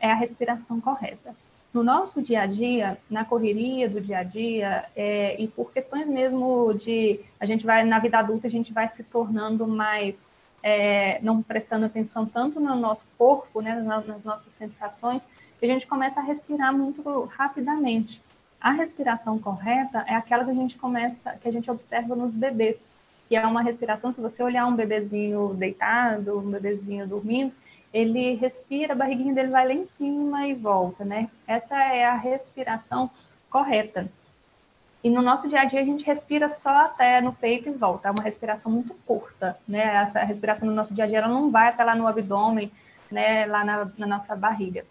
é 0.00 0.10
a 0.10 0.16
respiração 0.16 0.80
correta 0.80 1.32
no 1.72 1.82
nosso 1.82 2.20
dia 2.20 2.42
a 2.42 2.46
dia, 2.46 2.98
na 3.08 3.24
correria 3.24 3.88
do 3.88 4.00
dia 4.00 4.18
a 4.18 4.22
dia, 4.22 4.84
é, 4.96 5.40
e 5.40 5.46
por 5.46 5.72
questões 5.72 6.06
mesmo 6.06 6.74
de 6.74 7.20
a 7.38 7.46
gente 7.46 7.64
vai 7.64 7.84
na 7.84 7.98
vida 7.98 8.18
adulta 8.18 8.48
a 8.48 8.50
gente 8.50 8.72
vai 8.72 8.88
se 8.88 9.04
tornando 9.04 9.66
mais 9.66 10.28
é, 10.62 11.20
não 11.22 11.42
prestando 11.42 11.86
atenção 11.86 12.26
tanto 12.26 12.60
no 12.60 12.76
nosso 12.76 13.04
corpo, 13.16 13.60
né, 13.60 13.74
nas, 13.80 14.06
nas 14.06 14.24
nossas 14.24 14.52
sensações, 14.52 15.22
que 15.58 15.64
a 15.66 15.68
gente 15.68 15.86
começa 15.86 16.20
a 16.20 16.22
respirar 16.22 16.72
muito 16.76 17.02
rapidamente. 17.24 18.22
A 18.60 18.72
respiração 18.72 19.38
correta 19.38 20.04
é 20.06 20.14
aquela 20.14 20.44
que 20.44 20.50
a 20.50 20.54
gente 20.54 20.76
começa, 20.76 21.32
que 21.40 21.48
a 21.48 21.52
gente 21.52 21.70
observa 21.70 22.14
nos 22.14 22.34
bebês, 22.34 22.92
que 23.26 23.34
é 23.34 23.46
uma 23.46 23.62
respiração. 23.62 24.12
Se 24.12 24.20
você 24.20 24.42
olhar 24.42 24.66
um 24.66 24.76
bebezinho 24.76 25.54
deitado, 25.54 26.38
um 26.38 26.50
bebezinho 26.50 27.06
dormindo, 27.06 27.52
ele 27.92 28.34
respira, 28.34 28.92
a 28.92 28.96
barriguinha 28.96 29.34
dele 29.34 29.48
vai 29.48 29.66
lá 29.66 29.74
em 29.74 29.84
cima 29.84 30.46
e 30.46 30.54
volta, 30.54 31.04
né? 31.04 31.28
Essa 31.46 31.76
é 31.76 32.04
a 32.04 32.14
respiração 32.14 33.10
correta. 33.48 34.08
E 35.02 35.08
no 35.08 35.22
nosso 35.22 35.48
dia 35.48 35.62
a 35.62 35.64
dia 35.64 35.80
a 35.80 35.84
gente 35.84 36.04
respira 36.04 36.48
só 36.48 36.84
até 36.84 37.20
no 37.20 37.32
peito 37.32 37.68
e 37.68 37.72
volta. 37.72 38.08
É 38.08 38.10
uma 38.10 38.22
respiração 38.22 38.70
muito 38.70 38.94
curta, 39.06 39.58
né? 39.66 39.96
Essa 39.96 40.22
respiração 40.22 40.68
no 40.68 40.74
nosso 40.74 40.92
dia 40.92 41.04
a 41.04 41.06
dia 41.06 41.18
ela 41.18 41.28
não 41.28 41.50
vai 41.50 41.68
até 41.68 41.82
lá 41.82 41.94
no 41.94 42.06
abdômen, 42.06 42.70
né? 43.10 43.46
Lá 43.46 43.64
na, 43.64 43.90
na 43.96 44.06
nossa 44.06 44.36
barriga. 44.36 44.84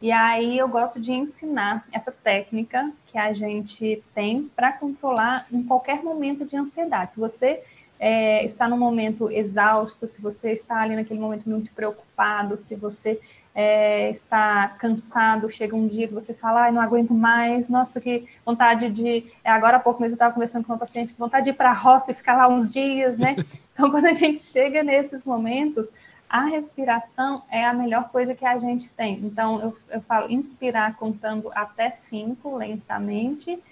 E 0.00 0.12
aí 0.12 0.56
eu 0.56 0.68
gosto 0.68 1.00
de 1.00 1.12
ensinar 1.12 1.86
essa 1.90 2.12
técnica 2.12 2.92
que 3.06 3.18
a 3.18 3.32
gente 3.32 4.02
tem 4.14 4.50
para 4.54 4.72
controlar 4.72 5.46
em 5.50 5.62
qualquer 5.62 6.02
momento 6.02 6.44
de 6.44 6.56
ansiedade. 6.56 7.14
Se 7.14 7.20
você 7.20 7.62
é, 7.98 8.44
está 8.44 8.68
num 8.68 8.78
momento 8.78 9.30
exausto, 9.30 10.06
se 10.06 10.20
você 10.20 10.52
está 10.52 10.80
ali 10.80 10.96
naquele 10.96 11.20
momento 11.20 11.48
muito 11.48 11.70
preocupado, 11.72 12.58
se 12.58 12.74
você 12.74 13.20
é, 13.54 14.10
está 14.10 14.68
cansado, 14.78 15.48
chega 15.48 15.74
um 15.74 15.88
dia 15.88 16.06
que 16.06 16.12
você 16.12 16.34
fala, 16.34 16.64
ai, 16.64 16.72
não 16.72 16.82
aguento 16.82 17.14
mais, 17.14 17.70
nossa, 17.70 17.98
que 17.98 18.28
vontade 18.44 18.90
de. 18.90 19.24
É, 19.42 19.50
agora 19.50 19.78
há 19.78 19.80
pouco 19.80 20.02
mesmo 20.02 20.12
eu 20.12 20.16
estava 20.16 20.34
conversando 20.34 20.64
com 20.66 20.72
uma 20.74 20.78
paciente, 20.78 21.14
vontade 21.18 21.44
de 21.44 21.50
ir 21.50 21.54
para 21.54 21.70
a 21.70 21.72
roça 21.72 22.12
e 22.12 22.14
ficar 22.14 22.36
lá 22.36 22.48
uns 22.48 22.72
dias, 22.72 23.16
né? 23.16 23.34
Então, 23.76 23.90
quando 23.90 24.06
a 24.06 24.14
gente 24.14 24.40
chega 24.40 24.82
nesses 24.82 25.26
momentos, 25.26 25.92
a 26.30 26.46
respiração 26.46 27.42
é 27.50 27.62
a 27.62 27.74
melhor 27.74 28.08
coisa 28.08 28.34
que 28.34 28.46
a 28.46 28.58
gente 28.58 28.88
tem. 28.88 29.20
Então, 29.22 29.60
eu, 29.60 29.76
eu 29.90 30.00
falo 30.00 30.32
inspirar 30.32 30.96
contando 30.96 31.50
até 31.54 31.90
cinco 32.08 32.56
lentamente 32.56 33.62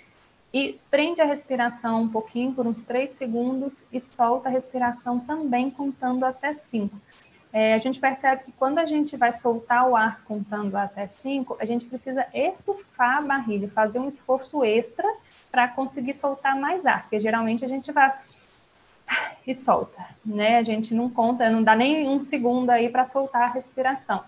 e 0.54 0.80
prende 0.88 1.20
a 1.20 1.24
respiração 1.24 2.02
um 2.02 2.08
pouquinho 2.08 2.52
por 2.52 2.64
uns 2.64 2.80
três 2.80 3.10
segundos 3.10 3.84
e 3.92 4.00
solta 4.00 4.48
a 4.48 4.52
respiração 4.52 5.18
também 5.18 5.68
contando 5.68 6.24
até 6.24 6.54
cinco. 6.54 6.96
É, 7.52 7.74
a 7.74 7.78
gente 7.78 7.98
percebe 7.98 8.44
que 8.44 8.52
quando 8.52 8.78
a 8.78 8.86
gente 8.86 9.16
vai 9.16 9.32
soltar 9.32 9.88
o 9.88 9.96
ar 9.96 10.22
contando 10.24 10.76
até 10.76 11.08
cinco, 11.08 11.56
a 11.58 11.64
gente 11.64 11.84
precisa 11.86 12.24
estufar 12.32 13.18
a 13.18 13.22
barriga, 13.22 13.66
fazer 13.66 13.98
um 13.98 14.08
esforço 14.08 14.64
extra 14.64 15.08
para 15.50 15.66
conseguir 15.66 16.14
soltar 16.14 16.56
mais 16.56 16.86
ar, 16.86 17.02
porque 17.02 17.18
geralmente 17.18 17.64
a 17.64 17.68
gente 17.68 17.90
vai 17.90 18.14
e 19.44 19.54
solta, 19.56 20.06
né? 20.24 20.58
A 20.58 20.62
gente 20.62 20.94
não 20.94 21.10
conta, 21.10 21.50
não 21.50 21.64
dá 21.64 21.74
nem 21.74 22.08
um 22.08 22.22
segundo 22.22 22.70
aí 22.70 22.88
para 22.88 23.06
soltar 23.06 23.42
a 23.42 23.52
respiração. 23.52 24.22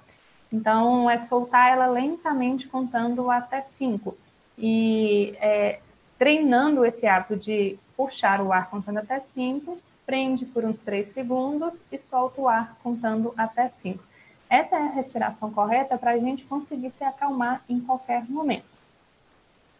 Então, 0.53 1.09
é 1.09 1.19
soltar 1.19 1.73
ela 1.73 1.87
lentamente 1.87 2.67
contando 2.67 3.31
até 3.31 3.63
cinco. 3.63 4.17
E 4.59 5.35
é, 5.41 5.81
treinando 6.19 6.85
esse 6.85 7.07
hábito 7.07 7.37
de 7.37 7.79
puxar 7.97 8.41
o 8.41 8.53
ar 8.53 8.71
contando 8.71 8.99
até 8.99 9.21
5, 9.21 9.79
prende 10.05 10.45
por 10.47 10.65
uns 10.65 10.79
3 10.81 11.09
segundos 11.09 11.83
e 11.91 11.99
solta 11.99 12.41
o 12.41 12.49
ar 12.49 12.77
contando 12.83 13.35
até 13.37 13.69
5. 13.69 14.03
Essa 14.49 14.77
é 14.77 14.83
a 14.83 14.91
respiração 14.91 15.51
correta 15.51 15.99
para 15.99 16.13
a 16.13 16.19
gente 16.19 16.45
conseguir 16.45 16.93
se 16.93 17.03
acalmar 17.03 17.63
em 17.69 17.81
qualquer 17.81 18.25
momento. 18.29 18.77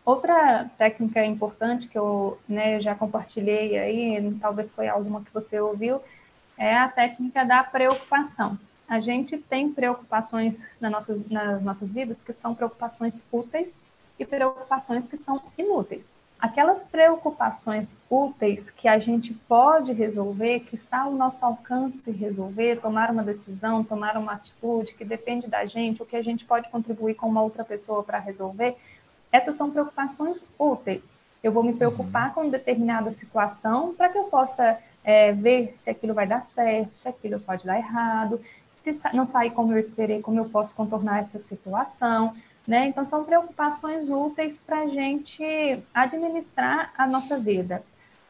Outra 0.05 0.69
técnica 0.77 1.25
importante 1.25 1.89
que 1.89 1.99
eu 1.99 2.39
né, 2.49 2.81
já 2.81 2.95
compartilhei 2.95 3.79
aí, 3.79 4.39
talvez 4.41 4.73
foi 4.73 4.89
alguma 4.89 5.23
que 5.23 5.33
você 5.33 5.61
ouviu, 5.61 6.01
é 6.59 6.77
a 6.77 6.89
técnica 6.89 7.45
da 7.45 7.63
preocupação. 7.63 8.59
A 8.89 9.01
gente 9.01 9.37
tem 9.37 9.73
preocupações 9.73 10.65
nas 10.81 10.93
nossas, 10.93 11.29
nas 11.29 11.63
nossas 11.63 11.93
vidas 11.93 12.23
que 12.23 12.33
são 12.33 12.55
preocupações 12.55 13.23
úteis 13.33 13.73
e 14.19 14.25
preocupações 14.25 15.09
que 15.09 15.17
são 15.17 15.43
inúteis 15.59 16.13
aquelas 16.39 16.83
preocupações 16.83 17.99
úteis 18.11 18.71
que 18.71 18.87
a 18.87 18.99
gente 18.99 19.33
pode 19.33 19.93
resolver, 19.93 20.61
que 20.61 20.75
está 20.75 21.03
ao 21.03 21.13
nosso 21.13 21.45
alcance 21.45 22.11
resolver, 22.11 22.81
tomar 22.81 23.11
uma 23.11 23.23
decisão, 23.23 23.83
tomar 23.83 24.17
uma 24.17 24.33
atitude 24.33 24.95
que 24.95 25.05
depende 25.05 25.47
da 25.47 25.65
gente, 25.65 26.03
o 26.03 26.07
que 26.07 26.17
a 26.17 26.23
gente 26.23 26.45
pode 26.45 26.69
contribuir 26.69 27.15
com 27.15 27.29
uma 27.29 27.43
outra 27.43 27.65
pessoa 27.65 28.03
para 28.03 28.19
resolver, 28.19 28.77
essas 29.33 29.57
são 29.57 29.71
preocupações 29.71 30.47
úteis. 30.59 31.15
Eu 31.43 31.53
vou 31.53 31.63
me 31.63 31.73
preocupar 31.73 32.35
com 32.35 32.49
determinada 32.49 33.11
situação 33.13 33.95
para 33.95 34.09
que 34.09 34.19
eu 34.19 34.25
possa 34.25 34.79
é, 35.05 35.33
ver 35.33 35.75
se 35.77 35.89
aquilo 35.89 36.15
vai 36.15 36.27
dar 36.27 36.43
certo, 36.43 36.97
se 36.97 37.09
aquilo 37.09 37.39
pode 37.41 37.65
dar 37.65 37.79
errado, 37.79 38.41
se 38.73 38.93
não 39.13 39.27
sair 39.27 39.51
como 39.51 39.73
eu 39.73 39.79
esperei, 39.79 40.21
como 40.21 40.39
eu 40.39 40.47
posso 40.47 40.75
contornar 40.75 41.21
essa 41.21 41.41
situação, 41.41 42.35
né? 42.67 42.87
Então, 42.87 43.05
são 43.05 43.25
preocupações 43.25 44.09
úteis 44.09 44.61
para 44.61 44.81
a 44.81 44.87
gente 44.87 45.83
administrar 45.95 46.93
a 46.97 47.07
nossa 47.07 47.39
vida. 47.39 47.83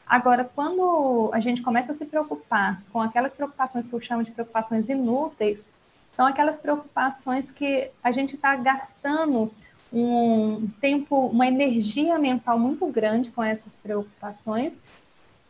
Agora, 0.07 0.49
quando 0.55 1.30
a 1.32 1.41
gente 1.41 1.62
começa 1.62 1.93
a 1.93 1.95
se 1.95 2.07
preocupar 2.07 2.80
com 2.93 3.01
aquelas 3.01 3.34
preocupações 3.34 3.89
que 3.89 3.95
eu 3.95 4.01
chamo 4.01 4.22
de 4.22 4.30
preocupações 4.30 4.89
inúteis, 4.89 5.68
são 6.12 6.26
aquelas 6.26 6.57
preocupações 6.57 7.51
que 7.51 7.91
a 8.03 8.12
gente 8.12 8.37
está 8.37 8.55
gastando 8.57 9.53
um 9.93 10.68
tempo, 10.80 11.26
uma 11.26 11.47
energia 11.47 12.18
mental 12.18 12.59
muito 12.59 12.87
grande 12.87 13.30
com 13.30 13.43
essas 13.43 13.76
preocupações, 13.76 14.80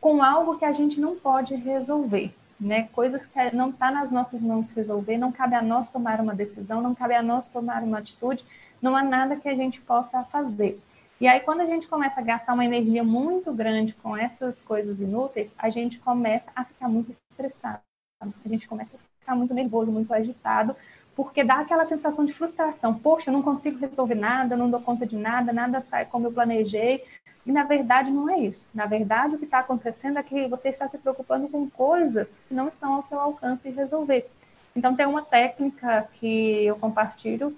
com 0.01 0.23
algo 0.23 0.59
que 0.59 0.65
a 0.65 0.73
gente 0.73 1.01
não 1.01 1.17
pode 1.17 1.55
resolver, 1.55 2.35
né? 2.61 2.89
Coisas 2.93 3.27
que 3.27 3.39
não 3.55 3.71
está 3.71 3.91
nas 3.91 4.11
nossas 4.11 4.43
mãos 4.43 4.71
resolver, 4.71 5.19
não 5.19 5.33
cabe 5.33 5.55
a 5.55 5.63
nós 5.63 5.89
tomar 5.89 6.21
uma 6.21 6.35
decisão, 6.35 6.81
não 6.81 6.95
cabe 6.95 7.15
a 7.15 7.23
nós 7.23 7.47
tomar 7.47 7.83
uma 7.83 7.99
atitude, 7.99 8.45
não 8.87 8.97
há 8.97 9.03
nada 9.03 9.37
que 9.37 9.49
a 9.49 9.55
gente 9.55 9.81
possa 9.81 10.23
fazer. 10.25 10.81
E 11.21 11.27
aí, 11.27 11.41
quando 11.41 11.61
a 11.61 11.67
gente 11.67 11.89
começa 11.89 12.21
a 12.21 12.23
gastar 12.23 12.55
uma 12.55 12.65
energia 12.65 13.03
muito 13.03 13.53
grande 13.53 13.95
com 13.95 14.17
essas 14.17 14.63
coisas 14.63 15.01
inúteis, 15.01 15.55
a 15.59 15.69
gente 15.71 15.99
começa 15.99 16.53
a 16.55 16.65
ficar 16.65 16.89
muito 16.89 17.11
estressado. 17.11 17.81
A 18.21 18.49
gente 18.49 18.69
começa 18.69 18.95
a 18.95 19.21
ficar 19.21 19.35
muito 19.35 19.53
nervoso, 19.53 19.91
muito 19.91 20.13
agitado, 20.15 20.77
porque 21.17 21.43
dá 21.43 21.61
aquela 21.61 21.85
sensação 21.85 22.25
de 22.25 22.33
frustração. 22.33 22.95
Poxa, 22.95 23.31
eu 23.31 23.33
não 23.33 23.43
consigo 23.43 23.79
resolver 23.79 24.15
nada, 24.15 24.57
não 24.57 24.71
dou 24.71 24.81
conta 24.81 25.05
de 25.05 25.17
nada, 25.17 25.53
nada 25.53 25.81
sai 25.81 26.05
como 26.05 26.27
eu 26.27 26.33
planejei. 26.33 27.03
E 27.45 27.51
na 27.51 27.65
verdade 27.65 28.11
não 28.11 28.29
é 28.29 28.39
isso. 28.39 28.69
Na 28.75 28.87
verdade, 28.87 29.35
o 29.35 29.39
que 29.39 29.47
está 29.47 29.61
acontecendo 29.61 30.19
é 30.19 30.23
que 30.23 30.47
você 30.49 30.69
está 30.69 30.87
se 30.87 30.99
preocupando 30.99 31.49
com 31.49 31.69
coisas 31.69 32.39
que 32.47 32.55
não 32.55 32.69
estão 32.69 32.95
ao 32.95 33.03
seu 33.03 33.19
alcance 33.19 33.71
resolver. 33.71 34.29
Então, 34.77 34.95
tem 34.95 35.07
uma 35.07 35.23
técnica 35.23 36.07
que 36.15 36.67
eu 36.67 36.77
compartilho 36.77 37.57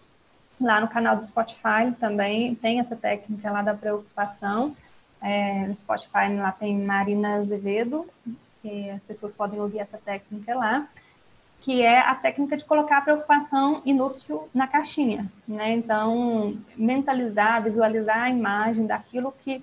Lá 0.61 0.81
no 0.81 0.89
canal 0.89 1.17
do 1.17 1.25
Spotify 1.25 1.93
também 2.01 2.55
tem 2.55 2.81
essa 2.81 2.97
técnica 2.97 3.51
lá 3.51 3.63
da 3.63 3.75
preocupação. 3.75 4.77
É, 5.21 5.67
no 5.67 5.77
Spotify 5.77 6.35
lá 6.37 6.53
tem 6.53 6.79
Marina 6.79 7.37
Azevedo, 7.37 8.07
que 8.63 8.91
as 8.91 9.05
pessoas 9.05 9.33
podem 9.33 9.61
ouvir 9.61 9.79
essa 9.79 9.99
técnica 9.99 10.55
lá, 10.55 10.89
que 11.61 11.83
é 11.83 12.01
a 12.01 12.15
técnica 12.15 12.57
de 12.57 12.65
colocar 12.65 12.99
a 12.99 13.03
preocupação 13.03 13.83
inútil 13.85 14.49
na 14.55 14.67
caixinha, 14.67 15.31
né? 15.47 15.73
Então, 15.73 16.57
mentalizar, 16.77 17.63
visualizar 17.63 18.23
a 18.23 18.31
imagem 18.31 18.87
daquilo 18.87 19.33
que 19.45 19.63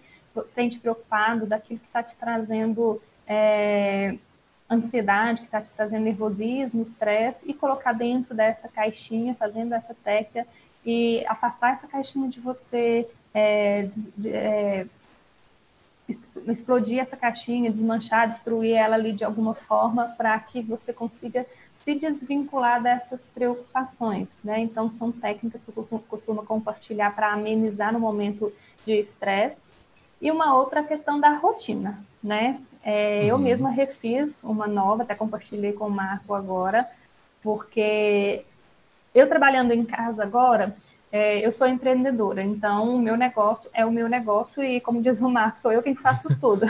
tem 0.53 0.69
te 0.69 0.79
preocupado, 0.79 1.45
daquilo 1.45 1.79
que 1.79 1.85
está 1.87 2.03
te 2.03 2.15
trazendo 2.15 3.01
é, 3.25 4.17
ansiedade, 4.69 5.41
que 5.41 5.47
está 5.47 5.61
te 5.61 5.71
trazendo 5.71 6.03
nervosismo, 6.03 6.81
estresse, 6.81 7.49
e 7.49 7.53
colocar 7.53 7.93
dentro 7.93 8.35
dessa 8.35 8.67
caixinha, 8.67 9.35
fazendo 9.35 9.73
essa 9.73 9.95
técnica 10.03 10.47
e 10.85 11.25
afastar 11.27 11.73
essa 11.73 11.87
caixinha 11.87 12.29
de 12.29 12.39
você, 12.39 13.07
é, 13.33 13.87
de, 14.15 14.29
é, 14.29 14.85
explodir 16.47 16.99
essa 16.99 17.17
caixinha, 17.17 17.71
desmanchar, 17.71 18.27
destruir 18.27 18.75
ela 18.75 18.95
ali 18.95 19.11
de 19.11 19.23
alguma 19.23 19.55
forma 19.55 20.13
para 20.17 20.39
que 20.39 20.61
você 20.61 20.93
consiga 20.93 21.45
se 21.75 21.95
desvincular 21.95 22.81
dessas 22.81 23.25
preocupações, 23.25 24.39
né? 24.43 24.59
Então 24.59 24.89
são 24.91 25.11
técnicas 25.11 25.63
que 25.63 25.75
eu 25.75 26.03
costumo 26.07 26.45
compartilhar 26.45 27.15
para 27.15 27.33
amenizar 27.33 27.91
no 27.91 27.99
momento 27.99 28.53
de 28.85 28.93
estresse. 28.93 29.61
E 30.21 30.31
uma 30.31 30.55
outra 30.55 30.83
questão 30.83 31.19
da 31.19 31.31
rotina, 31.31 31.99
né? 32.23 32.61
É, 32.83 33.21
uhum. 33.21 33.27
Eu 33.27 33.37
mesma 33.39 33.69
refiz 33.69 34.43
uma 34.43 34.67
nova, 34.67 35.03
até 35.03 35.15
compartilhei 35.15 35.73
com 35.73 35.87
o 35.87 35.91
Marco 35.91 36.33
agora, 36.33 36.87
porque 37.41 38.45
eu 39.15 39.27
trabalhando 39.29 39.71
em 39.71 39.85
casa 39.85 40.21
agora, 40.21 40.75
é, 41.11 41.39
eu 41.39 41.51
sou 41.51 41.65
empreendedora, 41.65 42.43
então 42.43 42.97
o 42.97 42.99
meu 42.99 43.15
negócio 43.15 43.69
é 43.73 43.85
o 43.85 43.91
meu 43.91 44.09
negócio 44.09 44.61
e, 44.61 44.81
como 44.81 45.01
diz 45.01 45.21
o 45.21 45.29
Marco, 45.29 45.57
sou 45.57 45.71
eu 45.71 45.81
quem 45.81 45.95
faço 45.95 46.27
tudo. 46.39 46.65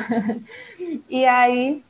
e 1.10 1.26
aí, 1.26 1.84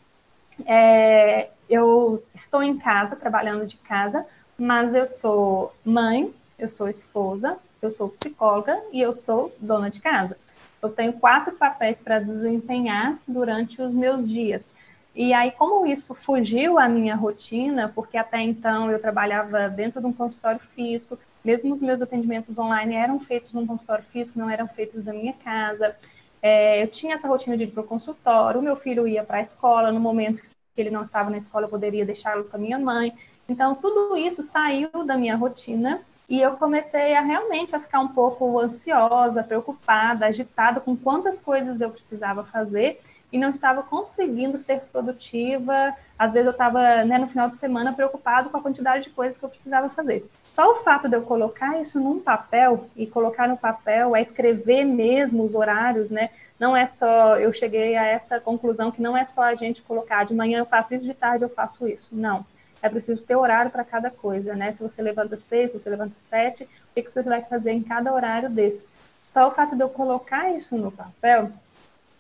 é, 0.66 1.50
eu 1.70 2.24
estou 2.34 2.64
em 2.64 2.78
casa, 2.78 3.18
trabalhando 3.18 3.66
de 3.66 3.76
casa, 3.76 4.26
mas 4.58 4.96
eu 4.96 5.06
sou 5.06 5.76
mãe, 5.84 6.34
eu 6.58 6.70
sou 6.70 6.88
esposa, 6.88 7.58
eu 7.82 7.92
sou 7.92 8.08
psicóloga 8.08 8.82
e 8.94 9.02
eu 9.02 9.14
sou 9.14 9.54
dona 9.60 9.90
de 9.90 10.00
casa. 10.00 10.38
Eu 10.82 10.90
tenho 10.90 11.14
quatro 11.14 11.56
papéis 11.56 12.00
para 12.00 12.20
desempenhar 12.20 13.18
durante 13.28 13.82
os 13.82 13.94
meus 13.94 14.30
dias. 14.30 14.72
E 15.16 15.34
aí, 15.34 15.52
como 15.52 15.88
isso 15.88 16.14
fugiu 16.14 16.78
à 16.78 16.90
minha 16.90 17.16
rotina, 17.16 17.90
porque 17.96 18.18
até 18.18 18.42
então 18.42 18.92
eu 18.92 19.00
trabalhava 19.00 19.70
dentro 19.70 20.02
de 20.02 20.08
um 20.08 20.12
consultório 20.12 20.60
físico, 20.76 21.18
mesmo 21.44 21.74
os 21.74 21.82
meus 21.82 22.02
atendimentos 22.02 22.58
online 22.58 22.96
eram 22.96 23.20
feitos 23.20 23.54
num 23.54 23.66
consultório 23.66 24.04
físico, 24.12 24.38
não 24.38 24.50
eram 24.50 24.68
feitos 24.68 25.04
da 25.06 25.14
minha 25.14 25.32
casa. 25.32 25.96
É, 26.42 26.84
eu 26.84 26.88
tinha 26.90 27.14
essa 27.14 27.30
rotina 27.30 27.56
de 27.56 27.64
ir 27.64 27.68
para 27.68 27.82
o 27.82 27.88
consultório, 27.88 28.60
o 28.60 28.64
meu 28.64 28.76
filho 28.76 29.08
ia 29.08 29.24
para 29.24 29.38
a 29.38 29.42
escola, 29.42 29.90
no 29.90 30.02
momento 30.02 30.42
que 30.42 30.82
ele 30.82 30.92
não 30.92 31.04
estava 31.04 31.30
na 31.30 31.38
escola, 31.38 31.66
eu 31.66 31.70
poderia 31.70 32.06
deixá-lo 32.06 32.44
com 32.44 32.58
a 32.58 32.60
minha 32.60 32.78
mãe. 32.78 33.14
Então, 33.48 33.74
tudo 33.74 34.18
isso 34.18 34.44
saiu 34.44 34.90
da 35.06 35.16
minha 35.16 35.38
rotina 35.38 36.02
e 36.28 36.42
eu 36.42 36.58
comecei 36.58 37.16
a 37.16 37.22
realmente 37.22 37.74
a 37.74 37.80
ficar 37.80 38.02
um 38.02 38.10
pouco 38.10 38.60
ansiosa, 38.60 39.44
preocupada, 39.44 40.26
agitada 40.26 40.82
com 40.82 40.98
quantas 40.98 41.40
coisas 41.40 41.80
eu 41.80 41.90
precisava 41.90 42.44
fazer 42.44 43.00
e 43.32 43.38
não 43.38 43.50
estava 43.50 43.84
conseguindo 43.84 44.60
ser 44.60 44.82
produtiva. 44.92 45.94
Às 46.18 46.34
vezes 46.34 46.46
eu 46.46 46.52
estava 46.52 47.04
né, 47.04 47.18
no 47.18 47.28
final 47.28 47.50
de 47.50 47.58
semana 47.58 47.94
preocupado 47.94 48.50
com 48.50 48.58
a 48.58 48.62
quantidade 48.62 49.06
de 49.06 49.10
coisas 49.10 49.38
que 49.38 49.44
eu 49.44 49.50
precisava 49.50 49.90
fazer. 49.90 50.30
Só 50.44 50.72
o 50.72 50.76
fato 50.78 51.10
de 51.10 51.16
eu 51.16 51.22
colocar 51.22 51.80
isso 51.80 52.00
num 52.00 52.20
papel 52.20 52.86
e 52.96 53.06
colocar 53.06 53.48
no 53.48 53.58
papel 53.58 54.16
é 54.16 54.22
escrever 54.22 54.86
mesmo 54.86 55.44
os 55.44 55.54
horários, 55.54 56.10
né? 56.10 56.30
Não 56.60 56.76
é 56.76 56.88
só 56.88 57.38
eu 57.38 57.52
cheguei 57.52 57.98
a 57.98 58.06
essa 58.06 58.40
conclusão 58.40 58.92
que 58.92 59.02
não 59.02 59.18
é 59.18 59.26
só 59.26 59.44
a 59.44 59.56
gente 59.56 59.82
colocar 59.82 60.24
de 60.24 60.34
manhã 60.34 60.60
eu 60.60 60.66
faço 60.66 60.94
isso, 60.94 61.04
de 61.04 61.14
tarde 61.14 61.44
eu 61.44 61.50
faço 61.50 61.88
isso. 61.88 62.16
Não. 62.16 62.46
É 62.82 62.88
preciso 62.88 63.24
ter 63.24 63.36
horário 63.36 63.72
para 63.72 63.84
cada 63.84 64.10
coisa, 64.10 64.56
né? 64.56 64.72
Se 64.72 64.84
você 64.84 65.02
levanta 65.02 65.36
seis, 65.36 65.72
se 65.72 65.80
você 65.80 65.90
levanta 65.90 66.14
sete, 66.18 66.64
o 66.64 66.68
que, 66.94 67.02
que 67.02 67.12
você 67.12 67.22
vai 67.22 67.42
fazer 67.42 67.72
em 67.72 67.82
cada 67.82 68.14
horário 68.14 68.50
desses? 68.50 68.90
Só 69.34 69.50
o 69.50 69.52
fato 69.52 69.76
de 69.76 69.82
eu 69.82 69.90
colocar 69.90 70.52
isso 70.52 70.78
no 70.78 70.92
papel 70.92 71.52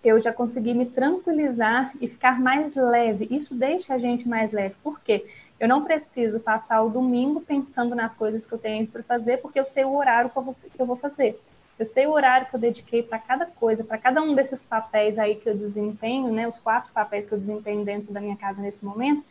eu 0.08 0.22
já 0.22 0.32
consegui 0.32 0.74
me 0.74 0.86
tranquilizar 0.86 1.92
e 2.00 2.08
ficar 2.08 2.40
mais 2.40 2.76
leve. 2.76 3.28
Isso 3.32 3.56
deixa 3.56 3.96
a 3.96 3.98
gente 3.98 4.28
mais 4.28 4.52
leve. 4.52 4.76
Por 4.84 5.00
quê? 5.00 5.26
Eu 5.60 5.68
não 5.68 5.84
preciso 5.84 6.40
passar 6.40 6.82
o 6.84 6.90
domingo 6.90 7.42
pensando 7.42 7.96
nas 7.96 8.16
coisas 8.16 8.46
que 8.46 8.54
eu 8.54 8.58
tenho 8.58 8.86
para 8.86 9.02
fazer, 9.04 9.38
porque 9.38 9.60
eu 9.60 9.66
sei 9.66 9.86
o 9.86 9.96
horário 9.96 10.30
que 10.30 10.38
eu 10.80 10.86
vou, 10.86 10.96
fazer. 10.96 11.40
Eu 11.80 11.86
sei 11.86 12.06
o 12.06 12.12
horário 12.12 12.48
que 12.48 12.56
eu 12.56 12.60
dediquei 12.60 13.02
para 13.02 13.20
cada 13.20 13.46
coisa, 13.46 13.84
para 13.84 13.98
cada 13.98 14.22
um 14.22 14.36
desses 14.36 14.64
papéis 14.64 15.18
aí 15.18 15.36
que 15.36 15.50
eu 15.50 15.58
desempenho, 15.58 16.32
né? 16.32 16.48
Os 16.48 16.60
quatro 16.60 16.92
papéis 16.94 17.26
que 17.26 17.34
eu 17.34 17.40
desempenho 17.40 17.86
dentro 17.86 18.14
da 18.14 18.20
minha 18.20 18.36
casa 18.36 18.62
nesse 18.62 18.84
momento, 18.84 19.24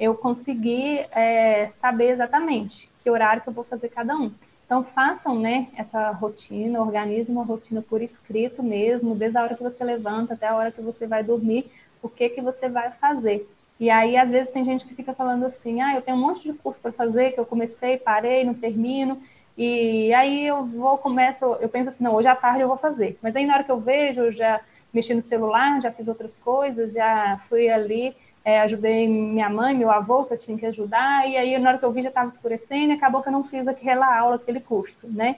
eu 0.00 0.14
consegui 0.14 0.98
é, 1.12 1.66
saber 1.66 2.10
exatamente 2.10 2.90
que 3.02 3.10
horário 3.10 3.42
que 3.42 3.48
eu 3.48 3.52
vou 3.52 3.64
fazer 3.64 3.88
cada 3.88 4.16
um. 4.16 4.32
Então, 4.68 4.84
façam 4.84 5.38
né, 5.38 5.68
essa 5.74 6.10
rotina, 6.10 6.82
organize 6.82 7.32
uma 7.32 7.42
rotina 7.42 7.80
por 7.80 8.02
escrito 8.02 8.62
mesmo, 8.62 9.14
desde 9.14 9.38
a 9.38 9.42
hora 9.42 9.56
que 9.56 9.62
você 9.62 9.82
levanta 9.82 10.34
até 10.34 10.46
a 10.46 10.54
hora 10.54 10.70
que 10.70 10.82
você 10.82 11.06
vai 11.06 11.24
dormir, 11.24 11.70
o 12.02 12.08
que, 12.08 12.28
que 12.28 12.42
você 12.42 12.68
vai 12.68 12.90
fazer. 12.92 13.48
E 13.80 13.88
aí, 13.88 14.14
às 14.14 14.28
vezes, 14.28 14.52
tem 14.52 14.62
gente 14.62 14.84
que 14.86 14.94
fica 14.94 15.14
falando 15.14 15.46
assim: 15.46 15.80
ah, 15.80 15.94
eu 15.94 16.02
tenho 16.02 16.18
um 16.18 16.20
monte 16.20 16.42
de 16.42 16.52
curso 16.52 16.82
para 16.82 16.92
fazer, 16.92 17.32
que 17.32 17.40
eu 17.40 17.46
comecei, 17.46 17.96
parei, 17.96 18.44
não 18.44 18.52
termino. 18.52 19.18
E 19.56 20.12
aí 20.12 20.46
eu 20.46 20.62
vou, 20.66 20.98
começo, 20.98 21.46
eu 21.60 21.68
penso 21.70 21.88
assim: 21.88 22.04
não, 22.04 22.14
hoje 22.14 22.28
à 22.28 22.36
tarde 22.36 22.60
eu 22.60 22.68
vou 22.68 22.76
fazer. 22.76 23.18
Mas 23.22 23.34
aí, 23.34 23.46
na 23.46 23.54
hora 23.54 23.64
que 23.64 23.72
eu 23.72 23.80
vejo, 23.80 24.20
eu 24.20 24.32
já 24.32 24.60
mexi 24.92 25.14
no 25.14 25.22
celular, 25.22 25.80
já 25.80 25.90
fiz 25.90 26.08
outras 26.08 26.36
coisas, 26.36 26.92
já 26.92 27.40
fui 27.48 27.70
ali 27.70 28.14
é, 28.48 28.60
ajudei 28.62 29.06
minha 29.06 29.50
mãe, 29.50 29.76
meu 29.76 29.90
avô, 29.90 30.24
que 30.24 30.32
eu 30.32 30.38
tinha 30.38 30.56
que 30.56 30.64
ajudar, 30.64 31.28
e 31.28 31.36
aí 31.36 31.58
na 31.58 31.68
hora 31.68 31.78
que 31.78 31.84
eu 31.84 31.92
vi 31.92 32.02
já 32.02 32.08
estava 32.08 32.30
escurecendo 32.30 32.92
e 32.92 32.96
acabou 32.96 33.20
que 33.20 33.28
eu 33.28 33.32
não 33.32 33.44
fiz 33.44 33.68
aquela 33.68 34.18
aula, 34.18 34.36
aquele 34.36 34.58
curso, 34.58 35.06
né? 35.06 35.36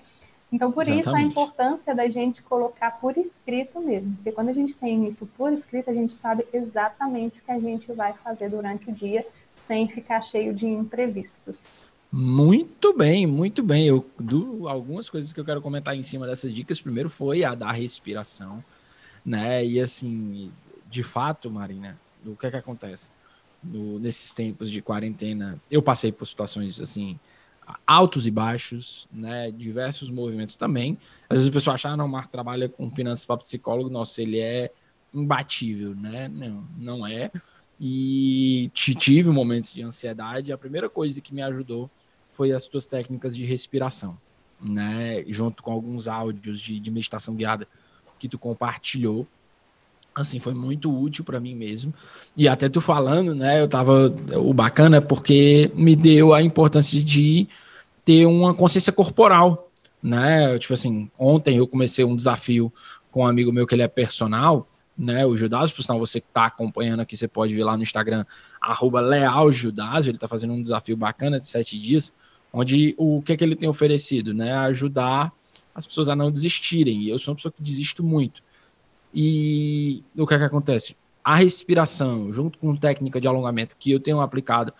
Então, 0.52 0.70
por 0.70 0.82
Exatamente. 0.82 1.08
isso 1.08 1.16
a 1.16 1.22
importância 1.22 1.92
da 1.92 2.08
gente 2.08 2.40
colocar 2.42 2.92
por 3.00 3.18
escrito 3.18 3.80
mesmo, 3.80 4.14
porque 4.14 4.30
quando 4.30 4.50
a 4.50 4.52
gente 4.52 4.76
tem 4.76 5.08
isso 5.08 5.26
por 5.36 5.52
escrito, 5.52 5.90
a 5.90 5.92
gente 5.92 6.12
sabe 6.12 6.46
exatamente 6.52 7.40
o 7.40 7.42
que 7.42 7.50
a 7.50 7.58
gente 7.58 7.92
vai 7.92 8.12
fazer 8.12 8.48
durante 8.48 8.88
o 8.88 8.92
dia, 8.92 9.26
sem 9.56 9.88
ficar 9.88 10.20
cheio 10.22 10.54
de 10.54 10.66
imprevistos. 10.66 11.80
Muito 12.12 12.96
bem, 12.96 13.26
muito 13.26 13.60
bem. 13.60 13.86
Eu 13.86 14.06
do, 14.18 14.68
algumas 14.68 15.10
coisas 15.10 15.32
que 15.32 15.40
eu 15.40 15.44
quero 15.44 15.60
comentar 15.60 15.96
em 15.96 16.02
cima 16.02 16.26
dessas 16.26 16.52
dicas. 16.52 16.80
Primeiro 16.80 17.10
foi 17.10 17.44
a 17.44 17.56
da 17.56 17.72
respiração, 17.72 18.64
né? 19.24 19.64
E 19.64 19.80
assim, 19.80 20.52
de 20.88 21.02
fato, 21.02 21.50
Marina, 21.50 21.96
o 22.26 22.36
que 22.36 22.46
é 22.46 22.50
que 22.50 22.56
acontece? 22.56 23.10
No, 23.62 23.98
nesses 23.98 24.32
tempos 24.32 24.70
de 24.70 24.80
quarentena, 24.80 25.60
eu 25.70 25.82
passei 25.82 26.10
por 26.10 26.26
situações 26.26 26.80
assim, 26.80 27.18
altos 27.86 28.26
e 28.26 28.30
baixos, 28.30 29.08
né? 29.12 29.50
Diversos 29.50 30.10
movimentos 30.10 30.56
também. 30.56 30.98
Às 31.28 31.38
vezes 31.38 31.48
o 31.48 31.52
pessoal 31.52 31.74
acha, 31.74 31.90
ah, 31.90 31.96
não, 31.96 32.06
o 32.06 32.08
Marco 32.08 32.30
trabalha 32.30 32.68
com 32.68 32.90
finanças 32.90 33.24
para 33.24 33.36
psicólogo, 33.38 33.90
nossa, 33.90 34.22
ele 34.22 34.40
é 34.40 34.70
imbatível, 35.12 35.94
né? 35.94 36.28
Não, 36.28 36.66
não 36.78 37.06
é. 37.06 37.30
e 37.80 38.70
tive 38.74 39.30
momentos 39.30 39.72
de 39.72 39.82
ansiedade. 39.82 40.52
A 40.52 40.58
primeira 40.58 40.88
coisa 40.88 41.20
que 41.20 41.34
me 41.34 41.42
ajudou 41.42 41.90
foi 42.28 42.52
as 42.52 42.66
tuas 42.66 42.86
técnicas 42.86 43.36
de 43.36 43.44
respiração, 43.44 44.18
né? 44.60 45.24
Junto 45.28 45.62
com 45.62 45.72
alguns 45.72 46.06
áudios 46.06 46.60
de, 46.60 46.78
de 46.78 46.90
meditação 46.90 47.34
guiada 47.34 47.66
que 48.18 48.28
tu 48.28 48.38
compartilhou. 48.38 49.26
Assim, 50.14 50.40
foi 50.40 50.54
muito 50.54 50.92
útil 50.92 51.24
para 51.24 51.38
mim 51.38 51.54
mesmo. 51.54 51.94
E 52.36 52.48
até 52.48 52.68
tu 52.68 52.80
falando, 52.80 53.34
né? 53.34 53.60
Eu 53.60 53.68
tava. 53.68 54.12
O 54.36 54.52
bacana 54.52 54.96
é 54.96 55.00
porque 55.00 55.70
me 55.74 55.94
deu 55.94 56.34
a 56.34 56.42
importância 56.42 57.02
de 57.02 57.46
ter 58.04 58.26
uma 58.26 58.52
consciência 58.52 58.92
corporal, 58.92 59.70
né? 60.02 60.58
Tipo 60.58 60.74
assim, 60.74 61.10
ontem 61.18 61.58
eu 61.58 61.66
comecei 61.66 62.04
um 62.04 62.16
desafio 62.16 62.72
com 63.10 63.22
um 63.22 63.26
amigo 63.26 63.52
meu 63.52 63.66
que 63.66 63.74
ele 63.74 63.82
é 63.82 63.88
personal, 63.88 64.68
né? 64.96 65.24
O 65.24 65.36
Judásio, 65.36 65.74
por 65.74 65.82
sinal, 65.82 65.98
você 65.98 66.20
que 66.20 66.26
está 66.28 66.46
acompanhando 66.46 67.00
aqui, 67.00 67.16
você 67.16 67.28
pode 67.28 67.54
ver 67.54 67.64
lá 67.64 67.76
no 67.76 67.82
Instagram, 67.82 68.24
arroba 68.60 69.00
ele 69.00 70.10
está 70.10 70.28
fazendo 70.28 70.52
um 70.52 70.62
desafio 70.62 70.96
bacana 70.96 71.38
de 71.38 71.46
sete 71.46 71.78
dias, 71.78 72.12
onde 72.52 72.94
o 72.98 73.22
que 73.22 73.32
é 73.32 73.36
que 73.36 73.44
ele 73.44 73.56
tem 73.56 73.68
oferecido, 73.68 74.34
né? 74.34 74.52
Ajudar 74.56 75.32
as 75.74 75.86
pessoas 75.86 76.08
a 76.08 76.16
não 76.16 76.30
desistirem. 76.30 77.02
E 77.02 77.08
eu 77.08 77.18
sou 77.18 77.32
uma 77.32 77.36
pessoa 77.36 77.52
que 77.52 77.62
desisto 77.62 78.02
muito. 78.04 78.42
E 79.14 79.79
o 80.16 80.26
que 80.26 80.34
é 80.34 80.38
que 80.38 80.44
acontece? 80.44 80.96
A 81.22 81.34
respiração, 81.34 82.32
junto 82.32 82.58
com 82.58 82.74
técnica 82.76 83.20
de 83.20 83.28
alongamento 83.28 83.76
que 83.78 83.90
eu 83.92 84.00
tenho 84.00 84.20
aplicado 84.20 84.72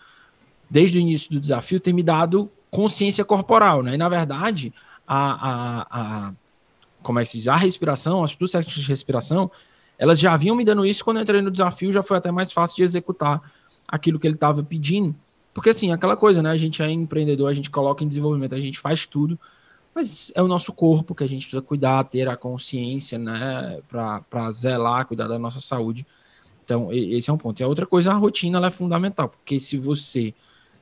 desde 0.69 0.97
o 0.97 1.01
início 1.01 1.31
do 1.31 1.39
desafio, 1.39 1.79
tem 1.79 1.93
me 1.93 2.03
dado 2.03 2.49
consciência 2.69 3.25
corporal, 3.25 3.83
né? 3.83 3.93
E 3.95 3.97
na 3.97 4.07
verdade, 4.07 4.73
a, 5.07 5.49
a, 5.49 5.87
a 5.91 6.33
como 7.01 7.19
é 7.19 7.23
que 7.23 7.29
se 7.29 7.37
diz? 7.37 7.47
A 7.47 7.55
respiração, 7.55 8.23
as 8.23 8.35
duas 8.35 8.51
técnicas 8.51 8.81
de 8.81 8.87
respiração, 8.87 9.51
elas 9.97 10.19
já 10.19 10.35
vinham 10.37 10.55
me 10.55 10.63
dando 10.63 10.85
isso 10.85 11.03
quando 11.03 11.17
eu 11.17 11.23
entrei 11.23 11.41
no 11.41 11.51
desafio, 11.51 11.91
já 11.91 12.01
foi 12.01 12.17
até 12.17 12.31
mais 12.31 12.51
fácil 12.51 12.77
de 12.77 12.83
executar 12.83 13.41
aquilo 13.87 14.19
que 14.19 14.25
ele 14.25 14.35
estava 14.35 14.63
pedindo. 14.63 15.13
Porque 15.53 15.69
assim, 15.69 15.91
aquela 15.91 16.15
coisa, 16.15 16.41
né? 16.41 16.51
A 16.51 16.57
gente 16.57 16.81
é 16.81 16.89
empreendedor, 16.89 17.49
a 17.49 17.53
gente 17.53 17.69
coloca 17.69 18.03
em 18.03 18.07
desenvolvimento, 18.07 18.55
a 18.55 18.59
gente 18.59 18.79
faz 18.79 19.05
tudo, 19.05 19.37
mas 19.93 20.31
é 20.35 20.41
o 20.41 20.47
nosso 20.47 20.73
corpo 20.73 21.13
que 21.13 21.23
a 21.23 21.27
gente 21.27 21.43
precisa 21.43 21.61
cuidar, 21.61 22.03
ter 22.05 22.27
a 22.27 22.37
consciência, 22.37 23.17
né? 23.17 23.79
Para 23.89 24.51
zelar, 24.51 25.05
cuidar 25.05 25.27
da 25.27 25.37
nossa 25.37 25.59
saúde. 25.59 26.05
Então, 26.63 26.91
esse 26.91 27.29
é 27.29 27.33
um 27.33 27.37
ponto. 27.37 27.59
E 27.59 27.63
a 27.63 27.67
outra 27.67 27.85
coisa, 27.85 28.11
a 28.11 28.15
rotina 28.15 28.57
ela 28.57 28.67
é 28.67 28.71
fundamental, 28.71 29.27
porque 29.27 29.59
se 29.59 29.77
você 29.77 30.33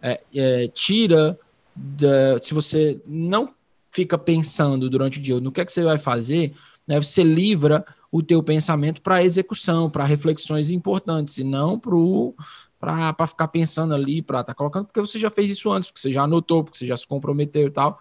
é, 0.01 0.22
é, 0.36 0.68
tira, 0.68 1.39
da, 1.76 2.38
se 2.39 2.53
você 2.53 3.01
não 3.07 3.53
fica 3.91 4.18
pensando 4.18 4.89
durante 4.89 5.20
o 5.20 5.22
dia 5.22 5.39
no 5.39 5.51
que 5.51 5.62
é 5.62 5.66
que 5.66 5.72
você 5.72 5.84
vai 5.84 5.97
fazer, 5.97 6.53
né, 6.88 6.99
você 7.01 7.24
livra 7.24 7.84
o 8.12 8.22
teu 8.22 8.41
pensamento 8.41 9.01
para 9.01 9.24
execução, 9.24 9.89
para 9.89 10.05
reflexões 10.05 10.70
importantes, 10.70 11.38
e 11.38 11.43
não 11.43 11.80
para 11.80 13.28
ficar 13.28 13.47
pensando 13.47 13.93
ali, 13.93 14.22
para 14.22 14.41
estar 14.41 14.53
tá 14.53 14.57
colocando, 14.57 14.86
porque 14.86 15.01
você 15.01 15.20
já 15.20 15.30
fez 15.30 15.49
isso 15.49 15.72
antes, 15.72 15.89
porque 15.89 16.01
você 16.01 16.12
já 16.12 16.24
anotou, 16.24 16.64
porque 16.64 16.78
você 16.78 16.86
já 16.86 16.97
se 16.97 17.07
comprometeu 17.07 17.68
e 17.68 17.72
tal. 17.72 17.99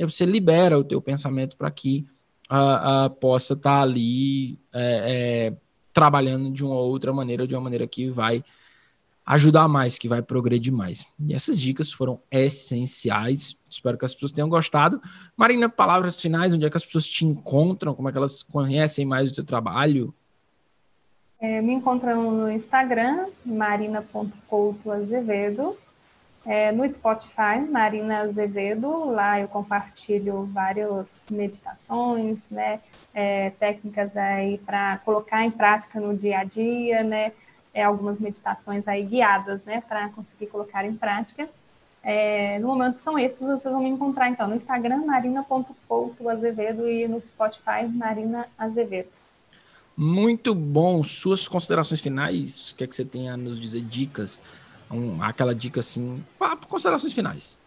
E 0.00 0.04
você 0.04 0.24
libera 0.24 0.76
o 0.78 0.82
teu 0.82 1.02
pensamento 1.02 1.58
para 1.58 1.70
que 1.70 2.06
uh, 2.50 3.04
uh, 3.04 3.10
possa 3.10 3.52
estar 3.52 3.76
tá 3.76 3.82
ali 3.82 4.58
é, 4.72 5.52
é, 5.52 5.54
trabalhando 5.92 6.50
de 6.50 6.64
uma 6.64 6.76
outra 6.76 7.12
maneira, 7.12 7.46
de 7.46 7.54
uma 7.54 7.60
maneira 7.60 7.86
que 7.86 8.08
vai 8.08 8.42
ajudar 9.26 9.68
mais, 9.68 9.98
que 9.98 10.08
vai 10.08 10.22
progredir 10.22 10.72
mais. 10.72 11.04
E 11.18 11.34
essas 11.34 11.60
dicas 11.60 11.92
foram 11.92 12.18
essenciais. 12.30 13.54
Espero 13.70 13.98
que 13.98 14.06
as 14.06 14.14
pessoas 14.14 14.32
tenham 14.32 14.48
gostado. 14.48 14.98
Marina, 15.36 15.68
palavras 15.68 16.18
finais, 16.18 16.54
onde 16.54 16.64
é 16.64 16.70
que 16.70 16.78
as 16.78 16.86
pessoas 16.86 17.06
te 17.06 17.26
encontram? 17.26 17.94
Como 17.94 18.08
é 18.08 18.12
que 18.12 18.16
elas 18.16 18.42
conhecem 18.42 19.04
mais 19.04 19.30
o 19.30 19.34
teu 19.34 19.44
trabalho? 19.44 20.14
É, 21.38 21.60
me 21.60 21.74
encontram 21.74 22.32
no 22.32 22.50
Instagram, 22.50 23.26
marina.coutoazevedo. 23.44 25.76
É, 26.46 26.72
no 26.72 26.90
Spotify, 26.90 27.60
Marina 27.70 28.20
Azevedo, 28.20 29.10
lá 29.10 29.38
eu 29.38 29.46
compartilho 29.46 30.46
várias 30.46 31.26
meditações, 31.30 32.48
né, 32.48 32.80
é, 33.12 33.50
técnicas 33.50 34.16
aí 34.16 34.56
para 34.56 34.98
colocar 35.04 35.44
em 35.44 35.50
prática 35.50 36.00
no 36.00 36.16
dia 36.16 36.38
a 36.38 36.44
dia, 36.44 37.02
né, 37.02 37.32
é, 37.74 37.84
algumas 37.84 38.18
meditações 38.18 38.88
aí 38.88 39.04
guiadas, 39.04 39.64
né, 39.64 39.82
para 39.86 40.08
conseguir 40.08 40.46
colocar 40.46 40.84
em 40.86 40.94
prática. 40.94 41.46
É, 42.02 42.58
no 42.58 42.68
momento 42.68 42.96
são 42.96 43.18
esses, 43.18 43.40
vocês 43.40 43.72
vão 43.72 43.82
me 43.82 43.90
encontrar 43.90 44.30
então 44.30 44.48
no 44.48 44.56
Instagram, 44.56 45.04
marina.coutoazevedo 45.04 46.88
e 46.88 47.06
no 47.06 47.22
Spotify, 47.22 47.86
Marina 47.86 48.48
Azevedo. 48.56 49.10
Muito 49.94 50.54
bom. 50.54 51.04
Suas 51.04 51.46
considerações 51.46 52.00
finais, 52.00 52.70
o 52.70 52.76
que 52.76 52.84
é 52.84 52.86
que 52.86 52.96
você 52.96 53.04
tem 53.04 53.28
a 53.28 53.36
nos 53.36 53.60
dizer? 53.60 53.82
Dicas? 53.82 54.38
Um, 54.90 55.22
aquela 55.22 55.54
dica 55.54 55.80
assim, 55.80 56.24
considerações 56.68 57.12
finais 57.12 57.58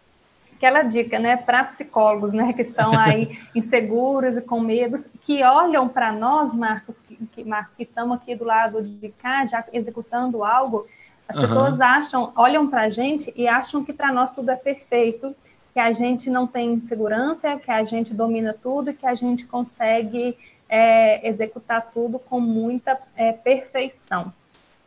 aquela 0.64 0.82
dica, 0.82 1.18
né, 1.18 1.36
para 1.36 1.64
psicólogos, 1.64 2.32
né, 2.32 2.54
que 2.54 2.62
estão 2.62 2.98
aí 2.98 3.38
inseguros 3.54 4.38
e 4.38 4.40
com 4.40 4.60
medos, 4.60 5.06
que 5.22 5.42
olham 5.42 5.88
para 5.88 6.10
nós, 6.10 6.54
Marcos, 6.54 7.00
que, 7.00 7.16
que, 7.34 7.44
Marcos, 7.44 7.74
que 7.76 7.82
estamos 7.82 8.16
aqui 8.16 8.34
do 8.34 8.44
lado 8.44 8.82
de 8.82 9.10
cá, 9.10 9.44
já 9.44 9.62
executando 9.72 10.42
algo, 10.42 10.86
as 11.28 11.36
uhum. 11.36 11.42
pessoas 11.42 11.80
acham, 11.80 12.32
olham 12.34 12.66
para 12.68 12.82
a 12.82 12.88
gente 12.88 13.32
e 13.36 13.46
acham 13.46 13.84
que 13.84 13.92
para 13.92 14.10
nós 14.10 14.30
tudo 14.30 14.50
é 14.50 14.56
perfeito, 14.56 15.34
que 15.74 15.80
a 15.80 15.92
gente 15.92 16.30
não 16.30 16.46
tem 16.46 16.72
insegurança, 16.74 17.58
que 17.58 17.70
a 17.70 17.84
gente 17.84 18.14
domina 18.14 18.54
tudo, 18.54 18.94
que 18.94 19.06
a 19.06 19.14
gente 19.14 19.44
consegue 19.44 20.38
é, 20.68 21.28
executar 21.28 21.90
tudo 21.92 22.18
com 22.18 22.40
muita 22.40 22.98
é, 23.16 23.32
perfeição. 23.32 24.32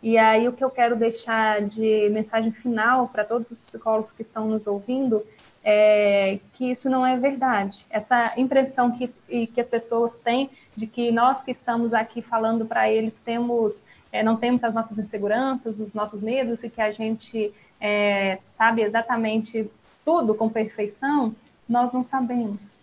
E 0.01 0.17
aí 0.17 0.47
o 0.47 0.53
que 0.53 0.63
eu 0.63 0.69
quero 0.69 0.95
deixar 0.95 1.61
de 1.61 2.09
mensagem 2.09 2.51
final 2.51 3.07
para 3.07 3.23
todos 3.23 3.49
os 3.49 3.61
psicólogos 3.61 4.11
que 4.11 4.21
estão 4.21 4.47
nos 4.47 4.67
ouvindo 4.67 5.23
é, 5.69 6.39
que 6.53 6.71
isso 6.71 6.89
não 6.89 7.05
é 7.05 7.17
verdade. 7.17 7.85
Essa 7.89 8.33
impressão 8.37 8.89
que, 8.89 9.09
que 9.47 9.59
as 9.59 9.67
pessoas 9.67 10.15
têm 10.15 10.49
de 10.73 10.87
que 10.87 11.11
nós 11.11 11.43
que 11.43 11.51
estamos 11.51 11.93
aqui 11.93 12.21
falando 12.21 12.65
para 12.65 12.89
eles 12.89 13.17
temos, 13.17 13.81
é, 14.09 14.23
não 14.23 14.37
temos 14.37 14.63
as 14.63 14.73
nossas 14.73 14.97
inseguranças, 14.97 15.77
os 15.77 15.93
nossos 15.93 16.21
medos 16.21 16.63
e 16.63 16.69
que 16.69 16.79
a 16.79 16.89
gente 16.91 17.53
é, 17.81 18.37
sabe 18.37 18.81
exatamente 18.81 19.69
tudo 20.05 20.33
com 20.33 20.47
perfeição, 20.47 21.35
nós 21.67 21.91
não 21.91 22.01
sabemos. 22.01 22.73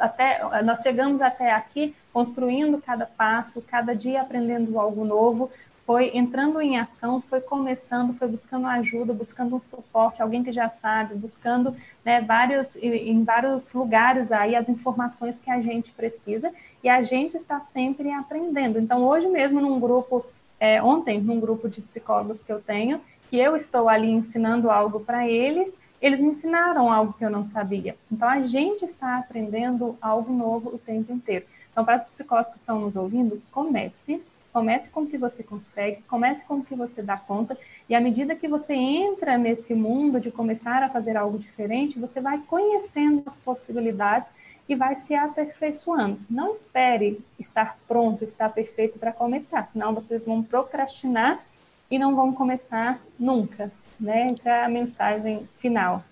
Até, 0.00 0.62
nós 0.62 0.80
chegamos 0.80 1.20
até 1.20 1.52
aqui 1.52 1.92
construindo 2.12 2.80
cada 2.80 3.04
passo, 3.04 3.60
cada 3.62 3.96
dia 3.96 4.20
aprendendo 4.20 4.78
algo 4.78 5.04
novo, 5.04 5.50
foi 5.84 6.16
entrando 6.16 6.60
em 6.60 6.78
ação, 6.78 7.20
foi 7.20 7.40
começando, 7.40 8.14
foi 8.14 8.28
buscando 8.28 8.66
ajuda, 8.66 9.12
buscando 9.12 9.56
um 9.56 9.62
suporte, 9.62 10.22
alguém 10.22 10.44
que 10.44 10.52
já 10.52 10.68
sabe, 10.68 11.14
buscando 11.14 11.74
né, 12.04 12.20
vários, 12.20 12.76
em 12.76 13.24
vários 13.24 13.72
lugares 13.72 14.30
aí 14.30 14.54
as 14.54 14.68
informações 14.68 15.38
que 15.38 15.50
a 15.50 15.60
gente 15.60 15.90
precisa 15.92 16.52
e 16.82 16.88
a 16.88 17.02
gente 17.02 17.36
está 17.36 17.60
sempre 17.60 18.10
aprendendo. 18.12 18.78
Então, 18.78 19.04
hoje 19.04 19.26
mesmo, 19.26 19.60
num 19.60 19.80
grupo, 19.80 20.24
é, 20.58 20.82
ontem, 20.82 21.20
num 21.20 21.40
grupo 21.40 21.68
de 21.68 21.80
psicólogos 21.80 22.42
que 22.44 22.52
eu 22.52 22.60
tenho, 22.60 23.00
que 23.28 23.38
eu 23.38 23.56
estou 23.56 23.88
ali 23.88 24.10
ensinando 24.10 24.70
algo 24.70 25.00
para 25.00 25.28
eles, 25.28 25.76
eles 26.00 26.20
me 26.20 26.28
ensinaram 26.28 26.92
algo 26.92 27.12
que 27.12 27.24
eu 27.24 27.30
não 27.30 27.44
sabia. 27.44 27.96
Então, 28.10 28.28
a 28.28 28.42
gente 28.42 28.84
está 28.84 29.18
aprendendo 29.18 29.96
algo 30.00 30.32
novo 30.32 30.70
o 30.74 30.78
tempo 30.78 31.12
inteiro. 31.12 31.44
Então, 31.70 31.84
para 31.84 31.96
os 31.96 32.02
psicólogos 32.02 32.52
que 32.52 32.58
estão 32.58 32.80
nos 32.80 32.96
ouvindo, 32.96 33.40
comece 33.50 34.20
Comece 34.52 34.90
com 34.90 35.02
o 35.02 35.06
que 35.06 35.16
você 35.16 35.42
consegue, 35.42 36.02
comece 36.02 36.44
com 36.44 36.56
o 36.56 36.64
que 36.64 36.74
você 36.74 37.02
dá 37.02 37.16
conta, 37.16 37.56
e 37.88 37.94
à 37.94 38.00
medida 38.00 38.36
que 38.36 38.46
você 38.46 38.74
entra 38.74 39.38
nesse 39.38 39.74
mundo 39.74 40.20
de 40.20 40.30
começar 40.30 40.82
a 40.82 40.90
fazer 40.90 41.16
algo 41.16 41.38
diferente, 41.38 41.98
você 41.98 42.20
vai 42.20 42.38
conhecendo 42.46 43.22
as 43.26 43.36
possibilidades 43.36 44.30
e 44.68 44.74
vai 44.76 44.96
se 44.96 45.14
aperfeiçoando. 45.14 46.18
Não 46.28 46.52
espere 46.52 47.20
estar 47.38 47.78
pronto, 47.88 48.24
estar 48.24 48.48
perfeito 48.50 48.98
para 48.98 49.12
começar, 49.12 49.66
senão 49.68 49.94
vocês 49.94 50.26
vão 50.26 50.42
procrastinar 50.42 51.42
e 51.90 51.98
não 51.98 52.14
vão 52.14 52.32
começar 52.32 53.00
nunca. 53.18 53.70
Né? 53.98 54.26
Essa 54.32 54.50
é 54.50 54.64
a 54.64 54.68
mensagem 54.68 55.48
final. 55.58 56.04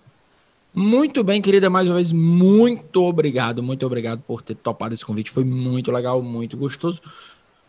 Muito 0.72 1.24
bem, 1.24 1.42
querida, 1.42 1.68
mais 1.68 1.88
uma 1.88 1.96
vez, 1.96 2.12
muito 2.12 3.02
obrigado, 3.02 3.60
muito 3.60 3.84
obrigado 3.84 4.22
por 4.24 4.40
ter 4.40 4.54
topado 4.54 4.94
esse 4.94 5.04
convite. 5.04 5.30
Foi 5.30 5.42
muito 5.42 5.90
legal, 5.90 6.22
muito 6.22 6.56
gostoso. 6.56 7.02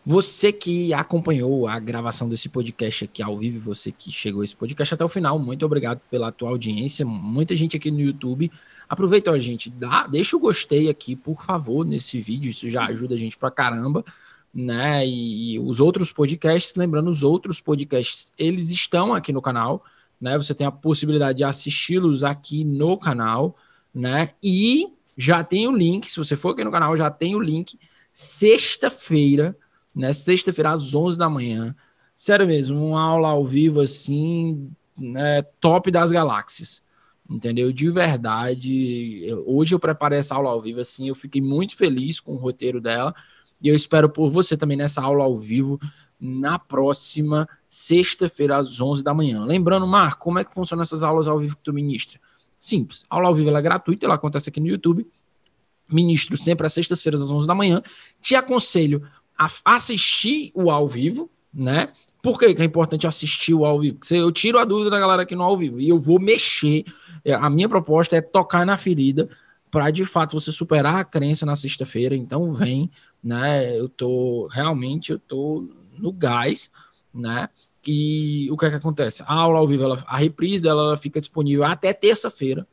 Você 0.04 0.52
que 0.52 0.92
acompanhou 0.92 1.68
a 1.68 1.78
gravação 1.78 2.28
desse 2.28 2.48
podcast 2.48 3.04
aqui 3.04 3.22
ao 3.22 3.38
vivo, 3.38 3.60
você 3.60 3.92
que 3.92 4.10
chegou 4.10 4.42
esse 4.42 4.56
podcast 4.56 4.94
até 4.94 5.04
o 5.04 5.08
final, 5.08 5.38
muito 5.38 5.64
obrigado 5.64 6.00
pela 6.10 6.32
tua 6.32 6.48
audiência. 6.48 7.06
Muita 7.06 7.54
gente 7.54 7.76
aqui 7.76 7.88
no 7.88 8.00
YouTube. 8.00 8.50
Aproveita, 8.88 9.30
ó, 9.30 9.38
gente, 9.38 9.70
dá, 9.70 10.08
deixa 10.08 10.36
o 10.36 10.40
gostei 10.40 10.88
aqui, 10.88 11.14
por 11.14 11.40
favor, 11.40 11.86
nesse 11.86 12.20
vídeo. 12.20 12.50
Isso 12.50 12.68
já 12.68 12.86
ajuda 12.86 13.14
a 13.14 13.18
gente 13.18 13.38
pra 13.38 13.48
caramba, 13.48 14.04
né? 14.52 15.06
E, 15.06 15.54
e 15.54 15.58
os 15.60 15.78
outros 15.78 16.12
podcasts, 16.12 16.74
lembrando, 16.74 17.08
os 17.08 17.22
outros 17.22 17.60
podcasts, 17.60 18.32
eles 18.36 18.72
estão 18.72 19.14
aqui 19.14 19.32
no 19.32 19.40
canal, 19.40 19.84
né? 20.20 20.36
Você 20.36 20.52
tem 20.52 20.66
a 20.66 20.72
possibilidade 20.72 21.38
de 21.38 21.44
assisti-los 21.44 22.24
aqui 22.24 22.64
no 22.64 22.98
canal, 22.98 23.56
né? 23.94 24.30
E 24.42 24.88
já 25.16 25.44
tem 25.44 25.68
o 25.68 25.76
link, 25.76 26.10
se 26.10 26.16
você 26.16 26.34
for 26.34 26.50
aqui 26.50 26.64
no 26.64 26.72
canal, 26.72 26.96
já 26.96 27.08
tem 27.08 27.36
o 27.36 27.40
link. 27.40 27.78
Sexta-feira, 28.12 29.56
né? 29.94 30.12
Sexta-feira, 30.12 30.70
às 30.70 30.94
11 30.94 31.18
da 31.18 31.28
manhã, 31.28 31.74
sério 32.14 32.46
mesmo, 32.46 32.84
uma 32.84 33.00
aula 33.00 33.28
ao 33.28 33.46
vivo 33.46 33.80
assim, 33.80 34.70
né, 34.98 35.42
top 35.60 35.90
das 35.90 36.12
galáxias. 36.12 36.82
Entendeu? 37.30 37.72
De 37.72 37.88
verdade. 37.88 39.26
Hoje 39.46 39.74
eu 39.74 39.78
preparei 39.78 40.18
essa 40.18 40.34
aula 40.34 40.50
ao 40.50 40.60
vivo 40.60 40.80
assim, 40.80 41.08
eu 41.08 41.14
fiquei 41.14 41.40
muito 41.40 41.76
feliz 41.76 42.20
com 42.20 42.32
o 42.32 42.36
roteiro 42.36 42.80
dela. 42.80 43.14
E 43.60 43.68
eu 43.68 43.74
espero 43.74 44.08
por 44.08 44.28
você 44.28 44.56
também 44.56 44.76
nessa 44.76 45.00
aula 45.00 45.24
ao 45.24 45.36
vivo 45.36 45.78
na 46.20 46.58
próxima 46.58 47.48
sexta-feira 47.66 48.58
às 48.58 48.80
11 48.80 49.02
da 49.02 49.14
manhã. 49.14 49.44
Lembrando, 49.44 49.86
Marco, 49.86 50.24
como 50.24 50.38
é 50.38 50.44
que 50.44 50.52
funcionam 50.52 50.82
essas 50.82 51.02
aulas 51.02 51.26
ao 51.26 51.38
vivo 51.38 51.56
que 51.56 51.62
tu 51.62 51.72
ministra? 51.72 52.20
Simples. 52.60 53.04
A 53.08 53.16
aula 53.16 53.28
ao 53.28 53.34
vivo 53.34 53.56
é 53.56 53.62
gratuita, 53.62 54.06
ela 54.06 54.16
acontece 54.16 54.48
aqui 54.48 54.60
no 54.60 54.66
YouTube. 54.66 55.06
Ministro 55.88 56.36
sempre 56.36 56.66
às 56.66 56.72
sextas-feiras 56.72 57.22
às 57.22 57.30
11 57.30 57.46
da 57.46 57.54
manhã. 57.54 57.80
Te 58.20 58.34
aconselho 58.34 59.02
assistir 59.64 60.50
o 60.54 60.70
ao 60.70 60.88
vivo, 60.88 61.30
né? 61.52 61.88
Por 62.22 62.38
que, 62.38 62.44
é 62.44 62.64
importante 62.64 63.06
assistir 63.06 63.52
o 63.52 63.64
ao 63.64 63.80
vivo? 63.80 63.98
Porque 63.98 64.14
eu 64.14 64.30
tiro 64.30 64.58
a 64.58 64.64
dúvida 64.64 64.90
da 64.90 65.00
galera 65.00 65.22
aqui 65.22 65.34
no 65.34 65.42
ao 65.42 65.58
vivo 65.58 65.80
e 65.80 65.88
eu 65.88 65.98
vou 65.98 66.20
mexer. 66.20 66.84
É, 67.24 67.34
a 67.34 67.50
minha 67.50 67.68
proposta 67.68 68.16
é 68.16 68.20
tocar 68.20 68.64
na 68.64 68.76
ferida 68.76 69.28
para 69.70 69.90
de 69.90 70.04
fato 70.04 70.38
você 70.38 70.52
superar 70.52 70.96
a 70.96 71.04
crença 71.04 71.44
na 71.44 71.56
sexta-feira. 71.56 72.14
Então 72.14 72.52
vem, 72.52 72.90
né? 73.22 73.76
Eu 73.76 73.88
tô 73.88 74.48
realmente 74.52 75.10
eu 75.10 75.18
tô 75.18 75.68
no 75.98 76.12
gás, 76.12 76.70
né? 77.12 77.48
E 77.84 78.48
o 78.52 78.56
que 78.56 78.66
é 78.66 78.70
que 78.70 78.76
acontece? 78.76 79.24
A 79.26 79.34
aula 79.34 79.58
ao 79.58 79.66
vivo, 79.66 79.82
ela, 79.82 80.04
a 80.06 80.16
reprise 80.16 80.62
dela 80.62 80.82
ela 80.82 80.96
fica 80.96 81.18
disponível 81.18 81.64
até 81.64 81.92
terça-feira. 81.92 82.66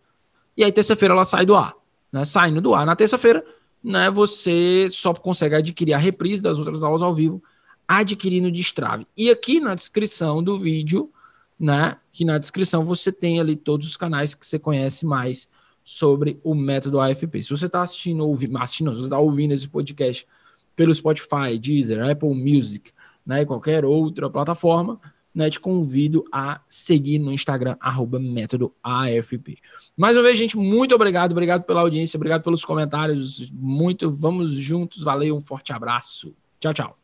E 0.55 0.63
aí 0.63 0.71
terça-feira 0.71 1.15
ela 1.15 1.25
sai 1.25 1.45
do 1.45 1.55
ar, 1.55 1.73
né? 2.11 2.23
Saindo 2.23 2.61
do 2.61 2.75
ar 2.75 2.85
na 2.85 2.95
terça-feira, 2.95 3.43
né? 3.83 4.09
Você 4.11 4.87
só 4.91 5.13
consegue 5.13 5.55
adquirir 5.55 5.93
a 5.93 5.97
reprise 5.97 6.41
das 6.41 6.57
outras 6.57 6.83
aulas 6.83 7.01
ao 7.01 7.13
vivo 7.13 7.41
adquirindo 7.87 8.51
Destrave. 8.51 9.07
E 9.17 9.31
aqui 9.31 9.59
na 9.59 9.73
descrição 9.73 10.43
do 10.43 10.59
vídeo, 10.59 11.11
né? 11.59 11.97
Que 12.11 12.23
na 12.23 12.37
descrição 12.37 12.85
você 12.85 13.11
tem 13.11 13.39
ali 13.39 13.55
todos 13.55 13.87
os 13.87 13.97
canais 13.97 14.35
que 14.35 14.45
você 14.45 14.59
conhece 14.59 15.05
mais 15.05 15.47
sobre 15.83 16.39
o 16.43 16.53
método 16.53 16.99
AFP. 16.99 17.41
Se 17.41 17.49
você 17.49 17.65
está 17.65 17.81
assistindo, 17.81 18.25
ouvindo, 18.27 18.57
assistindo, 18.59 18.95
você 18.95 19.01
está 19.01 19.17
ouvindo 19.17 19.53
esse 19.53 19.67
podcast 19.67 20.27
pelo 20.75 20.93
Spotify, 20.93 21.57
Deezer, 21.59 22.07
Apple 22.07 22.29
Music, 22.29 22.91
né, 23.25 23.43
qualquer 23.43 23.83
outra 23.83 24.29
plataforma, 24.29 24.99
né, 25.33 25.49
te 25.49 25.59
convido 25.59 26.25
a 26.31 26.61
seguir 26.67 27.19
no 27.19 27.31
Instagram, 27.31 27.77
arroba 27.79 28.19
método 28.19 28.73
AFP. 28.83 29.57
Mais 29.95 30.15
uma 30.15 30.23
vez, 30.23 30.37
gente, 30.37 30.57
muito 30.57 30.93
obrigado, 30.95 31.31
obrigado 31.31 31.63
pela 31.63 31.81
audiência, 31.81 32.17
obrigado 32.17 32.43
pelos 32.43 32.65
comentários, 32.65 33.49
muito, 33.51 34.09
vamos 34.09 34.53
juntos, 34.53 35.03
valeu, 35.03 35.35
um 35.35 35.41
forte 35.41 35.71
abraço, 35.71 36.35
tchau, 36.59 36.73
tchau. 36.73 36.98